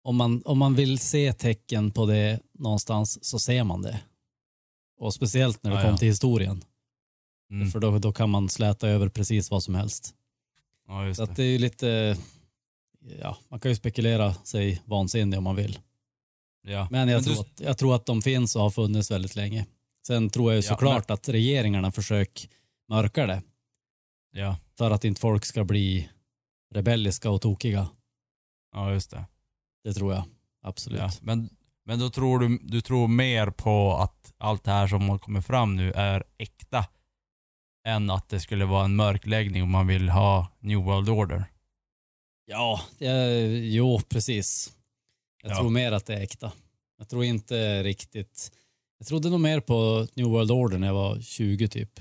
om 0.03 0.17
man, 0.17 0.43
om 0.45 0.59
man 0.59 0.75
vill 0.75 0.99
se 0.99 1.33
tecken 1.33 1.91
på 1.91 2.07
det 2.07 2.41
någonstans 2.53 3.25
så 3.25 3.39
ser 3.39 3.65
man 3.65 3.83
det. 3.83 4.01
Och 4.99 5.15
speciellt 5.15 5.63
när 5.63 5.71
det 5.71 5.77
Ja, 5.77 5.81
kommer 5.83 5.95
ja. 5.95 5.99
till 5.99 6.09
historien. 6.09 6.65
Mm. 7.51 7.71
För 7.71 7.79
då, 7.81 7.99
då 7.99 8.13
kan 8.13 8.31
man 8.31 8.49
släta 8.49 8.89
över 8.89 9.09
precis 9.09 9.51
vad 9.51 9.63
som 9.63 9.75
helst. 9.75 10.15
Ja, 10.89 11.15
Så 11.15 11.25
det. 11.25 11.31
att 11.31 11.37
det 11.37 11.43
är 11.45 11.51
ju 11.53 11.59
lite, 11.59 12.17
ja, 13.21 13.39
man 13.49 13.61
kan 13.61 13.71
ju 13.71 13.77
spekulera 13.77 14.35
sig 14.35 14.83
vansinnig 14.85 15.39
om 15.39 15.45
man 15.45 15.57
vill. 15.57 15.79
Ja. 16.69 16.89
Men 16.91 17.09
jag, 17.09 17.25
du- 17.25 17.35
tror, 17.35 17.41
att, 17.41 17.61
jag 17.61 17.79
tror 17.79 17.95
att 17.95 18.07
de 18.07 18.23
finns 18.23 18.57
och 18.57 18.63
har 18.63 18.71
funnits 18.71 19.11
väldigt 19.11 19.37
länge. 19.37 19.67
Sen 20.07 20.31
tror 20.31 20.53
jag 20.53 20.57
ju 20.63 20.67
Ja, 20.67 20.69
såklart 20.75 21.11
att 21.11 21.29
regeringarna 21.29 21.93
försöker 21.93 22.49
mörka 22.89 23.27
det. 23.27 23.43
Ja, 24.33 24.57
För 24.79 24.91
att 24.91 25.05
inte 25.05 25.21
folk 25.21 25.45
ska 25.45 25.65
bli 25.65 26.09
rebelliska 26.75 27.31
och 27.31 27.41
tokiga. 27.43 27.89
ja 28.75 28.93
just 28.93 29.11
det. 29.11 29.25
Det 29.85 29.95
tror 29.95 30.15
jag. 30.15 30.25
Absolut. 30.63 31.01
Ja. 31.01 31.11
Men, 31.21 31.51
men 31.85 31.99
då 31.99 32.11
tror 32.11 32.39
du, 32.39 32.59
du 32.63 32.81
tror 32.81 33.09
mer 33.09 33.51
på 33.51 33.97
att 33.97 34.33
allt 34.39 34.65
det 34.65 34.71
här 34.71 34.87
som 34.87 35.09
har 35.09 35.19
kommit 35.19 35.47
fram 35.47 35.77
nu 35.77 35.93
är 35.93 36.25
äkta 36.39 36.87
än 37.87 38.11
att 38.11 38.29
det 38.29 38.41
skulle 38.41 38.65
vara 38.65 38.85
en 38.85 38.97
mörkläggning 38.97 39.63
om 39.63 39.71
man 39.71 39.87
vill 39.87 40.09
ha 40.09 40.47
New 40.61 40.79
World 40.79 41.09
Order. 41.09 41.45
Ja, 42.47 42.81
det, 42.99 43.39
jo 43.69 44.01
precis. 44.09 44.73
Jag 45.43 45.53
Ja. 45.53 45.57
tror 45.61 45.71
mer 45.71 45.93
att 45.93 46.07
det 46.07 46.15
är 46.15 46.21
äkta. 46.21 46.53
Jag 46.99 47.09
tror 47.09 47.25
inte 47.25 47.83
riktigt. 47.83 48.53
Jag 48.99 49.07
trodde 49.07 49.31
nog 49.31 49.41
mer 49.41 49.61
på 49.61 50.07
New 50.15 50.27
World 50.27 50.51
Order 50.51 50.79
när 50.79 50.87
jag 50.87 50.95
var 50.95 51.21
20 51.21 51.69
typ. 51.69 52.01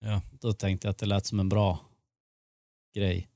Ja. 0.00 0.22
Då 0.40 0.52
tänkte 0.52 0.86
jag 0.86 0.90
att 0.92 0.98
det 0.98 1.06
lät 1.06 1.26
som 1.26 1.40
en 1.40 1.48
bra 1.48 1.80
grej. 2.94 3.28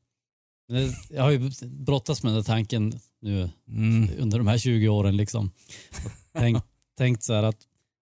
Men 0.68 0.92
jag 1.10 1.22
har 1.22 1.30
ju 1.30 1.50
brottats 1.66 2.22
med 2.22 2.34
den 2.34 2.44
tanken 2.44 3.00
nu 3.20 3.50
Mm. 3.68 4.10
under 4.18 4.38
de 4.38 4.46
här 4.46 4.58
20 4.58 4.88
åren 4.88 5.16
liksom. 5.16 5.50
Tänkt, 6.32 6.66
tänkt 6.98 7.22
så 7.22 7.32
här 7.34 7.42
att 7.42 7.60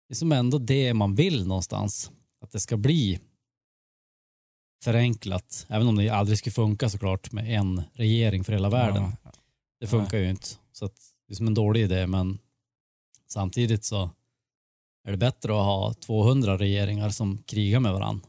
det 0.08 0.14
är 0.14 0.16
som 0.16 0.32
ändå 0.32 0.58
det 0.58 0.94
man 0.94 1.16
vill 1.16 1.48
någonstans. 1.48 2.12
Att 2.42 2.52
det 2.52 2.60
ska 2.60 2.78
bli 2.78 3.20
förenklat. 4.84 5.66
Även 5.70 5.88
om 5.88 5.96
det 5.96 6.10
aldrig 6.10 6.38
skulle 6.38 6.54
funka 6.54 6.90
såklart 6.90 7.32
med 7.32 7.56
en 7.60 7.84
regering 7.94 8.44
för 8.44 8.54
hela 8.54 8.70
världen. 8.70 9.04
Ja. 9.24 9.32
Det 9.80 9.88
funkar 9.88 10.18
ju 10.18 10.30
inte. 10.30 10.48
Så 10.82 10.86
att 10.86 11.14
det 11.28 11.34
är 11.34 11.36
som 11.36 11.48
en 11.48 11.54
dålig 11.54 11.82
idé 11.82 12.08
men 12.08 12.40
samtidigt 13.28 13.86
så 13.86 14.10
är 15.08 15.12
det 15.12 15.18
bättre 15.18 15.52
att 15.52 15.66
ha 15.66 15.94
200 15.94 16.58
regeringar 16.58 17.10
som 17.10 17.44
krigar 17.44 17.80
med 17.80 17.94
varandra. 17.94 18.28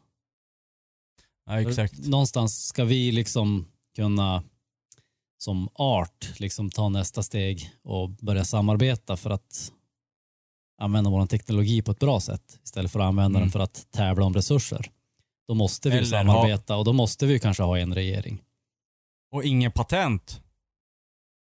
ja, 1.46 1.60
exakt. 1.60 2.06
Någonstans 2.06 2.66
ska 2.66 2.84
vi 2.84 3.12
liksom 3.12 3.66
kunna 3.94 4.42
som 5.38 5.68
art 5.74 6.40
liksom 6.40 6.70
ta 6.70 6.88
nästa 6.88 7.22
steg 7.22 7.70
och 7.82 8.10
börja 8.10 8.44
samarbeta 8.44 9.16
för 9.16 9.30
att 9.30 9.72
använda 10.78 11.10
vår 11.10 11.26
teknologi 11.26 11.82
på 11.82 11.92
ett 11.92 11.98
bra 11.98 12.20
sätt 12.20 12.60
istället 12.64 12.92
för 12.92 13.00
att 13.00 13.06
använda 13.06 13.38
Mm. 13.38 13.40
den 13.40 13.50
för 13.50 13.60
att 13.60 13.86
tävla 13.90 14.24
om 14.24 14.34
resurser. 14.34 14.90
Då 15.48 15.54
måste 15.54 15.90
vi 15.90 15.96
Eller 15.96 16.06
samarbeta 16.06 16.76
och 16.76 16.84
då 16.84 16.92
måste 16.92 17.26
vi 17.26 17.38
kanske 17.38 17.62
ha 17.62 17.78
en 17.78 17.94
regering. 17.94 18.42
Och 19.30 19.44
ingen 19.44 19.72
patent. 19.72 20.42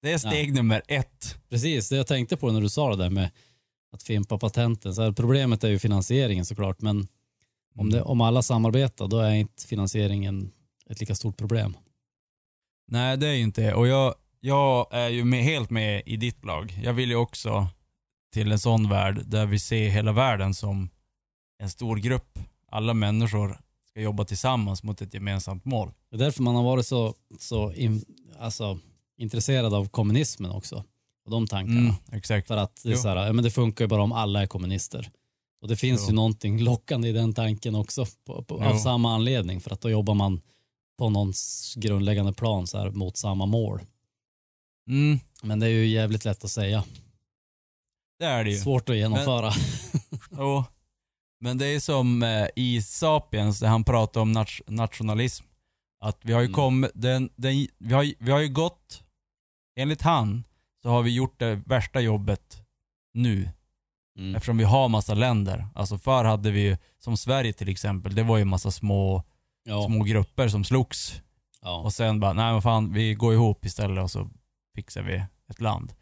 Det 0.03 0.13
är 0.13 0.19
steg 0.19 0.55
nummer 0.55 0.83
ett. 0.89 1.39
Precis, 1.49 1.89
det 1.89 1.97
jag 1.97 2.07
tänkte 2.07 2.37
på 2.37 2.53
när 2.53 2.61
du 2.61 2.69
sa 2.69 2.91
det 2.91 3.03
där 3.03 3.11
med 3.11 3.31
att 3.93 4.03
fimpa 4.03 4.39
patenten. 4.39 4.95
Så 4.95 5.03
här, 5.03 5.13
problemet 5.13 5.65
är 5.65 5.69
ju 5.69 5.79
finansieringen 5.79 6.45
såklart, 6.45 6.81
men 6.81 7.09
om, 7.75 7.91
det, 7.91 8.03
om 8.03 8.21
alla 8.21 8.43
samarbetar 8.43 9.09
då 9.09 9.19
är 9.19 9.35
inte 9.35 9.67
finansieringen 9.67 10.53
ett 10.91 11.01
lika 11.01 11.15
stort 11.15 11.37
problem. 11.37 11.77
Nej, 12.89 13.17
det 13.17 13.29
är 13.29 13.33
ju 13.33 13.43
inte. 13.43 13.75
Och 13.75 13.87
jag, 13.87 14.15
jag 14.41 14.87
är 14.91 15.09
ju 15.09 15.25
med, 15.25 15.45
helt 15.45 15.71
med 15.71 16.03
i 16.07 16.17
ditt 16.17 16.45
lag. 16.45 16.79
Jag 16.83 16.93
vill 16.93 17.11
ju 17.11 17.17
också 17.17 17.69
till 18.33 18.53
en 18.53 18.59
sån 18.59 18.89
värld 18.89 19.23
där 19.27 19.47
vi 19.47 19.59
ser 19.59 19.89
hela 19.89 20.13
världen 20.13 20.55
som 20.55 20.89
en 21.59 21.71
stor 21.71 21.97
grupp. 21.97 22.39
Alla 22.71 22.95
människor 22.95 23.61
ska 23.89 24.01
jobba 24.01 24.25
tillsammans 24.25 24.83
mot 24.83 25.01
ett 25.01 25.15
gemensamt 25.15 25.65
mål. 25.65 25.93
Det 26.11 26.17
är 26.17 26.21
därför 26.21 26.43
man 26.43 26.55
har 26.55 26.63
varit 26.63 26.87
så, 26.87 27.15
så 27.39 27.73
in, 27.73 28.05
alltså, 28.39 28.79
intresserad 29.19 29.75
av 29.75 29.89
kommunismen 29.89 30.51
också. 30.51 30.85
Och 31.25 31.31
de 31.31 31.47
tankarna. 31.47 31.79
Mm, 31.81 31.95
exakt. 32.13 32.47
För 32.49 32.57
att 32.57 32.81
det, 32.83 32.93
är 32.93 32.97
så 32.97 33.09
här, 33.09 33.27
ja, 33.27 33.33
men 33.33 33.45
det 33.45 33.51
funkar 33.51 33.85
ju 33.85 33.89
bara 33.89 34.03
om 34.03 34.13
alla 34.13 34.43
är 34.43 34.47
kommunister. 34.47 35.11
Och 35.63 35.69
det 35.69 35.77
finns 35.77 36.01
Jo. 36.03 36.09
ju 36.09 36.15
någonting 36.15 36.61
lockande 36.63 37.09
i 37.09 37.13
den 37.13 37.35
tanken 37.35 37.75
också 37.75 38.07
på, 38.25 38.43
på, 38.45 38.65
av 38.65 38.79
samma 38.79 39.15
anledning. 39.15 39.61
För 39.61 39.71
att 39.71 39.81
då 39.81 39.91
jobbar 39.91 40.15
man 40.15 40.41
på 40.99 41.11
någon 41.11 41.31
s- 41.31 41.75
grundläggande 41.77 42.33
plan 42.33 42.67
så 42.67 42.79
här, 42.79 42.91
mot 42.91 43.17
samma 43.17 43.47
mål. 43.47 43.81
Mm, 44.91 45.19
Men 45.43 45.61
det 45.61 45.67
är 45.67 45.71
ju 45.71 45.87
jävligt 45.87 46.25
lätt 46.25 46.45
att 46.45 46.51
säga. 46.51 46.85
det 48.19 48.25
är 48.25 48.45
det 48.45 48.51
ju. 48.51 48.59
Svårt 48.59 48.89
att 48.89 48.97
genomföra. 48.97 49.53
Jo. 50.31 50.65
Men 51.41 51.59
det 51.59 51.67
är 51.67 51.81
som 51.81 52.23
eh, 52.23 52.47
i 52.57 52.83
Sapiens, 52.83 53.61
där 53.61 53.69
han 53.69 53.85
pratar 53.85 54.21
om 54.21 54.33
nat- 54.37 54.61
nationalism. 54.67 55.45
Att 56.01 56.19
vi 56.23 56.33
har 56.33 56.41
ju 56.41 56.45
Mm. 56.47 56.55
kommit, 56.55 56.91
den, 56.95 57.31
den, 57.37 57.67
vi, 57.79 57.93
har, 57.95 58.13
vi 58.25 58.31
har 58.31 58.41
ju 58.41 58.49
gått, 58.49 59.03
enligt 59.77 60.03
han, 60.03 60.45
så 60.83 60.89
har 60.89 61.03
vi 61.03 61.15
gjort 61.15 61.39
det 61.39 61.55
värsta 61.67 62.01
jobbet 62.01 62.63
nu. 63.15 63.51
Mm. 64.19 64.35
Eftersom 64.37 64.57
vi 64.57 64.65
har 64.65 64.89
massa 64.89 65.15
länder. 65.15 65.67
Alltså 65.75 65.99
förr 65.99 66.25
hade 66.25 66.51
vi 66.51 66.61
ju, 66.61 66.77
som 66.99 67.17
Sverige 67.17 67.53
till 67.53 67.69
exempel, 67.69 68.15
det 68.15 68.23
var 68.23 68.39
ju 68.39 68.45
massa 68.45 68.71
små, 68.71 69.23
Ja. 69.65 69.87
små 69.87 70.05
grupper 70.05 70.49
som 70.49 70.65
slogs. 70.65 71.23
ja. 71.63 71.77
Och 71.81 71.93
sen 71.93 72.21
bara, 72.21 72.33
nej 72.33 72.53
men 72.53 72.63
fan, 72.63 72.93
vi 72.93 73.15
går 73.15 73.35
ihop 73.35 73.65
istället 73.65 74.05
och 74.05 74.11
så 74.11 74.31
fixar 74.75 75.03
vi 75.03 75.23
ett 75.51 75.61
land. 75.61 75.93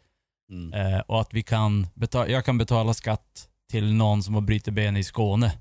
Mm. 0.49 0.73
Eh, 0.73 0.99
och 0.99 1.21
att 1.21 1.33
vi 1.33 1.43
kan 1.43 1.87
betala, 1.93 2.29
jag 2.29 2.45
kan 2.45 2.57
betala 2.57 2.93
skatt 2.93 3.49
till 3.71 3.93
någon 3.93 4.23
som 4.23 4.33
har 4.33 4.41
brutit 4.41 4.73
ben 4.73 4.97
i 4.97 5.03
Skåne. 5.03 5.51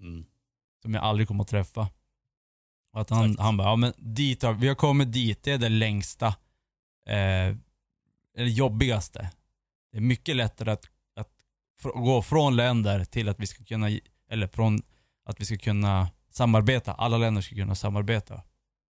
Mm. 0.00 0.24
som 0.82 0.94
jag 0.94 1.02
aldrig 1.04 1.28
kommer 1.28 1.42
att 1.42 1.48
träffa. 1.50 1.88
Och 2.94 3.00
att 3.00 3.10
han, 3.10 3.24
Exakt. 3.24 3.40
han 3.42 3.56
bara, 3.56 3.68
ja 3.68 3.76
men 3.76 3.92
dit 3.96 4.42
har, 4.42 4.52
vi 4.52 4.68
har 4.68 4.74
kommit 4.74 5.12
dit, 5.12 5.42
det 5.42 5.52
är 5.52 5.58
det 5.58 5.68
längsta, 5.68 6.34
eh, 7.06 7.56
eller 8.36 8.48
jobbigaste. 8.48 9.30
Det 9.92 9.98
är 9.98 10.00
mycket 10.00 10.36
lättare 10.36 10.70
att, 10.70 10.84
att 11.16 11.30
gå 11.94 12.22
från 12.22 12.56
länder 12.56 13.04
till 13.04 13.28
att 13.28 13.40
vi 13.40 13.46
ska 13.46 13.64
kunna, 13.64 13.88
eller 14.30 14.46
från 14.46 14.82
att 15.24 15.40
vi 15.40 15.44
ska 15.44 15.56
kunna 15.56 16.10
samarbeta, 16.30 16.92
alla 16.92 17.18
länder 17.18 17.42
ska 17.42 17.54
kunna 17.54 17.74
samarbeta. 17.74 18.42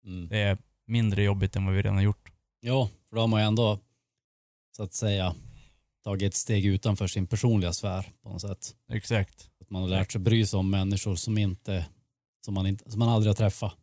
Mm. 0.04 0.28
Det 0.28 0.38
är 0.38 0.58
mindre 0.86 1.22
jobbigt 1.22 1.56
än 1.56 1.64
vad 1.64 1.74
vi 1.74 1.82
redan 1.82 1.94
har 1.94 2.02
gjort. 2.02 2.32
Ja, 2.60 2.88
för 3.08 3.16
då 3.16 3.22
har 3.22 3.28
man 3.28 3.40
ju 3.40 3.46
ändå 3.46 3.78
så 4.76 4.82
att 4.82 4.94
säga 4.94 5.34
tagit 6.04 6.32
ett 6.32 6.34
steg 6.34 6.66
utanför 6.66 7.06
sin 7.06 7.26
personliga 7.26 7.72
sfär 7.72 8.12
på 8.22 8.28
något 8.28 8.40
sätt. 8.40 8.74
Exakt. 8.92 9.50
Att 9.60 9.70
man 9.70 9.82
har 9.82 9.88
lärt 9.88 10.12
sig 10.12 10.20
bry 10.20 10.46
sig 10.46 10.58
om 10.58 10.70
människor 10.70 11.14
som, 11.14 11.38
inte, 11.38 11.86
som, 12.44 12.54
man, 12.54 12.66
inte, 12.66 12.90
som 12.90 12.98
man 12.98 13.08
aldrig 13.08 13.30
har 13.30 13.34
träffat. 13.34 13.76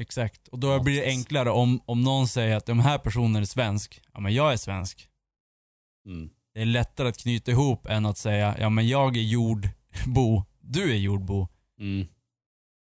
Exakt. 0.00 0.48
Och 0.48 0.58
då 0.58 0.82
blir 0.82 1.00
det 1.00 1.06
enklare 1.06 1.50
om, 1.50 1.80
om 1.84 2.02
någon 2.02 2.28
säger 2.28 2.56
att 2.56 2.66
den 2.66 2.80
här 2.80 2.98
personen 2.98 3.42
är 3.42 3.46
svensk. 3.46 4.00
Ja 4.12 4.20
men 4.20 4.34
jag 4.34 4.52
är 4.52 4.56
svensk. 4.56 5.08
Mm. 6.06 6.30
Det 6.54 6.60
är 6.60 6.66
lättare 6.66 7.08
att 7.08 7.18
knyta 7.18 7.50
ihop 7.50 7.86
än 7.86 8.06
att 8.06 8.18
säga 8.18 8.56
ja 8.58 8.70
men 8.70 8.88
jag 8.88 9.16
är 9.16 9.22
jordbo, 9.22 10.44
du 10.60 10.92
är 10.92 10.96
jordbo. 10.96 11.48
Mm. 11.80 12.06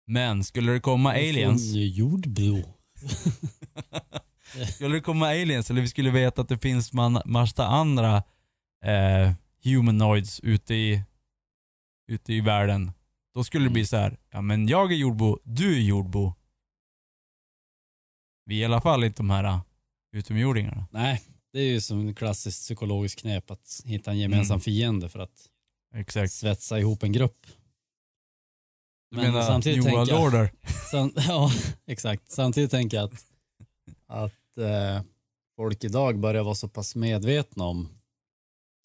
Men 0.07 0.43
skulle 0.43 0.71
det 0.71 0.79
komma 0.79 1.11
aliens, 1.11 1.73
Jordbo. 1.73 2.63
skulle 4.75 4.95
det 4.95 5.01
komma 5.01 5.27
aliens 5.27 5.71
eller 5.71 5.81
vi 5.81 5.87
skulle 5.87 6.11
veta 6.11 6.41
att 6.41 6.49
det 6.49 6.57
finns 6.57 6.93
man, 6.93 7.21
massa 7.25 7.67
andra 7.67 8.23
eh, 8.85 9.31
humanoids 9.63 10.39
ute 10.39 10.73
i, 10.73 11.03
ute 12.07 12.33
i 12.33 12.41
världen. 12.41 12.91
Då 13.33 13.43
skulle 13.43 13.65
det 13.65 13.71
bli 13.71 13.85
så 13.85 13.97
här, 13.97 14.17
ja 14.31 14.41
men 14.41 14.67
jag 14.67 14.91
är 14.91 14.95
jordbo, 14.95 15.39
du 15.43 15.75
är 15.75 15.81
jordbo. 15.81 16.33
Vi 18.45 18.55
är 18.57 18.61
i 18.61 18.65
alla 18.65 18.81
fall 18.81 19.03
inte 19.03 19.17
de 19.17 19.29
här 19.29 19.43
uh, 19.43 19.59
utomjordingarna. 20.11 20.87
Nej, 20.91 21.21
det 21.53 21.59
är 21.59 21.65
ju 21.71 21.81
som 21.81 22.07
ett 22.09 22.17
klassiskt 22.17 22.61
psykologiskt 22.61 23.19
knep 23.19 23.51
att 23.51 23.81
hitta 23.85 24.11
en 24.11 24.17
gemensam 24.19 24.55
Mm. 24.55 24.61
fiende 24.61 25.09
för 25.09 25.19
att 25.19 25.49
Exakt. 25.95 26.33
svetsa 26.33 26.79
ihop 26.79 27.03
en 27.03 27.11
grupp. 27.11 27.47
Du 29.11 29.17
Men 29.17 29.25
menar 29.25 29.41
samtidigt 29.47 29.83
New 29.83 29.93
World 29.93 30.09
jag- 30.09 30.23
Order? 30.23 30.51
Sam, 30.91 31.11
ja, 31.15 31.51
exakt. 31.85 32.31
Samtidigt 32.31 32.71
tänker 32.71 32.97
jag 32.97 33.03
att, 33.13 33.25
att 34.07 34.57
eh, 34.57 35.03
folk 35.55 35.83
idag 35.83 36.19
börjar 36.19 36.43
vara 36.43 36.55
så 36.55 36.67
pass 36.67 36.95
medvetna 36.95 37.63
om 37.63 37.89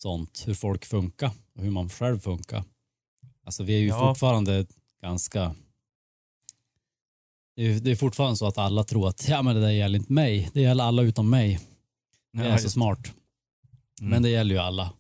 sånt, 0.03 0.45
hur 0.47 0.55
folk 0.55 0.85
funkar 0.85 1.31
och 1.55 1.63
hur 1.63 1.71
man 1.71 1.89
själv 1.89 2.19
funkar. 2.19 2.65
Alltså 3.45 3.63
vi 3.63 3.75
är 3.75 3.79
ju 3.79 3.87
Ja. 3.89 4.09
fortfarande 4.09 4.67
ganska 5.03 5.55
det 7.59 7.91
är, 7.91 7.97
fortfarande 7.97 8.37
så 8.37 8.47
att 8.47 8.59
alla 8.59 8.85
tror 8.85 9.09
att 9.09 9.29
ja, 9.29 9.43
men 9.43 9.55
det 9.55 9.61
där 9.61 9.71
gäller 9.71 9.99
inte 9.99 10.13
mig. 10.13 10.51
Det 10.53 10.61
gäller 10.61 10.85
alla 10.85 11.03
utom 11.03 11.31
mig. 11.31 11.59
Det 12.33 12.41
är 12.43 12.51
Ja, 12.51 12.59
så 12.59 12.71
smart. 12.71 13.13
Mm. 14.01 14.11
Men 14.11 14.23
det 14.23 14.29
gäller 14.29 14.55
ju 14.55 14.61
alla. 14.61 14.93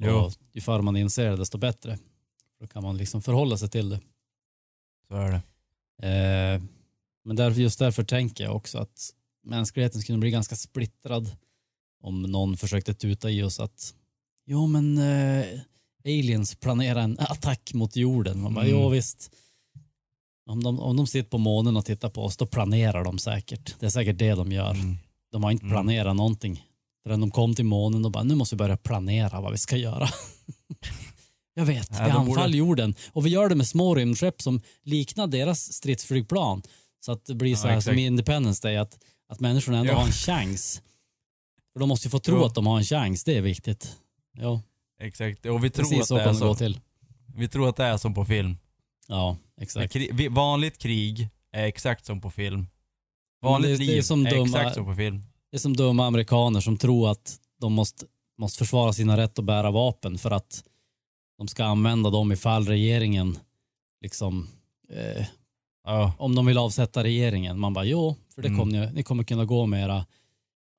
Jo. 0.00 0.10
Och 0.16 0.32
ju 0.52 0.60
förr 0.60 0.82
man 0.82 0.96
inser 0.96 1.30
det, 1.30 1.36
desto 1.36 1.58
bättre. 1.58 1.98
Då 2.60 2.66
kan 2.66 2.82
man 2.82 2.96
liksom 2.96 3.22
förhålla 3.22 3.56
sig 3.56 3.68
till 3.68 3.88
det. 3.88 4.00
Så 5.08 5.14
är 5.14 5.30
det. 5.30 5.42
Eh, 6.08 6.62
men 7.24 7.36
därför, 7.36 7.60
just 7.60 7.78
därför 7.78 8.04
tänker 8.04 8.44
jag 8.44 8.56
också 8.56 8.78
att 8.78 9.10
mänskligheten 9.44 10.00
skulle 10.02 10.18
bli 10.18 10.30
ganska 10.30 10.56
splittrad 10.56 11.36
om 12.02 12.22
någon 12.22 12.56
försökte 12.56 12.94
tuta 12.94 13.30
i 13.30 13.42
oss 13.42 13.60
att 13.60 13.94
jo 14.46 14.66
men 14.66 14.98
eh, 14.98 15.44
aliens 16.04 16.54
planerar 16.54 17.00
en 17.00 17.18
attack 17.18 17.74
mot 17.74 17.96
jorden. 17.96 18.40
Man 18.40 18.54
bara, 18.54 18.64
Mm. 18.66 18.76
jo 18.80 18.88
visst. 18.88 19.30
Om 20.46 20.62
de, 20.62 20.80
om 20.80 20.96
de 20.96 21.06
sitter 21.06 21.30
på 21.30 21.38
månen 21.38 21.76
och 21.76 21.84
tittar 21.84 22.10
på 22.10 22.22
oss, 22.24 22.36
då 22.36 22.46
planerar 22.46 23.04
de 23.04 23.18
säkert. 23.18 23.74
Det 23.80 23.86
är 23.86 23.90
säkert 23.90 24.18
det 24.18 24.30
de 24.34 24.52
gör. 24.52 24.70
Mm. 24.70 24.96
De 25.32 25.44
har 25.44 25.50
inte 25.50 25.64
Mm. 25.64 25.74
planerat 25.74 26.16
någonting. 26.16 26.62
Förrän 27.04 27.20
de 27.20 27.30
kom 27.30 27.54
till 27.54 27.64
månen 27.64 28.04
och 28.04 28.10
bara, 28.10 28.24
nu 28.24 28.34
måste 28.34 28.54
vi 28.54 28.58
börja 28.58 28.76
planera 28.76 29.40
vad 29.40 29.52
vi 29.52 29.58
ska 29.58 29.76
göra. 29.76 30.08
Jag 31.54 31.64
vet, 31.64 31.88
Ja, 31.90 32.04
vi 32.04 32.10
anfaller 32.10 32.44
borde- 32.46 32.56
jorden 32.56 32.94
och 33.12 33.26
vi 33.26 33.30
gör 33.30 33.48
det 33.48 33.54
med 33.54 33.68
små 33.68 33.94
rymdskepp 33.94 34.42
som 34.42 34.60
liknar 34.82 35.26
deras 35.26 35.72
stridsflygplan. 35.72 36.62
Så 37.00 37.12
att 37.12 37.24
det 37.26 37.34
blir 37.34 37.56
så 37.56 37.66
Ja, 37.66 37.70
här 37.70 37.78
exakt. 37.78 37.92
som 37.94 37.98
i 37.98 38.06
Independence 38.06 38.68
Day, 38.68 38.76
att, 38.76 38.98
att 39.28 39.40
människorna 39.40 39.78
ändå 39.78 39.92
Ja. 39.92 39.96
har 39.98 40.06
en 40.06 40.12
chans. 40.12 40.82
För 41.72 41.80
de 41.80 41.88
måste 41.88 42.06
ju 42.06 42.10
få 42.10 42.18
tro 42.18 42.36
Jo. 42.36 42.44
att 42.44 42.54
de 42.54 42.66
har 42.66 42.78
en 42.78 42.84
chans, 42.84 43.24
det 43.24 43.36
är 43.36 43.40
viktigt. 43.42 43.96
Ja, 44.38 44.60
Exakt. 45.00 45.46
Och 45.46 45.64
vi 45.64 45.70
tror, 45.70 45.84
precis 45.84 46.00
att 46.00 46.06
så 46.06 46.14
det 46.16 46.22
är 46.22 46.32
gå 46.32 46.34
så. 46.38 46.54
till. 46.54 46.80
vi 47.34 47.48
tror 47.48 47.68
att 47.68 47.76
det 47.76 47.84
är 47.84 47.96
som 47.96 48.14
på 48.14 48.24
film. 48.24 48.56
Ja, 49.08 49.36
exakt. 49.62 49.92
kri- 49.96 50.28
vanligt 50.28 50.78
krig 50.78 51.28
är 51.52 51.64
exakt 51.64 52.04
som 52.06 52.20
på 52.20 52.30
film. 52.30 52.66
Vanligt 53.42 53.68
det 53.68 53.74
är- 53.74 53.78
det 53.78 53.92
är 53.92 53.94
liv 53.94 54.02
som 54.02 54.26
är 54.26 54.30
dumma- 54.30 54.44
exakt 54.46 54.74
som 54.74 54.84
på 54.84 54.94
film. 54.94 55.22
Det 55.50 55.56
är 55.56 55.58
som 55.58 55.76
dumma 55.76 56.06
amerikaner 56.06 56.60
som 56.60 56.76
tror 56.78 57.10
att 57.10 57.36
de 57.60 57.72
måste, 57.72 58.06
måste 58.38 58.58
försvara 58.58 58.92
sina 58.92 59.16
rätt 59.16 59.38
att 59.38 59.44
bära 59.44 59.70
vapen 59.70 60.18
för 60.18 60.30
att 60.30 60.64
de 61.38 61.48
ska 61.48 61.64
använda 61.64 62.10
dem 62.10 62.32
ifall 62.32 62.66
regeringen, 62.66 63.38
liksom, 64.00 64.48
eh, 64.92 65.26
Ja. 65.84 66.12
om 66.18 66.34
de 66.34 66.46
vill 66.46 66.58
avsätta 66.58 67.04
regeringen. 67.04 67.58
Man 67.60 67.72
bara, 67.74 67.84
jo, 67.84 68.16
för 68.34 68.42
det 68.42 68.48
Mm. 68.48 68.60
kommer 68.60 68.86
ni, 68.86 68.92
ni 68.92 69.02
kommer 69.02 69.24
kunna 69.24 69.44
gå 69.44 69.66
med 69.66 69.84
era 69.84 70.06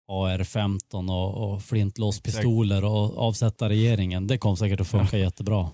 AR-15 0.08 1.10
och, 1.10 1.54
och 1.54 1.64
flintlåspistoler 1.64 2.86
och 2.86 3.18
avsätta 3.18 3.70
regeringen. 3.70 4.28
Det 4.28 4.38
kommer 4.38 4.56
säkert 4.56 4.80
att 4.80 4.88
funka 4.88 5.18
jättebra. 5.18 5.72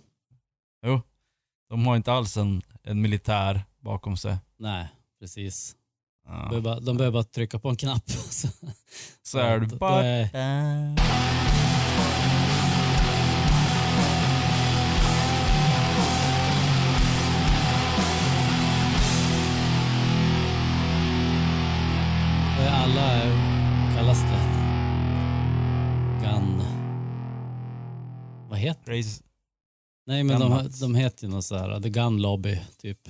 Jo. 0.86 1.02
De 1.70 1.86
har 1.88 1.96
inte 1.96 2.14
alls 2.14 2.38
en, 2.38 2.62
en 2.84 3.02
militär 3.02 3.64
bakom 3.80 4.18
sig. 4.18 4.38
Nej, 4.58 4.88
precis. 5.20 5.76
De 6.26 6.32
Ja. 6.34 6.40
behöver 6.50 6.62
bara, 6.62 6.80
de 6.80 6.98
behöver 6.98 7.14
bara 7.14 7.24
trycka 7.24 7.60
på 7.60 7.70
en 7.70 7.76
knapp. 7.76 8.10
Så, 8.10 8.48
Så 9.24 9.40
är 9.40 9.60
du 9.60 9.76
bara... 9.78 10.06
är- 10.06 10.96
alla, 22.84 23.22
kallas 23.96 24.22
det? 24.22 24.42
Gun... 26.22 26.62
Vad 28.50 28.60
heter 28.60 28.98
Race. 28.98 29.24
Nej 30.10 30.24
men 30.24 30.40
de, 30.40 30.70
de 30.82 30.96
heter 30.96 31.28
ju 31.28 31.34
något 31.34 31.46
så 31.46 31.58
här, 31.58 31.82
The 31.82 31.90
Gun 31.90 32.22
Lobby 32.22 32.62
typ. 32.78 33.10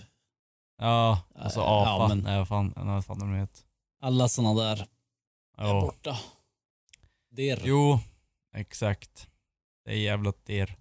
Ja, 0.78 1.22
och 1.36 1.52
så 1.52 1.62
AFA. 1.62 1.90
ja, 1.90 2.08
men- 2.08 2.20
Nej, 2.20 2.38
vad 2.38 2.48
fan, 2.48 2.74
nej, 2.76 2.86
vad 2.86 3.06
fan 3.06 3.20
de 3.20 3.34
heter. 3.34 3.64
Alla 4.02 4.28
sådana 4.30 4.62
där 4.64 4.88
är 5.58 5.68
Ja. 5.68 5.82
borta. 5.82 6.18
Dirr. 7.32 7.62
Jo, 7.66 8.00
exakt. 8.56 9.30
Det 9.86 9.92
är 9.92 9.96
jävla 9.98 10.34
dirr. 10.46 10.78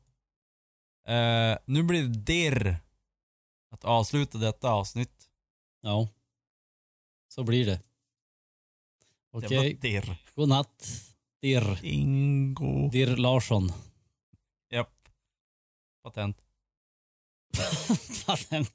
Eh, 1.09 1.57
nu 1.65 1.83
blir 1.83 2.03
det 2.03 2.19
dirr 2.19 2.77
att 3.71 3.85
avsluta 3.85 4.39
detta 4.39 4.71
avsnitt. 4.71 5.29
Ja. 5.81 6.09
Så 7.29 7.45
blir 7.45 7.67
det. 7.67 7.81
Okej, 9.33 9.75
dirr. 9.75 10.17
god 10.35 10.49
natt. 10.49 10.87
Dirr. 11.43 11.79
Bingo. 11.83 12.89
Dirr 12.91 13.17
Larsson. 13.17 13.73
Patent. 16.05 16.37
Patent. 18.27 18.71